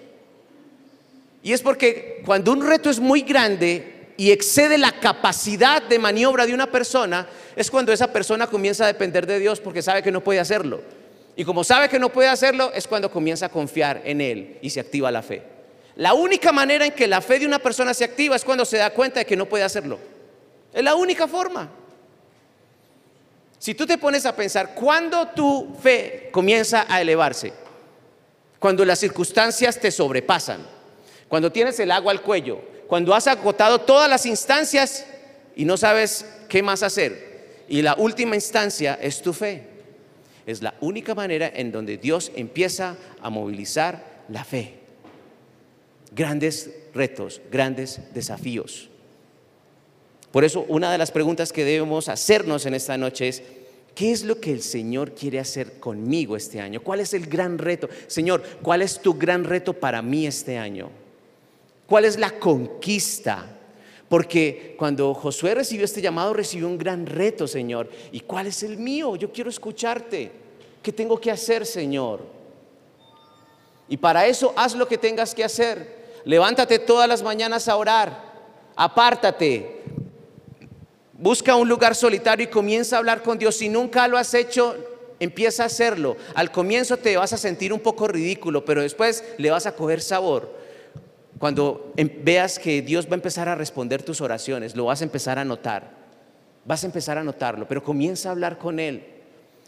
Y 1.43 1.55
es 1.55 1.63
porque 1.63 2.21
cuando 2.27 2.53
un 2.53 2.61
reto 2.61 2.91
es 2.91 3.01
muy 3.01 3.23
grande 3.23 4.11
y 4.19 4.33
excede 4.33 4.77
la 4.77 4.93
capacidad 5.01 5.81
de 5.83 5.99
maniobra 5.99 6.45
de 6.45 6.53
una 6.53 6.71
persona, 6.71 7.27
es 7.57 7.71
cuando 7.71 7.91
esa 7.91 8.13
persona 8.13 8.49
comienza 8.49 8.85
a 8.85 8.89
depender 8.89 9.27
de 9.27 9.39
Dios 9.39 9.61
porque 9.61 9.81
sabe 9.81 10.03
que 10.03 10.13
no 10.13 10.23
puede 10.23 10.41
hacerlo. 10.41 10.83
Y 11.37 11.45
como 11.45 11.65
sabe 11.65 11.89
que 11.89 11.99
no 11.99 12.11
puede 12.11 12.29
hacerlo, 12.29 12.73
es 12.75 12.87
cuando 12.87 13.11
comienza 13.11 13.47
a 13.47 13.49
confiar 13.49 14.03
en 14.05 14.21
Él 14.21 14.59
y 14.61 14.71
se 14.71 14.81
activa 14.81 15.11
la 15.11 15.23
fe. 15.23 15.43
La 15.97 16.15
única 16.15 16.53
manera 16.53 16.87
en 16.87 16.93
que 16.93 17.07
la 17.07 17.21
fe 17.21 17.39
de 17.39 17.47
una 17.47 17.59
persona 17.59 17.95
se 17.95 18.05
activa 18.05 18.37
es 18.37 18.45
cuando 18.45 18.65
se 18.65 18.79
da 18.79 18.91
cuenta 18.91 19.21
de 19.21 19.27
que 19.27 19.37
no 19.37 19.47
puede 19.47 19.65
hacerlo. 19.65 19.99
Es 20.73 20.83
la 20.83 20.95
única 20.95 21.27
forma. 21.27 21.71
Si 23.59 23.75
tú 23.75 23.87
te 23.87 23.99
pones 23.99 24.27
a 24.27 24.35
pensar, 24.35 24.75
¿cuándo 24.75 25.29
tu 25.29 25.77
fe 25.83 26.29
comienza 26.33 26.87
a 26.89 27.01
elevarse? 27.01 27.53
cuando 28.63 28.85
las 28.85 29.01
circunstancias 29.01 29.81
te 29.81 29.91
sobrepasan, 29.91 30.65
cuando 31.27 31.51
tienes 31.51 31.81
el 31.81 31.91
agua 31.91 32.13
al 32.13 32.23
cuello, 32.23 32.61
cuando 32.87 33.13
has 33.13 33.27
agotado 33.27 33.81
todas 33.81 34.09
las 34.09 34.25
instancias 34.25 35.05
y 35.57 35.65
no 35.65 35.77
sabes 35.77 36.25
qué 36.49 36.63
más 36.63 36.85
hacer. 36.85 37.65
Y 37.69 37.83
la 37.83 37.97
última 37.97 38.37
instancia 38.37 38.97
es 39.03 39.21
tu 39.21 39.33
fe. 39.33 39.65
Es 40.47 40.63
la 40.63 40.75
única 40.81 41.15
manera 41.15 41.51
en 41.55 41.73
donde 41.73 41.99
Dios 41.99 42.33
empieza 42.35 42.97
a 43.21 43.31
movilizar 43.31 44.25
la 44.29 44.45
fe. 44.45 44.75
Grandes 46.15 46.71
retos, 46.95 47.41
grandes 47.51 48.01
desafíos. 48.13 48.89
Por 50.31 50.45
eso 50.45 50.65
una 50.69 50.91
de 50.91 50.99
las 50.99 51.11
preguntas 51.11 51.53
que 51.53 51.65
debemos 51.65 52.09
hacernos 52.09 52.67
en 52.67 52.75
esta 52.75 52.97
noche 52.97 53.29
es, 53.29 53.43
¿Qué 53.95 54.11
es 54.11 54.25
lo 54.25 54.41
que 54.41 54.53
el 54.53 54.63
Señor 54.63 55.15
quiere 55.15 55.39
hacer 55.39 55.79
conmigo 55.79 56.37
este 56.37 56.61
año? 56.61 56.83
¿Cuál 56.83 57.01
es 57.01 57.13
el 57.13 57.27
gran 57.27 57.59
reto? 57.59 57.89
Señor, 58.07 58.43
¿cuál 58.63 58.81
es 58.81 59.01
tu 59.01 59.15
gran 59.15 59.45
reto 59.45 59.75
para 59.75 60.01
mí 60.01 60.27
este 60.27 60.57
año? 60.57 60.91
¿Cuál 61.87 62.07
es 62.07 62.19
la 62.19 62.31
conquista? 62.39 63.59
Porque 64.13 64.75
cuando 64.79 65.15
Josué 65.15 65.55
recibió 65.55 65.87
este 65.87 66.03
llamado, 66.03 66.35
recibió 66.35 66.67
un 66.67 66.77
gran 66.77 67.07
reto, 67.07 67.49
Señor. 67.49 67.89
¿Y 68.13 68.21
cuál 68.21 68.47
es 68.47 68.63
el 68.63 68.77
mío? 68.77 69.17
Yo 69.17 69.33
quiero 69.33 69.49
escucharte. 69.49 70.31
¿Qué 70.83 70.93
tengo 70.93 71.19
que 71.19 71.31
hacer, 71.31 71.65
Señor? 71.65 72.21
Y 73.89 73.97
para 73.97 74.27
eso 74.27 74.53
haz 74.55 74.75
lo 74.75 74.87
que 74.87 74.99
tengas 74.99 75.35
que 75.35 75.43
hacer. 75.43 76.21
Levántate 76.27 76.79
todas 76.79 77.09
las 77.09 77.23
mañanas 77.23 77.69
a 77.69 77.77
orar. 77.77 78.23
Apártate, 78.77 79.81
Busca 81.15 81.57
un 81.57 81.67
lugar 81.67 81.95
solitario 81.95 82.45
y 82.45 82.51
comienza 82.51 82.97
a 82.97 82.99
hablar 82.99 83.23
con 83.23 83.39
Dios. 83.39 83.57
Si 83.57 83.71
nunca 83.71 84.07
lo 84.09 84.19
has 84.19 84.35
hecho, 84.35 84.77
empieza 85.21 85.63
a 85.63 85.67
hacerlo. 85.67 86.19
Al 86.35 86.53
comienzo 86.53 86.99
te 86.99 87.17
vas 87.17 87.33
a 87.33 87.39
sentir 87.39 87.73
un 87.73 87.81
poco 87.81 88.09
ridículo, 88.09 88.63
pero 88.63 88.83
después 88.83 89.25
le 89.39 89.51
vas 89.51 89.65
a 89.65 89.75
coger 89.75 90.03
sabor. 90.03 90.62
Cuando 91.43 91.93
em, 91.97 92.09
veas 92.23 92.57
que 92.57 92.83
Dios 92.83 93.07
va 93.07 93.15
a 93.15 93.15
empezar 93.15 93.49
a 93.49 93.57
responder 93.57 94.01
tus 94.05 94.21
oraciones, 94.21 94.77
lo 94.77 94.85
vas 94.85 95.01
a 95.01 95.05
empezar 95.05 95.41
a 95.41 95.45
notar. 95.45 95.91
Vas 96.65 96.85
a 96.85 96.87
empezar 96.87 97.19
a 97.19 97.25
notarlo, 97.25 97.67
pero 97.67 97.83
comienza 97.83 98.29
a 98.29 98.31
hablar 98.31 98.59
con 98.59 98.79
Él. 98.79 99.03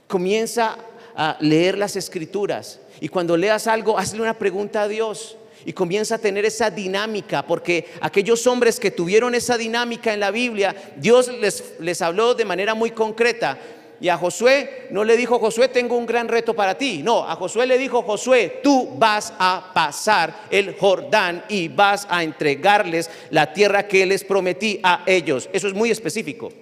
Comienza 0.07 0.77
a 1.17 1.37
leer 1.41 1.77
las 1.77 1.97
escrituras. 1.97 2.79
Y 3.01 3.09
cuando 3.09 3.37
leas 3.37 3.67
algo, 3.67 3.99
hazle 3.99 4.23
una 4.23 4.39
pregunta 4.39 4.83
a 4.83 4.89
Dios 4.89 5.37
y 5.65 5.73
comienza 5.73 6.15
a 6.15 6.19
tener 6.19 6.45
esa 6.45 6.71
dinámica, 6.71 7.45
porque 7.45 7.89
aquellos 8.01 8.47
hombres 8.47 8.79
que 8.79 8.93
tuvieron 8.93 9.35
esa 9.35 9.59
dinámica 9.59 10.15
en 10.15 10.21
la 10.21 10.31
Biblia, 10.31 10.77
Dios 10.97 11.29
les, 11.41 11.75
les 11.81 12.01
habló 12.03 12.37
de 12.37 12.45
manera 12.45 12.75
muy 12.75 12.93
concreta. 12.93 13.59
Y 14.05 14.11
a 14.11 14.19
Josué 14.19 14.89
no 14.91 15.03
le 15.03 15.17
dijo, 15.17 15.39
Josué, 15.39 15.69
tengo 15.69 15.97
un 15.97 16.05
gran 16.05 16.29
reto 16.29 16.53
para 16.53 16.77
ti. 16.77 17.03
No, 17.03 17.27
a 17.27 17.37
Josué 17.37 17.67
le 17.67 17.79
dijo, 17.79 18.03
Josué, 18.03 18.61
tú 18.63 18.91
vas 18.99 19.33
a 19.39 19.71
pasar 19.73 20.43
el 20.51 20.77
Jordán 20.77 21.43
y 21.49 21.69
vas 21.69 22.07
a 22.11 22.23
entregarles 22.23 23.09
la 23.31 23.51
tierra 23.55 23.89
que 23.89 24.05
les 24.05 24.23
prometí 24.23 24.79
a 24.83 25.05
ellos. 25.07 25.49
Eso 25.55 25.69
es 25.69 25.73
muy 25.73 25.91
específico. 25.91 26.53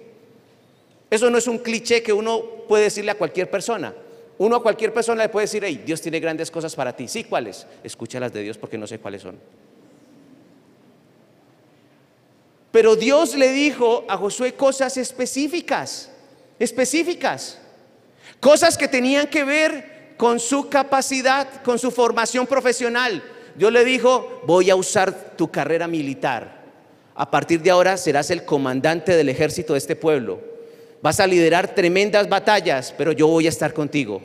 Eso 1.09 1.29
no 1.29 1.37
es 1.37 1.45
un 1.49 1.57
cliché 1.57 2.01
que 2.01 2.13
uno 2.13 2.41
puede 2.65 2.85
decirle 2.85 3.11
a 3.11 3.17
cualquier 3.17 3.51
persona. 3.51 3.93
Uno 4.37 4.55
a 4.55 4.63
cualquier 4.63 4.93
persona 4.93 5.23
le 5.23 5.27
puede 5.27 5.43
decir, 5.43 5.63
hey, 5.65 5.83
Dios 5.85 5.99
tiene 5.99 6.21
grandes 6.21 6.49
cosas 6.49 6.73
para 6.73 6.95
ti. 6.95 7.09
Sí, 7.09 7.25
¿cuáles? 7.25 7.67
Escúchalas 7.83 8.31
de 8.31 8.41
Dios 8.41 8.57
porque 8.57 8.77
no 8.77 8.87
sé 8.87 8.99
cuáles 8.99 9.21
son. 9.21 9.37
Pero 12.71 12.95
Dios 12.95 13.35
le 13.35 13.51
dijo 13.51 14.05
a 14.07 14.15
Josué 14.15 14.53
cosas 14.53 14.95
específicas, 14.95 16.09
específicas, 16.59 17.59
cosas 18.39 18.77
que 18.77 18.87
tenían 18.87 19.27
que 19.27 19.43
ver 19.43 20.15
con 20.17 20.39
su 20.39 20.69
capacidad, 20.69 21.61
con 21.63 21.79
su 21.79 21.91
formación 21.91 22.47
profesional. 22.47 23.23
Dios 23.55 23.71
le 23.71 23.83
dijo, 23.85 24.41
voy 24.45 24.69
a 24.69 24.75
usar 24.75 25.35
tu 25.35 25.51
carrera 25.51 25.87
militar. 25.87 26.63
A 27.15 27.29
partir 27.29 27.61
de 27.61 27.69
ahora 27.69 27.97
serás 27.97 28.31
el 28.31 28.45
comandante 28.45 29.15
del 29.15 29.29
ejército 29.29 29.73
de 29.73 29.79
este 29.79 29.95
pueblo 29.95 30.53
Vas 31.03 31.19
a 31.19 31.27
liderar 31.27 31.75
tremendas 31.75 32.29
batallas, 32.29 32.95
pero 32.97 33.11
yo 33.11 33.27
voy 33.27 33.45
a 33.45 33.49
estar 33.49 33.73
contigo. 33.73 34.21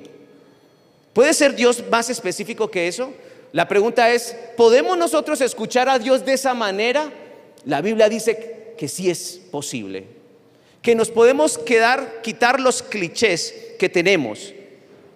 ¿Puede 1.12 1.34
ser 1.34 1.56
Dios 1.56 1.82
más 1.90 2.08
específico 2.08 2.70
que 2.70 2.86
eso? 2.86 3.12
La 3.50 3.66
pregunta 3.66 4.08
es, 4.12 4.36
¿podemos 4.56 4.96
nosotros 4.96 5.40
escuchar 5.40 5.88
a 5.88 5.98
Dios 5.98 6.24
de 6.24 6.34
esa 6.34 6.54
manera? 6.54 7.12
La 7.64 7.80
Biblia 7.80 8.08
dice 8.08 8.74
que 8.78 8.86
sí 8.86 9.10
es 9.10 9.40
posible. 9.50 10.06
Que 10.82 10.94
nos 10.94 11.10
podemos 11.10 11.58
quedar, 11.58 12.22
quitar 12.22 12.60
los 12.60 12.82
clichés 12.82 13.74
que 13.78 13.88
tenemos, 13.88 14.54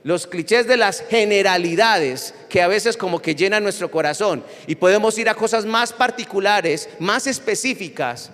los 0.04 0.26
clichés 0.26 0.66
de 0.66 0.76
las 0.76 1.00
generalidades 1.00 2.34
que 2.48 2.60
a 2.62 2.68
veces 2.68 2.96
como 2.96 3.22
que 3.22 3.34
llenan 3.34 3.62
nuestro 3.62 3.90
corazón 3.90 4.44
y 4.66 4.74
podemos 4.74 5.16
ir 5.18 5.28
a 5.28 5.34
cosas 5.34 5.64
más 5.64 5.92
particulares, 5.92 6.88
más 6.98 7.26
específicas 7.26 8.32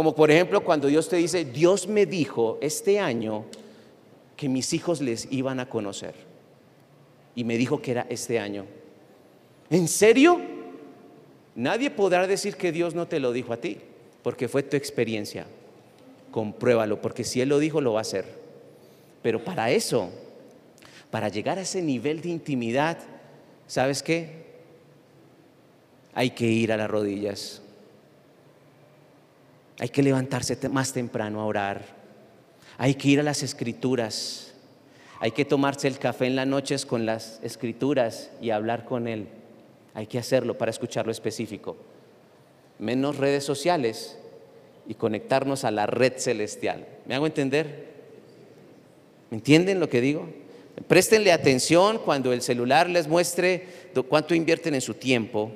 como 0.00 0.14
por 0.14 0.30
ejemplo 0.30 0.64
cuando 0.64 0.88
Dios 0.88 1.10
te 1.10 1.16
dice, 1.16 1.44
Dios 1.44 1.86
me 1.86 2.06
dijo 2.06 2.56
este 2.62 2.98
año 2.98 3.44
que 4.34 4.48
mis 4.48 4.72
hijos 4.72 5.02
les 5.02 5.30
iban 5.30 5.60
a 5.60 5.68
conocer. 5.68 6.14
Y 7.34 7.44
me 7.44 7.58
dijo 7.58 7.82
que 7.82 7.90
era 7.90 8.06
este 8.08 8.38
año. 8.38 8.64
¿En 9.68 9.86
serio? 9.88 10.40
Nadie 11.54 11.90
podrá 11.90 12.26
decir 12.26 12.56
que 12.56 12.72
Dios 12.72 12.94
no 12.94 13.08
te 13.08 13.20
lo 13.20 13.32
dijo 13.32 13.52
a 13.52 13.58
ti, 13.58 13.76
porque 14.22 14.48
fue 14.48 14.62
tu 14.62 14.74
experiencia. 14.74 15.46
Compruébalo, 16.30 17.00
porque 17.00 17.24
si 17.24 17.40
Él 17.40 17.48
lo 17.48 17.58
dijo, 17.58 17.80
lo 17.80 17.94
va 17.94 18.00
a 18.00 18.02
hacer. 18.02 18.24
Pero 19.22 19.44
para 19.44 19.70
eso, 19.70 20.10
para 21.10 21.28
llegar 21.28 21.58
a 21.58 21.62
ese 21.62 21.82
nivel 21.82 22.20
de 22.20 22.28
intimidad, 22.28 22.98
¿sabes 23.66 24.02
qué? 24.02 24.40
Hay 26.14 26.30
que 26.30 26.46
ir 26.46 26.72
a 26.72 26.76
las 26.76 26.90
rodillas. 26.90 27.62
Hay 29.78 29.88
que 29.88 30.02
levantarse 30.02 30.56
más 30.68 30.92
temprano 30.92 31.40
a 31.40 31.46
orar. 31.46 31.82
Hay 32.78 32.94
que 32.94 33.08
ir 33.08 33.20
a 33.20 33.22
las 33.22 33.42
escrituras. 33.42 34.52
Hay 35.20 35.32
que 35.32 35.44
tomarse 35.44 35.88
el 35.88 35.98
café 35.98 36.26
en 36.26 36.36
las 36.36 36.46
noches 36.46 36.86
con 36.86 37.06
las 37.06 37.40
escrituras 37.42 38.30
y 38.40 38.50
hablar 38.50 38.84
con 38.84 39.08
Él. 39.08 39.28
Hay 39.94 40.06
que 40.06 40.18
hacerlo 40.18 40.56
para 40.56 40.70
escuchar 40.70 41.06
lo 41.06 41.12
específico. 41.12 41.76
Menos 42.78 43.16
redes 43.16 43.44
sociales 43.44 44.19
y 44.90 44.94
conectarnos 44.94 45.62
a 45.62 45.70
la 45.70 45.86
red 45.86 46.14
celestial. 46.16 46.84
¿Me 47.06 47.14
hago 47.14 47.24
entender? 47.24 47.86
¿Me 49.30 49.36
entienden 49.36 49.78
lo 49.78 49.88
que 49.88 50.00
digo? 50.00 50.28
Préstenle 50.88 51.30
atención 51.30 52.00
cuando 52.04 52.32
el 52.32 52.42
celular 52.42 52.90
les 52.90 53.06
muestre 53.06 53.66
cuánto 54.08 54.34
invierten 54.34 54.74
en 54.74 54.80
su 54.80 54.94
tiempo 54.94 55.52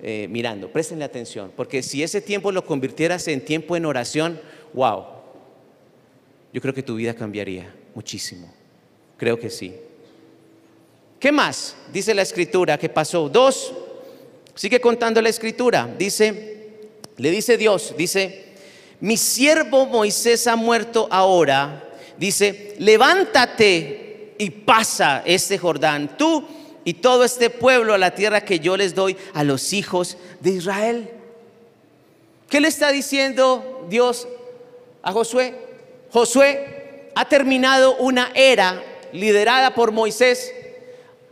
eh, 0.00 0.28
mirando. 0.30 0.70
Préstenle 0.70 1.04
atención, 1.04 1.50
porque 1.56 1.82
si 1.82 2.04
ese 2.04 2.20
tiempo 2.20 2.52
lo 2.52 2.64
convirtieras 2.64 3.26
en 3.26 3.44
tiempo 3.44 3.74
en 3.74 3.86
oración, 3.86 4.40
wow, 4.72 5.04
yo 6.52 6.60
creo 6.60 6.72
que 6.72 6.84
tu 6.84 6.94
vida 6.94 7.12
cambiaría 7.12 7.74
muchísimo. 7.92 8.54
Creo 9.16 9.36
que 9.36 9.50
sí. 9.50 9.74
¿Qué 11.18 11.32
más? 11.32 11.74
Dice 11.92 12.14
la 12.14 12.22
escritura 12.22 12.78
que 12.78 12.88
pasó. 12.88 13.28
Dos, 13.28 13.74
sigue 14.54 14.80
contando 14.80 15.20
la 15.20 15.30
escritura. 15.30 15.92
Dice, 15.98 16.68
le 17.16 17.30
dice 17.32 17.56
Dios, 17.56 17.92
dice, 17.98 18.45
mi 19.00 19.16
siervo 19.16 19.86
Moisés 19.86 20.46
ha 20.46 20.56
muerto 20.56 21.08
ahora. 21.10 21.82
Dice, 22.16 22.74
levántate 22.78 24.34
y 24.38 24.50
pasa 24.50 25.22
este 25.24 25.58
Jordán. 25.58 26.16
Tú 26.16 26.44
y 26.84 26.94
todo 26.94 27.24
este 27.24 27.50
pueblo 27.50 27.94
a 27.94 27.98
la 27.98 28.14
tierra 28.14 28.42
que 28.42 28.60
yo 28.60 28.76
les 28.76 28.94
doy 28.94 29.16
a 29.34 29.44
los 29.44 29.72
hijos 29.72 30.16
de 30.40 30.50
Israel. 30.50 31.10
¿Qué 32.48 32.60
le 32.60 32.68
está 32.68 32.92
diciendo 32.92 33.86
Dios 33.90 34.28
a 35.02 35.12
Josué? 35.12 35.54
Josué 36.10 37.10
ha 37.14 37.28
terminado 37.28 37.96
una 37.96 38.30
era 38.34 38.82
liderada 39.12 39.74
por 39.74 39.90
Moisés. 39.90 40.52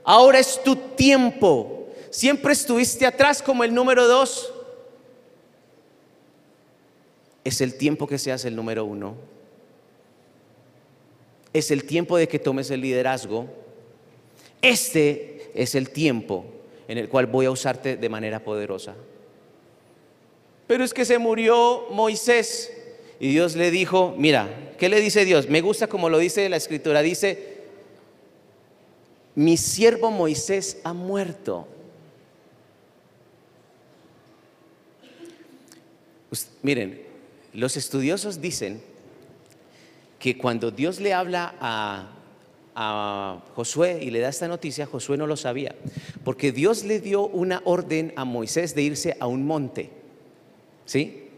Ahora 0.03 0.39
es 0.39 0.63
tu 0.63 0.77
tiempo. 0.77 1.89
Siempre 2.11 2.53
estuviste 2.53 3.07
atrás 3.07 3.43
como 3.43 3.65
el 3.65 3.73
número 3.73 4.07
dos. 4.09 4.54
Es 7.45 7.61
el 7.61 7.75
tiempo 7.75 8.07
que 8.07 8.19
seas 8.19 8.45
el 8.45 8.57
número 8.57 8.85
uno. 8.85 9.15
Es 11.53 11.71
el 11.71 11.85
tiempo 11.85 12.17
de 12.17 12.27
que 12.27 12.39
tomes 12.39 12.71
el 12.71 12.81
liderazgo. 12.81 13.47
Este 14.63 15.51
es 15.55 15.75
el 15.75 15.91
tiempo 15.91 16.47
en 16.89 16.99
el 16.99 17.09
cual 17.09 17.27
voy 17.27 17.47
a 17.47 17.51
usarte 17.51 17.97
de 17.97 18.09
manera 18.09 18.41
poderosa. 18.41 18.95
Pero 20.67 20.83
es 20.85 20.95
que 20.95 21.05
se 21.05 21.19
murió 21.19 21.87
Moisés 21.91 22.73
y 23.21 23.29
Dios 23.29 23.55
le 23.57 23.71
dijo, 23.71 24.15
mira, 24.17 24.73
¿qué 24.79 24.89
le 24.89 25.01
dice 25.01 25.25
Dios? 25.25 25.49
Me 25.49 25.61
gusta 25.61 25.87
como 25.87 26.09
lo 26.09 26.19
dice 26.19 26.49
la 26.49 26.57
escritura, 26.57 27.03
dice, 27.03 27.55
mi 29.35 29.57
siervo 29.57 30.11
Moisés 30.11 30.79
ha 30.85 30.93
muerto. 30.93 31.69
miren, 36.63 37.04
los 37.55 37.77
estudiosos 37.77 38.41
dicen 38.41 38.83
que 40.19 40.37
cuando 40.37 40.71
Dios 40.71 41.01
le 41.01 41.15
habla 41.15 41.55
a 41.61 42.15
a 42.75 43.41
Josué 43.55 44.01
y 44.03 44.11
le 44.11 44.21
da 44.21 44.29
esta 44.29 44.49
noticia, 44.49 44.87
Josué 44.87 45.17
no 45.17 45.27
lo 45.27 45.37
sabía, 45.37 45.75
porque 46.25 46.53
Dios 46.53 46.85
le 46.85 47.01
dio 47.01 47.27
una 47.27 47.63
orden 47.65 48.13
a 48.17 48.25
Moisés 48.25 48.75
de 48.75 48.83
irse 48.83 49.17
a 49.21 49.27
un 49.27 49.47
monte, 49.47 49.91
¿sí? 50.85 51.29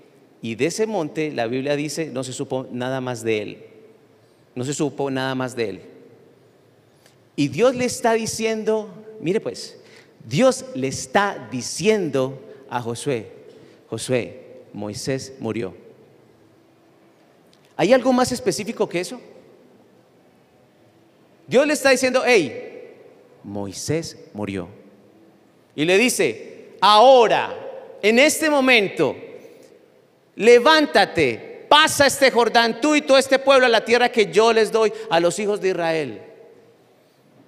Y 0.41 0.55
de 0.55 0.67
ese 0.67 0.87
monte 0.87 1.33
la 1.33 1.47
Biblia 1.47 1.77
dice, 1.77 2.07
no 2.07 2.25
se 2.25 2.33
supo 2.33 2.67
nada 2.71 3.01
más 3.01 3.23
de 3.23 3.43
él, 3.43 3.59
no 4.55 4.65
se 4.65 4.73
supo 4.73 5.11
nada 5.11 5.35
más 5.35 5.55
de 5.57 5.69
él. 5.69 5.81
Y 7.35 7.49
Dios 7.49 7.75
le 7.75 7.85
está 7.85 8.15
diciendo, 8.15 8.89
mire 9.21 9.41
pues, 9.41 9.79
Dios 10.27 10.65
le 10.75 10.89
está 10.89 11.49
diciendo 11.51 12.41
a 12.71 12.81
Josué, 12.81 13.31
Josué, 13.91 14.41
Moisés 14.73 15.35
murió. 15.39 15.86
¿Hay 17.77 17.93
algo 17.93 18.13
más 18.13 18.33
específico 18.33 18.89
que 18.89 19.01
eso? 19.01 19.21
Dios 21.47 21.67
le 21.67 21.75
está 21.75 21.91
diciendo, 21.91 22.23
hey, 22.25 22.95
Moisés 23.45 24.19
murió. 24.33 24.69
Y 25.75 25.85
le 25.85 25.99
dice, 25.99 26.77
ahora, 26.81 27.55
en 28.03 28.19
este 28.19 28.51
momento, 28.51 29.15
levántate, 30.37 31.67
pasa 31.69 32.07
este 32.07 32.31
Jordán, 32.31 32.81
tú 32.81 32.95
y 32.95 33.03
todo 33.03 33.19
este 33.19 33.39
pueblo 33.39 33.67
a 33.67 33.69
la 33.69 33.85
tierra 33.85 34.11
que 34.11 34.33
yo 34.33 34.53
les 34.53 34.73
doy 34.73 34.93
a 35.11 35.21
los 35.21 35.39
hijos 35.39 35.61
de 35.61 35.69
Israel. 35.69 36.23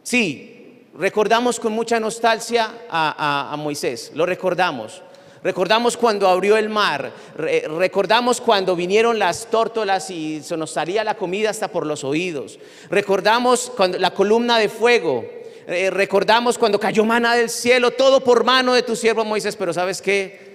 Sí, 0.02 0.84
recordamos 0.94 1.58
con 1.58 1.72
mucha 1.72 1.98
nostalgia 1.98 2.86
a, 2.88 3.54
Moisés, 3.58 4.12
lo 4.14 4.26
recordamos. 4.26 5.02
Recordamos 5.42 5.96
cuando 5.96 6.28
abrió 6.28 6.56
el 6.56 6.68
mar, 6.68 7.12
recordamos 7.36 8.40
cuando 8.40 8.74
vinieron 8.74 9.18
las 9.18 9.48
tórtolas 9.50 10.10
y 10.10 10.42
se 10.42 10.56
nos 10.56 10.72
salía 10.72 11.04
la 11.04 11.14
comida 11.14 11.50
hasta 11.50 11.68
por 11.68 11.86
los 11.86 12.02
oídos. 12.02 12.58
Recordamos 12.90 13.72
cuando 13.76 13.98
la 13.98 14.12
columna 14.12 14.58
de 14.58 14.68
fuego, 14.68 15.24
eh, 15.66 15.90
recordamos 15.90 16.58
cuando 16.58 16.80
cayó 16.80 17.04
mana 17.04 17.34
del 17.34 17.50
cielo, 17.50 17.92
todo 17.92 18.24
por 18.24 18.42
mano 18.42 18.74
de 18.74 18.82
tu 18.82 18.96
siervo 18.96 19.24
Moisés, 19.24 19.54
pero 19.54 19.72
¿sabes 19.72 20.02
qué? 20.02 20.48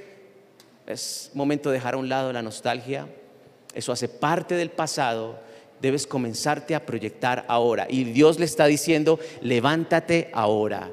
Es 0.86 1.32
momento 1.34 1.70
de 1.70 1.76
dejar 1.76 1.94
a 1.94 1.98
un 1.98 2.10
lado 2.10 2.34
la 2.34 2.42
nostalgia. 2.42 3.08
Eso 3.74 3.92
hace 3.92 4.10
parte 4.10 4.56
del 4.56 4.70
pasado. 4.70 5.40
Debes 5.80 6.08
comenzarte 6.08 6.76
a 6.76 6.86
proyectar 6.86 7.46
ahora. 7.48 7.88
Y 7.90 8.04
Dios 8.06 8.40
le 8.40 8.46
está 8.46 8.66
diciendo, 8.66 9.20
levántate 9.42 10.30
ahora. 10.34 10.92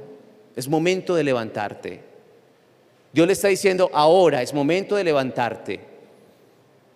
Es 0.54 0.68
momento 0.68 1.14
de 1.14 1.24
levantarte. 1.24 2.09
Dios 3.12 3.26
le 3.26 3.32
está 3.32 3.48
diciendo, 3.48 3.90
ahora 3.92 4.42
es 4.42 4.54
momento 4.54 4.96
de 4.96 5.04
levantarte. 5.04 5.80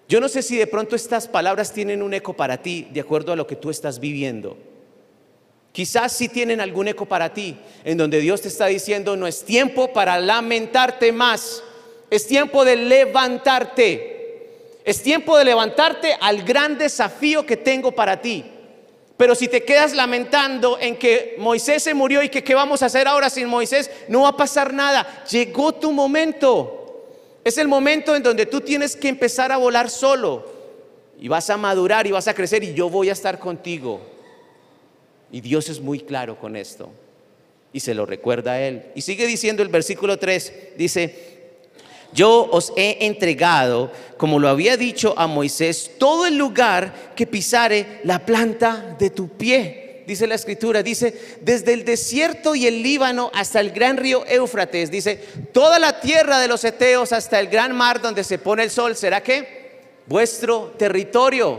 Yo 0.08 0.20
no 0.20 0.28
sé 0.28 0.42
si 0.42 0.56
de 0.56 0.66
pronto 0.66 0.94
estas 0.94 1.26
palabras 1.26 1.72
tienen 1.72 2.02
un 2.02 2.14
eco 2.14 2.34
para 2.34 2.58
ti 2.62 2.88
de 2.92 3.00
acuerdo 3.00 3.32
a 3.32 3.36
lo 3.36 3.46
que 3.46 3.56
tú 3.56 3.70
estás 3.70 3.98
viviendo. 3.98 4.56
Quizás 5.72 6.12
sí 6.12 6.28
tienen 6.28 6.60
algún 6.60 6.86
eco 6.86 7.06
para 7.06 7.34
ti, 7.34 7.56
en 7.84 7.98
donde 7.98 8.20
Dios 8.20 8.42
te 8.42 8.48
está 8.48 8.66
diciendo, 8.66 9.16
no 9.16 9.26
es 9.26 9.44
tiempo 9.44 9.92
para 9.92 10.20
lamentarte 10.20 11.10
más, 11.10 11.64
es 12.10 12.26
tiempo 12.26 12.64
de 12.64 12.76
levantarte. 12.76 14.12
Es 14.84 15.02
tiempo 15.02 15.36
de 15.38 15.46
levantarte 15.46 16.14
al 16.20 16.42
gran 16.42 16.76
desafío 16.76 17.46
que 17.46 17.56
tengo 17.56 17.92
para 17.92 18.20
ti. 18.20 18.44
Pero 19.16 19.34
si 19.34 19.46
te 19.46 19.64
quedas 19.64 19.94
lamentando 19.94 20.78
en 20.80 20.96
que 20.96 21.36
Moisés 21.38 21.82
se 21.84 21.94
murió 21.94 22.22
y 22.22 22.28
que 22.28 22.42
qué 22.42 22.54
vamos 22.54 22.82
a 22.82 22.86
hacer 22.86 23.06
ahora 23.06 23.30
sin 23.30 23.46
Moisés, 23.46 23.90
no 24.08 24.22
va 24.22 24.30
a 24.30 24.36
pasar 24.36 24.74
nada. 24.74 25.24
Llegó 25.30 25.72
tu 25.72 25.92
momento. 25.92 26.80
Es 27.44 27.58
el 27.58 27.68
momento 27.68 28.16
en 28.16 28.22
donde 28.22 28.46
tú 28.46 28.60
tienes 28.60 28.96
que 28.96 29.08
empezar 29.08 29.52
a 29.52 29.56
volar 29.56 29.88
solo. 29.88 30.52
Y 31.20 31.28
vas 31.28 31.48
a 31.48 31.56
madurar 31.56 32.06
y 32.06 32.10
vas 32.10 32.26
a 32.26 32.34
crecer 32.34 32.64
y 32.64 32.74
yo 32.74 32.90
voy 32.90 33.08
a 33.08 33.12
estar 33.12 33.38
contigo. 33.38 34.00
Y 35.30 35.40
Dios 35.40 35.68
es 35.68 35.80
muy 35.80 36.00
claro 36.00 36.38
con 36.38 36.56
esto. 36.56 36.90
Y 37.72 37.80
se 37.80 37.94
lo 37.94 38.06
recuerda 38.06 38.52
a 38.52 38.60
él. 38.60 38.86
Y 38.96 39.02
sigue 39.02 39.26
diciendo 39.26 39.62
el 39.62 39.68
versículo 39.68 40.18
3. 40.18 40.52
Dice, 40.76 41.34
yo 42.14 42.48
os 42.50 42.72
he 42.76 43.06
entregado, 43.06 43.90
como 44.16 44.38
lo 44.38 44.48
había 44.48 44.76
dicho 44.76 45.14
a 45.18 45.26
Moisés, 45.26 45.90
todo 45.98 46.26
el 46.26 46.38
lugar 46.38 47.12
que 47.16 47.26
pisare 47.26 48.00
la 48.04 48.24
planta 48.24 48.96
de 48.98 49.10
tu 49.10 49.28
pie. 49.28 50.04
Dice 50.06 50.26
la 50.26 50.36
escritura, 50.36 50.82
dice, 50.82 51.38
desde 51.40 51.72
el 51.72 51.84
desierto 51.84 52.54
y 52.54 52.66
el 52.66 52.82
Líbano 52.82 53.30
hasta 53.34 53.58
el 53.58 53.70
gran 53.72 53.96
río 53.96 54.24
Éufrates, 54.26 54.90
dice, 54.90 55.16
toda 55.52 55.78
la 55.78 56.00
tierra 56.00 56.38
de 56.38 56.46
los 56.46 56.62
Eteos 56.64 57.12
hasta 57.12 57.40
el 57.40 57.48
gran 57.48 57.74
mar 57.74 58.00
donde 58.00 58.22
se 58.22 58.38
pone 58.38 58.62
el 58.62 58.70
sol, 58.70 58.94
¿será 58.94 59.22
que? 59.22 59.80
Vuestro 60.06 60.74
territorio. 60.78 61.58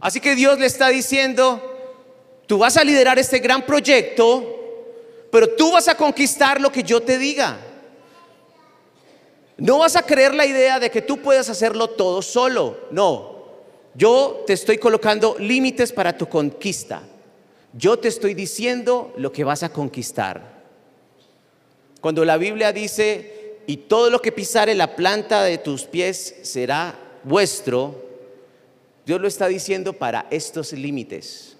Así 0.00 0.20
que 0.20 0.34
Dios 0.34 0.58
le 0.58 0.66
está 0.66 0.88
diciendo, 0.88 1.60
tú 2.46 2.58
vas 2.58 2.76
a 2.76 2.84
liderar 2.84 3.18
este 3.18 3.40
gran 3.40 3.66
proyecto, 3.66 5.26
pero 5.30 5.50
tú 5.50 5.72
vas 5.72 5.88
a 5.88 5.96
conquistar 5.96 6.60
lo 6.60 6.72
que 6.72 6.84
yo 6.84 7.02
te 7.02 7.18
diga. 7.18 7.65
No 9.58 9.78
vas 9.78 9.96
a 9.96 10.02
creer 10.02 10.34
la 10.34 10.44
idea 10.44 10.78
de 10.78 10.90
que 10.90 11.02
tú 11.02 11.18
puedas 11.18 11.48
hacerlo 11.48 11.88
todo 11.88 12.20
solo. 12.20 12.78
No. 12.90 13.36
Yo 13.94 14.44
te 14.46 14.52
estoy 14.52 14.76
colocando 14.76 15.36
límites 15.38 15.92
para 15.92 16.16
tu 16.16 16.28
conquista. 16.28 17.02
Yo 17.72 17.98
te 17.98 18.08
estoy 18.08 18.34
diciendo 18.34 19.14
lo 19.16 19.32
que 19.32 19.44
vas 19.44 19.62
a 19.62 19.70
conquistar. 19.70 20.56
Cuando 22.00 22.24
la 22.24 22.36
Biblia 22.36 22.72
dice, 22.72 23.56
y 23.66 23.78
todo 23.78 24.10
lo 24.10 24.20
que 24.20 24.32
pisare 24.32 24.74
la 24.74 24.94
planta 24.94 25.42
de 25.42 25.58
tus 25.58 25.84
pies 25.84 26.36
será 26.42 26.94
vuestro, 27.24 28.04
Dios 29.06 29.20
lo 29.20 29.28
está 29.28 29.48
diciendo 29.48 29.94
para 29.94 30.26
estos 30.30 30.72
límites. 30.72 31.56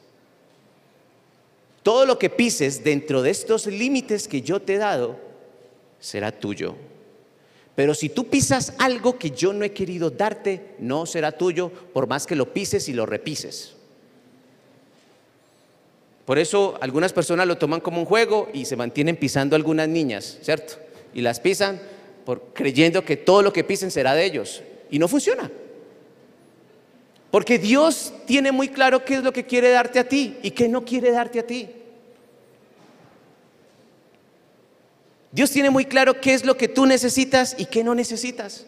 Todo 1.82 2.04
lo 2.04 2.18
que 2.18 2.28
pises 2.28 2.84
dentro 2.84 3.22
de 3.22 3.30
estos 3.30 3.66
límites 3.66 4.28
que 4.28 4.42
yo 4.42 4.60
te 4.60 4.74
he 4.74 4.78
dado 4.78 5.16
será 6.00 6.32
tuyo. 6.32 6.74
Pero 7.76 7.94
si 7.94 8.08
tú 8.08 8.26
pisas 8.26 8.72
algo 8.78 9.18
que 9.18 9.30
yo 9.30 9.52
no 9.52 9.64
he 9.64 9.72
querido 9.72 10.10
darte, 10.10 10.74
no 10.78 11.04
será 11.04 11.32
tuyo, 11.32 11.70
por 11.70 12.08
más 12.08 12.26
que 12.26 12.34
lo 12.34 12.52
pises 12.52 12.88
y 12.88 12.94
lo 12.94 13.04
repises. 13.04 13.74
Por 16.24 16.38
eso 16.38 16.76
algunas 16.80 17.12
personas 17.12 17.46
lo 17.46 17.58
toman 17.58 17.80
como 17.80 18.00
un 18.00 18.06
juego 18.06 18.48
y 18.52 18.64
se 18.64 18.76
mantienen 18.76 19.16
pisando 19.16 19.54
algunas 19.54 19.88
niñas, 19.88 20.38
¿cierto? 20.42 20.74
Y 21.14 21.20
las 21.20 21.38
pisan 21.38 21.80
creyendo 22.54 23.04
que 23.04 23.16
todo 23.16 23.42
lo 23.42 23.52
que 23.52 23.62
pisen 23.62 23.90
será 23.90 24.14
de 24.14 24.24
ellos. 24.24 24.62
Y 24.90 24.98
no 24.98 25.06
funciona. 25.06 25.50
Porque 27.30 27.58
Dios 27.58 28.14
tiene 28.26 28.52
muy 28.52 28.68
claro 28.68 29.04
qué 29.04 29.16
es 29.16 29.22
lo 29.22 29.32
que 29.32 29.44
quiere 29.44 29.68
darte 29.68 29.98
a 29.98 30.08
ti 30.08 30.38
y 30.42 30.52
qué 30.52 30.68
no 30.68 30.84
quiere 30.84 31.10
darte 31.10 31.40
a 31.40 31.46
ti. 31.46 31.68
Dios 35.36 35.50
tiene 35.50 35.68
muy 35.68 35.84
claro 35.84 36.18
qué 36.18 36.32
es 36.32 36.46
lo 36.46 36.56
que 36.56 36.66
tú 36.66 36.86
necesitas 36.86 37.56
y 37.58 37.66
qué 37.66 37.84
no 37.84 37.94
necesitas. 37.94 38.64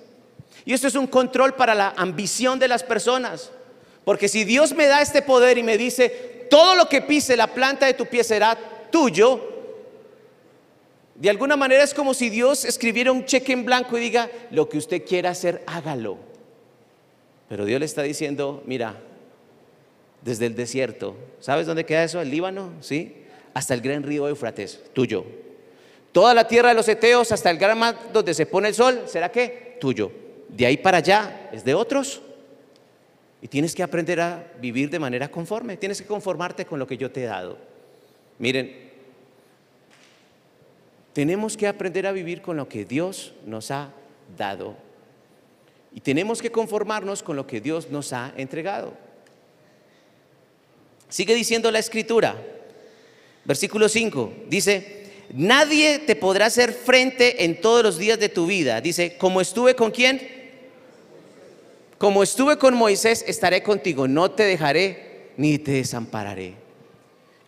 Y 0.67 0.75
esto 0.75 0.87
es 0.87 0.97
un 0.97 1.07
control 1.07 1.55
para 1.55 1.75
la 1.75 1.95
ambición 1.97 2.59
de 2.59 2.69
las 2.69 2.83
personas. 2.83 3.51
Porque 4.05 4.29
si 4.29 4.45
Dios 4.45 4.75
me 4.75 4.87
da 4.87 5.01
este 5.01 5.23
poder 5.23 5.57
y 5.57 5.63
me 5.63 5.79
dice, 5.79 6.11
todo 6.51 6.75
lo 6.75 6.87
que 6.87 7.01
pise 7.01 7.39
la 7.39 7.47
planta 7.47 7.87
de 7.87 7.95
tu 7.95 8.05
pie 8.05 8.23
será 8.23 8.55
tuyo, 8.93 9.41
de 11.15 11.31
alguna 11.31 11.57
manera 11.57 11.83
es 11.83 11.95
como 11.95 12.13
si 12.13 12.29
Dios 12.29 12.67
escribiera 12.67 13.13
un 13.13 13.25
cheque 13.25 13.55
en 13.55 13.65
blanco 13.65 13.97
y 13.97 14.03
diga, 14.03 14.31
lo 14.51 14.69
que 14.69 14.77
usted 14.77 15.07
quiera 15.07 15.31
hacer, 15.31 15.63
hágalo. 15.67 16.19
Pero 17.49 17.65
Dios 17.65 17.81
le 17.81 17.87
está 17.87 18.03
diciendo, 18.03 18.63
mira, 18.67 19.01
desde 20.21 20.45
el 20.45 20.55
desierto, 20.55 21.17
¿sabes 21.41 21.67
dónde 21.67 21.87
queda 21.87 22.05
eso? 22.05 22.21
El 22.21 22.31
Líbano, 22.31 22.75
¿sí? 22.83 23.15
Hasta 23.55 23.73
el 23.73 23.81
gran 23.81 24.03
río 24.03 24.29
Eufrates, 24.29 24.83
tuyo. 24.93 25.48
Toda 26.19 26.35
la 26.35 26.49
tierra 26.49 26.71
de 26.71 26.75
los 26.75 26.89
Eteos 26.89 27.31
hasta 27.31 27.49
el 27.49 27.59
gran 27.59 27.79
mar 27.79 27.97
donde 28.13 28.35
se 28.35 28.45
pone 28.45 28.67
el 28.67 28.75
sol, 28.75 29.05
¿será 29.07 29.31
que? 29.31 29.77
Tuyo. 29.81 30.11
De 30.49 30.67
ahí 30.67 30.77
para 30.77 30.99
allá 30.99 31.49
es 31.53 31.63
de 31.65 31.75
otros. 31.75 32.21
Y 33.41 33.47
tienes 33.47 33.73
que 33.73 33.85
aprender 33.85 34.21
a 34.21 34.51
vivir 34.61 34.91
de 34.91 34.99
manera 34.99 35.31
conforme. 35.31 35.77
Tienes 35.77 36.03
que 36.03 36.09
conformarte 36.09 36.67
con 36.67 36.81
lo 36.81 36.89
que 36.89 36.97
yo 36.97 37.13
te 37.13 37.23
he 37.23 37.27
dado. 37.27 37.57
Miren, 38.41 38.91
tenemos 41.13 41.57
que 41.57 41.69
aprender 41.69 42.05
a 42.05 42.11
vivir 42.11 42.43
con 42.43 42.57
lo 42.57 42.69
que 42.69 42.85
Dios 42.85 43.33
nos 43.47 43.71
ha 43.71 43.93
dado. 44.37 44.75
Y 45.95 46.01
tenemos 46.01 46.43
que 46.43 46.51
conformarnos 46.51 47.23
con 47.23 47.37
lo 47.37 47.47
que 47.47 47.61
Dios 47.61 47.91
nos 47.91 48.13
ha 48.13 48.33
entregado. 48.37 48.93
Sigue 51.09 51.37
diciendo 51.37 51.71
la 51.71 51.79
escritura. 51.79 52.35
Versículo 53.45 53.89
5. 53.89 54.33
Dice, 54.49 54.99
nadie 55.33 55.99
te 56.01 56.17
podrá 56.17 56.47
hacer 56.47 56.73
frente 56.73 57.45
en 57.45 57.61
todos 57.61 57.83
los 57.83 57.99
días 57.99 58.19
de 58.19 58.29
tu 58.29 58.47
vida. 58.47 58.81
Dice, 58.81 59.17
como 59.17 59.41
estuve 59.41 59.75
con 59.75 59.91
quién? 59.91 60.21
Como 61.99 62.23
estuve 62.23 62.59
con 62.59 62.75
Moisés, 62.75 63.25
estaré 63.27 63.63
contigo, 63.63 64.07
no 64.07 64.31
te 64.31 64.45
dejaré 64.45 65.33
ni 65.37 65.59
te 65.59 65.73
desampararé. 65.73 66.55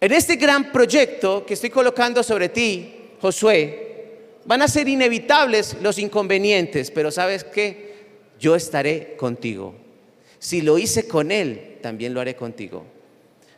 En 0.01 0.13
este 0.13 0.37
gran 0.37 0.73
proyecto 0.73 1.45
que 1.47 1.55
estoy 1.55 1.71
colocando 1.71 2.23
sobre 2.23 2.49
ti, 2.49 2.95
Josué, 3.21 3.91
van 4.45 4.63
a 4.63 4.69
ser 4.69 4.89
inevitables 4.89 5.77
los 5.83 5.99
inconvenientes, 5.99 6.91
pero 6.91 7.11
sabes 7.11 7.45
qué? 7.45 7.91
Yo 8.41 8.57
estaré 8.57 9.15
contigo. 9.17 9.75
Si 10.39 10.63
lo 10.63 10.79
hice 10.79 11.07
con 11.07 11.31
él, 11.31 11.79
también 11.83 12.15
lo 12.15 12.21
haré 12.21 12.35
contigo. 12.35 12.85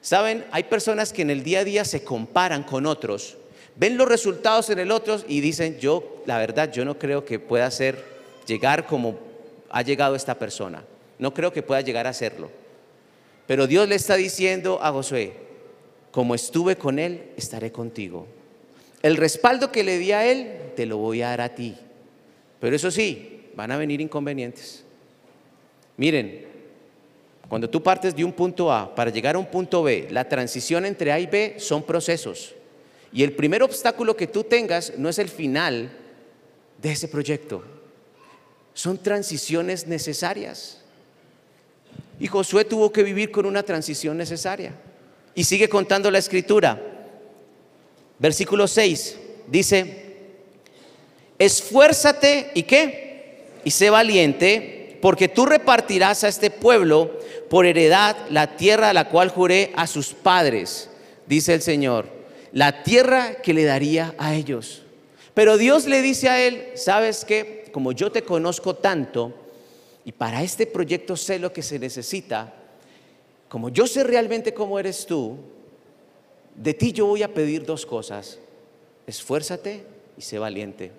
Saben, 0.01 0.45
hay 0.51 0.65
personas 0.65 1.13
que 1.13 1.23
en 1.23 1.31
el 1.31 1.45
día 1.45 1.61
a 1.61 1.65
día 1.65 1.85
se 1.85 2.03
comparan 2.03 2.65
con 2.65 2.87
otros, 2.87 3.37
ven 3.77 3.97
los 3.97 4.09
resultados 4.09 4.71
en 4.71 4.79
el 4.79 4.91
otro 4.91 5.19
y 5.27 5.41
dicen, 5.41 5.79
yo, 5.79 6.23
la 6.27 6.39
verdad, 6.39 6.73
yo 6.73 6.85
no 6.85 6.99
creo 6.99 7.25
que 7.25 7.39
pueda 7.39 7.71
ser, 7.71 8.05
llegar 8.47 8.87
como 8.87 9.19
ha 9.71 9.83
llegado 9.83 10.15
esta 10.15 10.39
persona. 10.39 10.85
No 11.19 11.33
creo 11.33 11.53
que 11.53 11.63
pueda 11.63 11.81
llegar 11.81 12.07
a 12.07 12.11
hacerlo. 12.11 12.51
Pero 13.47 13.67
Dios 13.67 13.89
le 13.89 13.95
está 13.95 14.17
diciendo 14.17 14.79
a 14.83 14.93
Josué, 14.93 15.33
como 16.11 16.35
estuve 16.35 16.77
con 16.77 16.99
él, 16.99 17.31
estaré 17.37 17.73
contigo. 17.73 18.27
El 19.03 19.17
respaldo 19.17 19.73
que 19.73 19.83
le 19.83 19.99
di 19.99 20.13
a 20.13 20.27
él, 20.31 20.73
te 20.77 20.87
lo 20.87 20.99
voy 20.99 21.23
a 21.23 21.29
dar 21.29 21.41
a 21.41 21.55
ti. 21.55 21.77
Pero 22.61 22.77
eso 22.77 22.91
sí, 22.91 23.47
van 23.55 23.73
a 23.73 23.77
venir 23.77 24.01
inconvenientes. 24.01 24.85
Miren, 25.97 26.47
cuando 27.49 27.69
tú 27.69 27.83
partes 27.83 28.15
de 28.15 28.25
un 28.25 28.33
punto 28.33 28.73
A 28.73 28.95
para 28.95 29.11
llegar 29.11 29.35
a 29.35 29.39
un 29.39 29.47
punto 29.47 29.83
B, 29.83 30.09
la 30.11 30.29
transición 30.29 30.87
entre 30.87 31.13
A 31.13 31.19
y 31.19 31.27
B 31.27 31.57
son 31.59 31.83
procesos. 31.83 32.55
Y 33.13 33.23
el 33.23 33.33
primer 33.33 33.63
obstáculo 33.63 34.17
que 34.17 34.27
tú 34.27 34.45
tengas 34.45 34.95
no 34.97 35.09
es 35.09 35.19
el 35.19 35.29
final 35.29 35.91
de 36.81 36.93
ese 36.93 37.09
proyecto. 37.09 37.63
Son 38.75 38.97
transiciones 38.99 39.87
necesarias. 39.87 40.79
Y 42.19 42.27
Josué 42.27 42.65
tuvo 42.65 42.91
que 42.91 43.03
vivir 43.03 43.31
con 43.31 43.47
una 43.47 43.63
transición 43.63 44.17
necesaria. 44.17 44.75
Y 45.35 45.45
sigue 45.45 45.69
contando 45.69 46.11
la 46.11 46.19
escritura. 46.19 46.81
Versículo 48.19 48.67
6 48.69 49.19
dice, 49.49 50.15
esfuérzate 51.39 52.53
y 52.55 52.63
qué? 52.63 53.49
Y 53.65 53.71
sé 53.71 53.91
valiente, 53.91 54.99
porque 55.03 55.29
tú 55.29 55.45
repartirás 55.45 56.25
a 56.25 56.29
este 56.29 56.51
pueblo 56.51 57.19
por 57.51 57.67
heredad 57.67 58.17
la 58.31 58.57
tierra 58.57 58.91
a 58.91 58.95
la 58.95 59.09
cual 59.09 59.29
juré 59.29 59.73
a 59.75 59.87
sus 59.87 60.15
padres, 60.15 60.89
dice 61.27 61.55
el 61.55 61.63
Señor, 61.63 62.22
la 62.53 62.83
tierra 62.83 63.37
que 63.37 63.55
le 63.55 63.65
daría 63.65 64.15
a 64.19 64.35
ellos. 64.35 64.83
Pero 65.35 65.57
Dios 65.57 65.87
le 65.87 66.03
dice 66.03 66.29
a 66.29 66.45
él, 66.45 66.73
¿sabes 66.75 67.25
qué? 67.25 67.71
Como 67.73 67.93
yo 67.93 68.13
te 68.13 68.23
conozco 68.23 68.77
tanto 68.77 69.33
y 70.05 70.13
para 70.13 70.43
este 70.43 70.67
proyecto 70.67 71.17
sé 71.17 71.39
lo 71.39 71.53
que 71.53 71.63
se 71.63 71.79
necesita, 71.79 72.55
como 73.49 73.69
yo 73.69 73.87
sé 73.87 74.05
realmente 74.05 74.53
cómo 74.53 74.79
eres 74.79 75.07
tú, 75.07 75.37
de 76.55 76.75
ti 76.75 76.93
yo 76.93 77.07
voy 77.07 77.23
a 77.23 77.33
pedir 77.33 77.65
dos 77.65 77.87
cosas. 77.87 78.39
Esfuérzate 79.07 79.85
y 80.19 80.23
sé 80.23 80.39
valiente. 80.39 80.93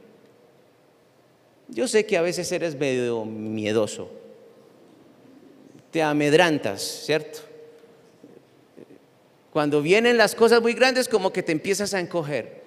Yo 1.68 1.88
sé 1.88 2.06
que 2.06 2.18
a 2.18 2.22
veces 2.22 2.52
eres 2.52 2.76
medio 2.76 3.26
miedoso 3.26 4.24
te 5.94 6.02
amedrantas, 6.02 6.82
¿cierto? 7.06 7.42
Cuando 9.54 9.84
vienen 9.84 10.18
las 10.18 10.34
cosas 10.34 10.64
muy 10.64 10.74
grandes, 10.74 11.08
como 11.08 11.32
que 11.32 11.44
te 11.44 11.52
empiezas 11.52 11.94
a 11.94 12.00
encoger. 12.00 12.64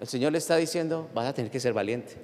El 0.00 0.08
Señor 0.08 0.32
le 0.32 0.38
está 0.38 0.56
diciendo, 0.56 1.10
vas 1.12 1.26
a 1.26 1.34
tener 1.34 1.50
que 1.50 1.60
ser 1.60 1.74
valiente. 1.74 2.14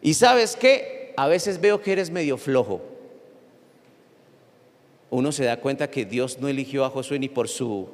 Y 0.00 0.14
sabes 0.14 0.54
que 0.54 1.12
a 1.16 1.26
veces 1.26 1.60
veo 1.60 1.82
que 1.82 1.90
eres 1.90 2.08
medio 2.08 2.38
flojo. 2.38 2.80
Uno 5.10 5.32
se 5.32 5.42
da 5.42 5.56
cuenta 5.58 5.90
que 5.90 6.04
Dios 6.04 6.38
no 6.38 6.46
eligió 6.46 6.84
a 6.84 6.90
Josué 6.90 7.18
ni 7.18 7.28
por 7.28 7.48
su 7.48 7.88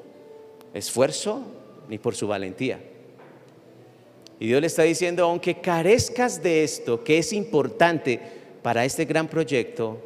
esfuerzo 0.75 1.45
ni 1.89 1.97
por 1.97 2.15
su 2.15 2.29
valentía. 2.29 2.79
Y 4.39 4.49
Dios 4.49 4.61
le 4.61 4.67
está 4.67 4.83
diciendo, 4.83 5.25
aunque 5.25 5.63
carezcas 5.63 6.43
de 6.43 6.63
esto, 6.63 7.03
que 7.03 7.17
es 7.17 7.33
importante 7.33 8.21
para 8.63 8.85
este 8.85 9.07
gran 9.07 9.29
proyecto, 9.29 9.99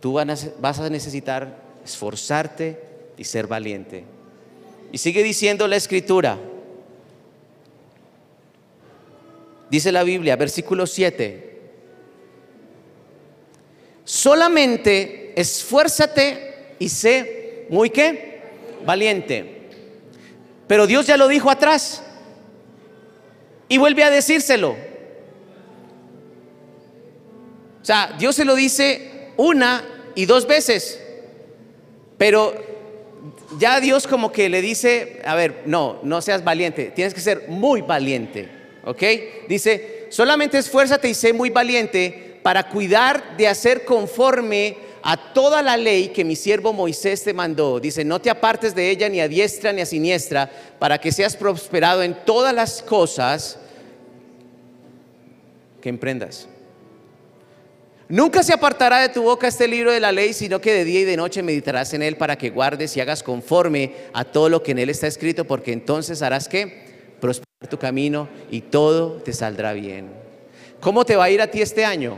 tú 0.00 0.12
vas 0.12 0.80
a 0.80 0.90
necesitar 0.90 1.62
esforzarte 1.82 2.95
y 3.16 3.24
ser 3.24 3.46
valiente. 3.46 4.04
Y 4.92 4.98
sigue 4.98 5.22
diciendo 5.22 5.66
la 5.66 5.76
escritura. 5.76 6.38
Dice 9.70 9.90
la 9.90 10.04
Biblia, 10.04 10.36
versículo 10.36 10.86
7. 10.86 11.60
Solamente 14.04 15.32
esfuérzate 15.40 16.76
y 16.78 16.88
sé 16.88 17.66
muy 17.70 17.90
qué? 17.90 18.40
Valiente. 18.84 19.68
Pero 20.68 20.86
Dios 20.86 21.06
ya 21.06 21.16
lo 21.16 21.28
dijo 21.28 21.50
atrás. 21.50 22.02
Y 23.68 23.78
vuelve 23.78 24.04
a 24.04 24.10
decírselo. 24.10 24.76
O 27.82 27.84
sea, 27.84 28.14
Dios 28.18 28.36
se 28.36 28.44
lo 28.44 28.54
dice 28.54 29.32
una 29.36 29.84
y 30.14 30.26
dos 30.26 30.46
veces. 30.46 31.00
Pero 32.18 32.54
ya 33.58 33.80
Dios 33.80 34.06
como 34.06 34.32
que 34.32 34.48
le 34.48 34.60
dice, 34.60 35.20
a 35.24 35.34
ver, 35.34 35.62
no, 35.66 36.00
no 36.02 36.20
seas 36.20 36.44
valiente, 36.44 36.92
tienes 36.94 37.14
que 37.14 37.20
ser 37.20 37.48
muy 37.48 37.82
valiente, 37.82 38.48
¿ok? 38.84 39.02
Dice, 39.48 40.06
solamente 40.10 40.58
esfuérzate 40.58 41.08
y 41.08 41.14
sé 41.14 41.32
muy 41.32 41.50
valiente 41.50 42.38
para 42.42 42.68
cuidar 42.68 43.36
de 43.36 43.48
hacer 43.48 43.84
conforme 43.84 44.76
a 45.02 45.32
toda 45.32 45.62
la 45.62 45.76
ley 45.76 46.08
que 46.08 46.24
mi 46.24 46.34
siervo 46.34 46.72
Moisés 46.72 47.22
te 47.22 47.32
mandó. 47.32 47.78
Dice, 47.78 48.04
no 48.04 48.20
te 48.20 48.28
apartes 48.28 48.74
de 48.74 48.90
ella 48.90 49.08
ni 49.08 49.20
a 49.20 49.28
diestra 49.28 49.72
ni 49.72 49.80
a 49.80 49.86
siniestra, 49.86 50.50
para 50.78 50.98
que 50.98 51.12
seas 51.12 51.36
prosperado 51.36 52.02
en 52.02 52.14
todas 52.24 52.52
las 52.52 52.82
cosas 52.82 53.58
que 55.80 55.88
emprendas. 55.88 56.48
Nunca 58.08 58.44
se 58.44 58.52
apartará 58.52 59.00
de 59.00 59.08
tu 59.08 59.22
boca 59.22 59.48
este 59.48 59.66
libro 59.66 59.90
de 59.90 59.98
la 59.98 60.12
ley, 60.12 60.32
sino 60.32 60.60
que 60.60 60.72
de 60.72 60.84
día 60.84 61.00
y 61.00 61.04
de 61.04 61.16
noche 61.16 61.42
meditarás 61.42 61.92
en 61.92 62.02
él 62.02 62.16
para 62.16 62.38
que 62.38 62.50
guardes 62.50 62.96
y 62.96 63.00
hagas 63.00 63.24
conforme 63.24 63.94
a 64.12 64.24
todo 64.24 64.48
lo 64.48 64.62
que 64.62 64.70
en 64.70 64.78
él 64.78 64.90
está 64.90 65.08
escrito, 65.08 65.44
porque 65.44 65.72
entonces 65.72 66.22
harás 66.22 66.48
que 66.48 67.16
prosperar 67.20 67.68
tu 67.68 67.78
camino 67.78 68.28
y 68.48 68.60
todo 68.60 69.14
te 69.22 69.32
saldrá 69.32 69.72
bien. 69.72 70.10
¿Cómo 70.80 71.04
te 71.04 71.16
va 71.16 71.24
a 71.24 71.30
ir 71.30 71.42
a 71.42 71.50
ti 71.50 71.60
este 71.60 71.84
año? 71.84 72.16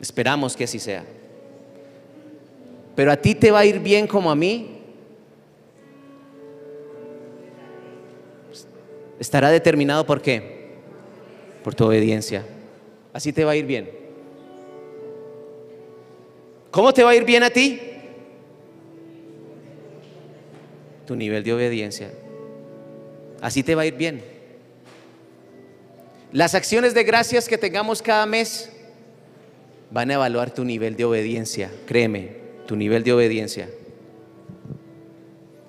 Esperamos 0.00 0.56
que 0.56 0.64
así 0.64 0.78
sea. 0.78 1.04
Pero 2.96 3.12
a 3.12 3.16
ti 3.16 3.34
te 3.34 3.50
va 3.50 3.58
a 3.58 3.64
ir 3.66 3.80
bien 3.80 4.06
como 4.06 4.30
a 4.30 4.34
mí 4.34 4.83
estará 9.18 9.50
determinado 9.50 10.06
por 10.06 10.22
qué? 10.22 10.74
Por 11.62 11.74
tu 11.74 11.84
obediencia. 11.84 12.44
Así 13.12 13.32
te 13.32 13.44
va 13.44 13.52
a 13.52 13.56
ir 13.56 13.66
bien. 13.66 13.90
¿Cómo 16.70 16.92
te 16.92 17.04
va 17.04 17.10
a 17.10 17.14
ir 17.14 17.24
bien 17.24 17.42
a 17.42 17.50
ti? 17.50 17.80
Tu 21.06 21.14
nivel 21.14 21.44
de 21.44 21.52
obediencia. 21.52 22.10
Así 23.40 23.62
te 23.62 23.74
va 23.74 23.82
a 23.82 23.86
ir 23.86 23.94
bien. 23.94 24.24
Las 26.32 26.56
acciones 26.56 26.94
de 26.94 27.04
gracias 27.04 27.48
que 27.48 27.58
tengamos 27.58 28.02
cada 28.02 28.26
mes 28.26 28.70
van 29.90 30.10
a 30.10 30.14
evaluar 30.14 30.50
tu 30.50 30.64
nivel 30.64 30.96
de 30.96 31.04
obediencia. 31.04 31.70
Créeme, 31.86 32.32
tu 32.66 32.74
nivel 32.74 33.04
de 33.04 33.12
obediencia. 33.12 33.70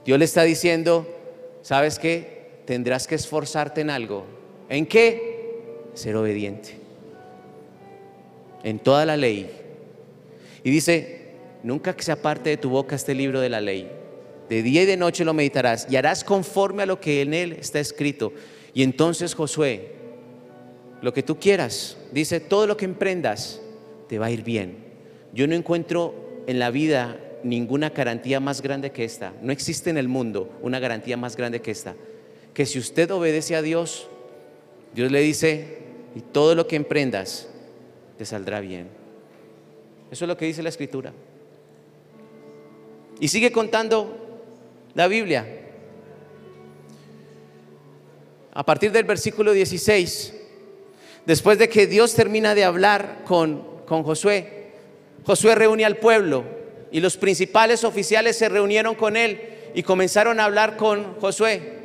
Dios 0.04 0.18
le 0.18 0.26
está 0.26 0.42
diciendo, 0.42 1.08
¿sabes 1.62 2.00
qué? 2.00 2.35
Tendrás 2.66 3.08
que 3.08 3.16
esforzarte 3.16 3.82
en 3.82 3.90
algo. 3.90 4.26
¿En 4.70 4.86
qué? 4.86 5.86
Ser 5.94 6.16
obediente. 6.16 6.78
En 8.64 8.80
toda 8.80 9.06
la 9.06 9.16
ley. 9.16 9.50
Y 10.64 10.72
dice, 10.72 11.30
nunca 11.64 11.96
que 11.96 12.04
se 12.04 12.12
aparte 12.12 12.50
de 12.50 12.58
tu 12.58 12.70
boca 12.70 12.96
este 12.96 13.14
libro 13.14 13.40
de 13.40 13.50
la 13.50 13.62
ley. 13.62 13.90
De 14.50 14.62
día 14.62 14.84
y 14.84 14.86
de 14.86 14.98
noche 14.98 15.26
lo 15.26 15.34
meditarás 15.34 15.88
y 15.90 15.96
harás 15.96 16.24
conforme 16.24 16.84
a 16.84 16.86
lo 16.86 17.00
que 17.00 17.22
en 17.22 17.34
él 17.34 17.54
está 17.54 17.80
escrito. 17.80 18.34
Y 18.74 18.84
entonces 18.84 19.34
Josué, 19.34 19.94
lo 21.02 21.14
que 21.14 21.24
tú 21.24 21.40
quieras, 21.40 21.98
dice, 22.12 22.40
todo 22.40 22.68
lo 22.68 22.78
que 22.78 22.86
emprendas 22.86 23.62
te 24.08 24.20
va 24.20 24.28
a 24.28 24.32
ir 24.32 24.44
bien. 24.44 24.78
Yo 25.34 25.48
no 25.48 25.56
encuentro 25.56 26.44
en 26.48 26.60
la 26.60 26.72
vida 26.72 27.20
ninguna 27.44 27.90
garantía 27.90 28.40
más 28.40 28.62
grande 28.62 28.92
que 28.92 29.04
esta. 29.04 29.34
No 29.42 29.52
existe 29.52 29.90
en 29.90 29.98
el 29.98 30.08
mundo 30.08 30.52
una 30.62 30.80
garantía 30.80 31.18
más 31.18 31.36
grande 31.36 31.62
que 31.62 31.72
esta 31.72 31.96
que 32.56 32.66
si 32.66 32.80
usted 32.80 33.12
obedece 33.12 33.56
a 33.56 33.62
Dios, 33.62 34.08
Dios 34.96 35.12
le 35.12 35.20
dice, 35.20 35.78
y 36.16 36.22
todo 36.22 36.56
lo 36.56 36.68
que 36.68 36.78
emprendas 36.78 37.50
te 38.18 38.26
saldrá 38.26 38.62
bien. 38.62 38.88
Eso 40.10 40.24
es 40.24 40.30
lo 40.30 40.38
que 40.38 40.46
dice 40.46 40.64
la 40.64 40.70
escritura. 40.70 41.12
Y 43.20 43.28
sigue 43.28 43.52
contando 43.52 44.42
la 44.94 45.10
Biblia. 45.10 45.46
A 48.54 48.66
partir 48.66 48.94
del 48.94 49.04
versículo 49.04 49.52
16, 49.52 50.34
después 51.26 51.60
de 51.60 51.68
que 51.68 51.88
Dios 51.88 52.14
termina 52.14 52.56
de 52.56 52.64
hablar 52.64 53.24
con, 53.26 53.84
con 53.86 54.04
Josué, 54.04 54.72
Josué 55.26 55.56
reúne 55.56 55.84
al 55.84 55.98
pueblo 55.98 56.46
y 56.90 57.02
los 57.02 57.18
principales 57.18 57.84
oficiales 57.84 58.38
se 58.38 58.48
reunieron 58.48 58.96
con 58.96 59.18
él 59.18 59.42
y 59.74 59.84
comenzaron 59.84 60.40
a 60.40 60.46
hablar 60.46 60.78
con 60.78 61.20
Josué. 61.20 61.85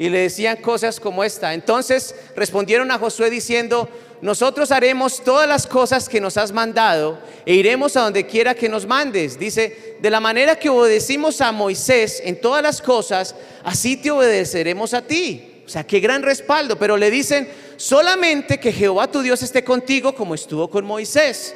Y 0.00 0.08
le 0.08 0.20
decían 0.20 0.56
cosas 0.56 0.98
como 0.98 1.22
esta. 1.22 1.52
Entonces 1.52 2.14
respondieron 2.34 2.90
a 2.90 2.98
Josué 2.98 3.28
diciendo, 3.28 3.86
nosotros 4.22 4.72
haremos 4.72 5.22
todas 5.22 5.46
las 5.46 5.66
cosas 5.66 6.08
que 6.08 6.22
nos 6.22 6.38
has 6.38 6.52
mandado 6.52 7.18
e 7.44 7.54
iremos 7.54 7.98
a 7.98 8.00
donde 8.00 8.26
quiera 8.26 8.54
que 8.54 8.70
nos 8.70 8.86
mandes. 8.86 9.38
Dice, 9.38 9.98
de 10.00 10.08
la 10.08 10.18
manera 10.18 10.56
que 10.56 10.70
obedecimos 10.70 11.42
a 11.42 11.52
Moisés 11.52 12.22
en 12.24 12.40
todas 12.40 12.62
las 12.62 12.80
cosas, 12.80 13.34
así 13.62 13.98
te 13.98 14.10
obedeceremos 14.10 14.94
a 14.94 15.02
ti. 15.02 15.64
O 15.66 15.68
sea, 15.68 15.84
qué 15.84 16.00
gran 16.00 16.22
respaldo. 16.22 16.78
Pero 16.78 16.96
le 16.96 17.10
dicen, 17.10 17.46
solamente 17.76 18.58
que 18.58 18.72
Jehová 18.72 19.10
tu 19.10 19.20
Dios 19.20 19.42
esté 19.42 19.64
contigo 19.64 20.14
como 20.14 20.34
estuvo 20.34 20.70
con 20.70 20.86
Moisés. 20.86 21.54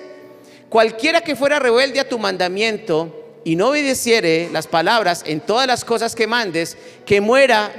Cualquiera 0.69 1.23
que 1.23 1.35
fuera 1.35 1.59
rebelde 1.59 1.99
a 1.99 2.09
tu 2.11 2.19
mandamiento 2.19 3.39
y 3.43 3.57
no 3.57 3.69
obedeciere 3.69 4.51
las 4.53 4.67
palabras 4.67 5.23
en 5.27 5.41
todas 5.41 5.67
las 5.67 5.83
cosas 5.83 6.15
que 6.15 6.27
mandes, 6.27 6.77
que 7.07 7.23
muera, 7.23 7.73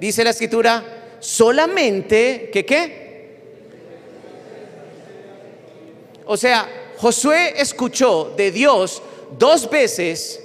dice 0.00 0.24
la 0.24 0.30
escritura, 0.30 0.82
solamente 1.20 2.50
que 2.52 2.64
qué? 2.64 3.00
O 6.24 6.36
sea, 6.36 6.68
Josué 6.96 7.60
escuchó 7.60 8.32
de 8.36 8.50
Dios 8.50 9.02
dos 9.38 9.68
veces 9.68 10.42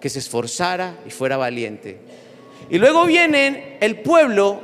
que 0.00 0.08
se 0.08 0.18
esforzara 0.18 0.98
y 1.06 1.10
fuera 1.10 1.36
valiente. 1.36 1.98
Y 2.68 2.78
luego 2.78 3.04
vienen 3.06 3.76
el 3.80 4.00
pueblo, 4.00 4.60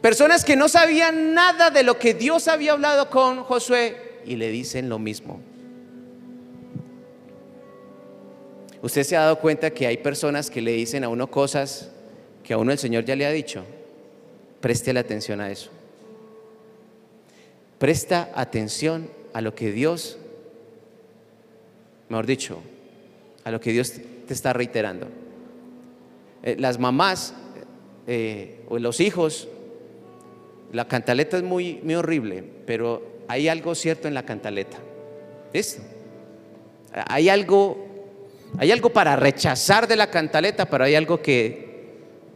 personas 0.00 0.44
que 0.44 0.56
no 0.56 0.68
sabían 0.68 1.34
nada 1.34 1.70
de 1.70 1.82
lo 1.82 1.98
que 1.98 2.14
Dios 2.14 2.48
había 2.48 2.72
hablado 2.72 3.10
con 3.10 3.44
Josué 3.44 4.20
y 4.24 4.36
le 4.36 4.50
dicen 4.50 4.88
lo 4.88 4.98
mismo. 4.98 5.40
Usted 8.82 9.02
se 9.02 9.16
ha 9.16 9.20
dado 9.20 9.38
cuenta 9.38 9.70
que 9.70 9.86
hay 9.86 9.96
personas 9.96 10.50
que 10.50 10.60
le 10.60 10.72
dicen 10.72 11.04
a 11.04 11.08
uno 11.08 11.30
cosas 11.30 11.90
que 12.44 12.52
a 12.52 12.58
uno 12.58 12.70
el 12.70 12.78
Señor 12.78 13.04
ya 13.04 13.16
le 13.16 13.26
ha 13.26 13.30
dicho. 13.30 13.64
Preste 14.60 14.92
la 14.92 15.00
atención 15.00 15.40
a 15.40 15.50
eso. 15.50 15.70
Presta 17.78 18.30
atención 18.34 19.10
a 19.32 19.40
lo 19.40 19.54
que 19.54 19.72
Dios, 19.72 20.18
mejor 22.08 22.26
dicho, 22.26 22.60
a 23.42 23.50
lo 23.50 23.60
que 23.60 23.72
Dios 23.72 23.94
te 24.26 24.32
está 24.32 24.52
reiterando. 24.52 25.08
Eh, 26.42 26.56
las 26.58 26.78
mamás 26.78 27.34
eh, 28.06 28.60
o 28.68 28.78
los 28.78 29.00
hijos, 29.00 29.48
la 30.72 30.86
cantaleta 30.86 31.38
es 31.38 31.42
muy, 31.42 31.80
muy 31.82 31.94
horrible, 31.94 32.44
pero 32.66 33.02
hay 33.26 33.48
algo 33.48 33.74
cierto 33.74 34.06
en 34.06 34.14
la 34.14 34.24
cantaleta. 34.24 34.76
¿Listo? 35.52 35.82
Hay 37.06 37.28
algo, 37.28 37.86
hay 38.58 38.70
algo 38.70 38.90
para 38.90 39.16
rechazar 39.16 39.88
de 39.88 39.96
la 39.96 40.10
cantaleta, 40.10 40.66
pero 40.66 40.84
hay 40.84 40.94
algo 40.94 41.20
que 41.20 41.63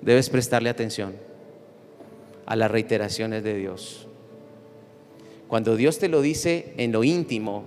debes 0.02 0.30
prestarle 0.30 0.70
atención 0.70 1.14
a 2.46 2.56
las 2.56 2.70
reiteraciones 2.70 3.42
de 3.42 3.54
Dios. 3.54 4.06
Cuando 5.48 5.76
Dios 5.76 5.98
te 5.98 6.08
lo 6.08 6.20
dice 6.20 6.74
en 6.76 6.92
lo 6.92 7.04
íntimo 7.04 7.64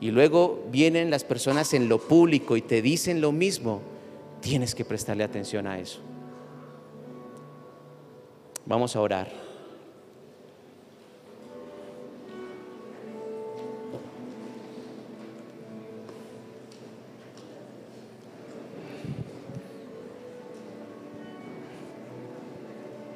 y 0.00 0.10
luego 0.10 0.64
vienen 0.70 1.10
las 1.10 1.24
personas 1.24 1.74
en 1.74 1.88
lo 1.88 1.98
público 1.98 2.56
y 2.56 2.62
te 2.62 2.82
dicen 2.82 3.20
lo 3.20 3.32
mismo, 3.32 3.82
tienes 4.40 4.74
que 4.74 4.84
prestarle 4.84 5.24
atención 5.24 5.66
a 5.66 5.78
eso. 5.78 6.00
Vamos 8.66 8.96
a 8.96 9.00
orar. 9.00 9.43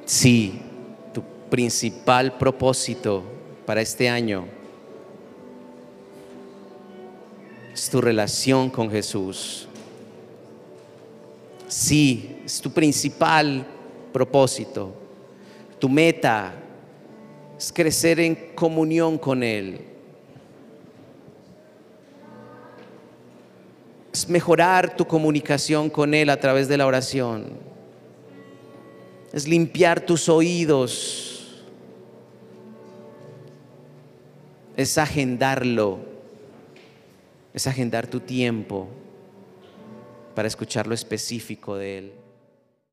Sí, 0.09 0.63
tu 1.13 1.23
principal 1.51 2.39
propósito 2.39 3.23
para 3.67 3.83
este 3.83 4.09
año 4.09 4.47
es 7.75 7.91
tu 7.91 8.01
relación 8.01 8.71
con 8.71 8.91
Jesús. 8.91 9.69
Sí, 11.67 12.41
es 12.43 12.59
tu 12.59 12.71
principal 12.71 13.67
propósito. 14.11 14.95
Tu 15.79 15.91
meta 15.91 16.55
es 17.59 17.71
crecer 17.71 18.19
en 18.19 18.35
comunión 18.55 19.19
con 19.19 19.43
Él. 19.43 19.79
Es 24.11 24.27
mejorar 24.27 24.97
tu 24.97 25.07
comunicación 25.07 25.91
con 25.91 26.15
Él 26.15 26.31
a 26.31 26.41
través 26.41 26.67
de 26.67 26.79
la 26.79 26.87
oración. 26.87 27.68
Es 29.39 29.47
limpiar 29.47 30.01
tus 30.01 30.29
oídos 30.29 31.29
es 34.79 34.97
agendarlo, 34.97 35.99
es 37.53 37.67
agendar 37.67 38.07
tu 38.07 38.21
tiempo 38.21 38.89
para 40.37 40.47
escuchar 40.47 40.87
lo 40.87 40.95
específico 40.95 41.77
de 41.77 41.99
Él. 41.99 42.13